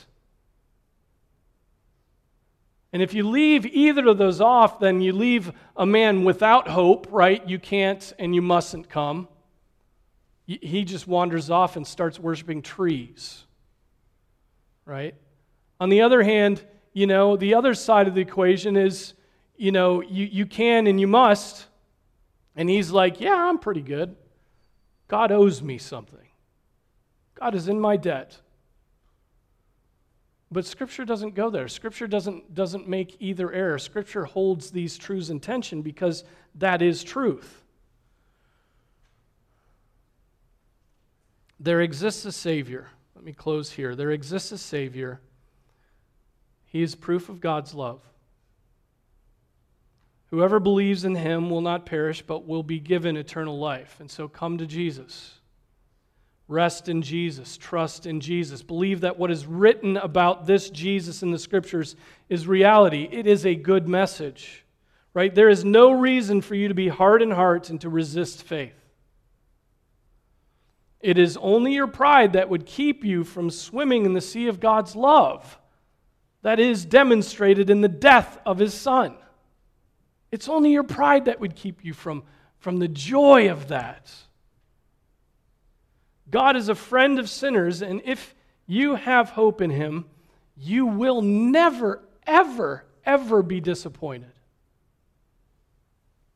And 2.92 3.00
if 3.00 3.14
you 3.14 3.28
leave 3.28 3.64
either 3.64 4.06
of 4.08 4.18
those 4.18 4.40
off, 4.40 4.78
then 4.78 5.00
you 5.00 5.12
leave 5.12 5.52
a 5.76 5.86
man 5.86 6.24
without 6.24 6.68
hope, 6.68 7.06
right? 7.10 7.46
You 7.48 7.58
can't 7.58 8.12
and 8.18 8.34
you 8.34 8.42
mustn't 8.42 8.88
come. 8.88 9.28
He 10.46 10.84
just 10.84 11.06
wanders 11.06 11.48
off 11.48 11.76
and 11.76 11.86
starts 11.86 12.18
worshiping 12.18 12.60
trees, 12.60 13.44
right? 14.84 15.14
On 15.80 15.88
the 15.88 16.02
other 16.02 16.22
hand, 16.22 16.62
you 16.92 17.06
know, 17.06 17.36
the 17.36 17.54
other 17.54 17.72
side 17.72 18.08
of 18.08 18.14
the 18.14 18.20
equation 18.20 18.76
is, 18.76 19.14
you 19.56 19.72
know, 19.72 20.02
you, 20.02 20.26
you 20.26 20.44
can 20.44 20.86
and 20.86 21.00
you 21.00 21.06
must. 21.06 21.66
And 22.56 22.68
he's 22.68 22.90
like, 22.90 23.20
Yeah, 23.20 23.34
I'm 23.34 23.58
pretty 23.58 23.82
good. 23.82 24.16
God 25.08 25.32
owes 25.32 25.62
me 25.62 25.78
something. 25.78 26.18
God 27.34 27.54
is 27.54 27.68
in 27.68 27.80
my 27.80 27.96
debt. 27.96 28.38
But 30.50 30.66
Scripture 30.66 31.06
doesn't 31.06 31.34
go 31.34 31.48
there. 31.48 31.66
Scripture 31.66 32.06
doesn't, 32.06 32.54
doesn't 32.54 32.86
make 32.86 33.16
either 33.20 33.50
error. 33.50 33.78
Scripture 33.78 34.26
holds 34.26 34.70
these 34.70 34.98
truths 34.98 35.30
in 35.30 35.40
tension 35.40 35.80
because 35.80 36.24
that 36.56 36.82
is 36.82 37.02
truth. 37.02 37.62
There 41.58 41.80
exists 41.80 42.26
a 42.26 42.32
Savior. 42.32 42.88
Let 43.14 43.24
me 43.24 43.32
close 43.32 43.70
here. 43.70 43.94
There 43.94 44.10
exists 44.10 44.52
a 44.52 44.58
Savior. 44.58 45.20
He 46.66 46.82
is 46.82 46.94
proof 46.94 47.28
of 47.28 47.40
God's 47.40 47.72
love. 47.72 48.00
Whoever 50.32 50.58
believes 50.58 51.04
in 51.04 51.14
him 51.14 51.50
will 51.50 51.60
not 51.60 51.84
perish, 51.84 52.22
but 52.22 52.48
will 52.48 52.62
be 52.62 52.80
given 52.80 53.18
eternal 53.18 53.58
life. 53.58 53.98
And 54.00 54.10
so 54.10 54.28
come 54.28 54.56
to 54.56 54.66
Jesus. 54.66 55.34
Rest 56.48 56.88
in 56.88 57.02
Jesus. 57.02 57.58
Trust 57.58 58.06
in 58.06 58.18
Jesus. 58.18 58.62
Believe 58.62 59.02
that 59.02 59.18
what 59.18 59.30
is 59.30 59.44
written 59.44 59.98
about 59.98 60.46
this 60.46 60.70
Jesus 60.70 61.22
in 61.22 61.32
the 61.32 61.38
scriptures 61.38 61.96
is 62.30 62.46
reality. 62.46 63.06
It 63.12 63.26
is 63.26 63.44
a 63.44 63.54
good 63.54 63.86
message, 63.86 64.64
right? 65.12 65.34
There 65.34 65.50
is 65.50 65.66
no 65.66 65.92
reason 65.92 66.40
for 66.40 66.54
you 66.54 66.68
to 66.68 66.74
be 66.74 66.88
hard 66.88 67.20
in 67.20 67.30
heart 67.30 67.68
and 67.68 67.78
to 67.82 67.90
resist 67.90 68.42
faith. 68.42 68.72
It 71.02 71.18
is 71.18 71.36
only 71.36 71.74
your 71.74 71.88
pride 71.88 72.32
that 72.32 72.48
would 72.48 72.64
keep 72.64 73.04
you 73.04 73.22
from 73.22 73.50
swimming 73.50 74.06
in 74.06 74.14
the 74.14 74.22
sea 74.22 74.46
of 74.48 74.60
God's 74.60 74.96
love 74.96 75.58
that 76.40 76.58
is 76.58 76.86
demonstrated 76.86 77.68
in 77.68 77.82
the 77.82 77.88
death 77.88 78.38
of 78.46 78.56
his 78.58 78.72
son. 78.72 79.16
It's 80.32 80.48
only 80.48 80.72
your 80.72 80.82
pride 80.82 81.26
that 81.26 81.38
would 81.38 81.54
keep 81.54 81.84
you 81.84 81.92
from, 81.92 82.24
from 82.58 82.78
the 82.78 82.88
joy 82.88 83.50
of 83.50 83.68
that. 83.68 84.10
God 86.30 86.56
is 86.56 86.70
a 86.70 86.74
friend 86.74 87.18
of 87.18 87.28
sinners, 87.28 87.82
and 87.82 88.00
if 88.04 88.34
you 88.66 88.94
have 88.94 89.30
hope 89.30 89.60
in 89.60 89.70
him, 89.70 90.06
you 90.56 90.86
will 90.86 91.20
never, 91.20 92.02
ever, 92.26 92.84
ever 93.04 93.42
be 93.42 93.60
disappointed. 93.60 94.32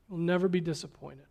You'll 0.09 0.19
never 0.19 0.49
be 0.49 0.61
disappointed. 0.61 1.26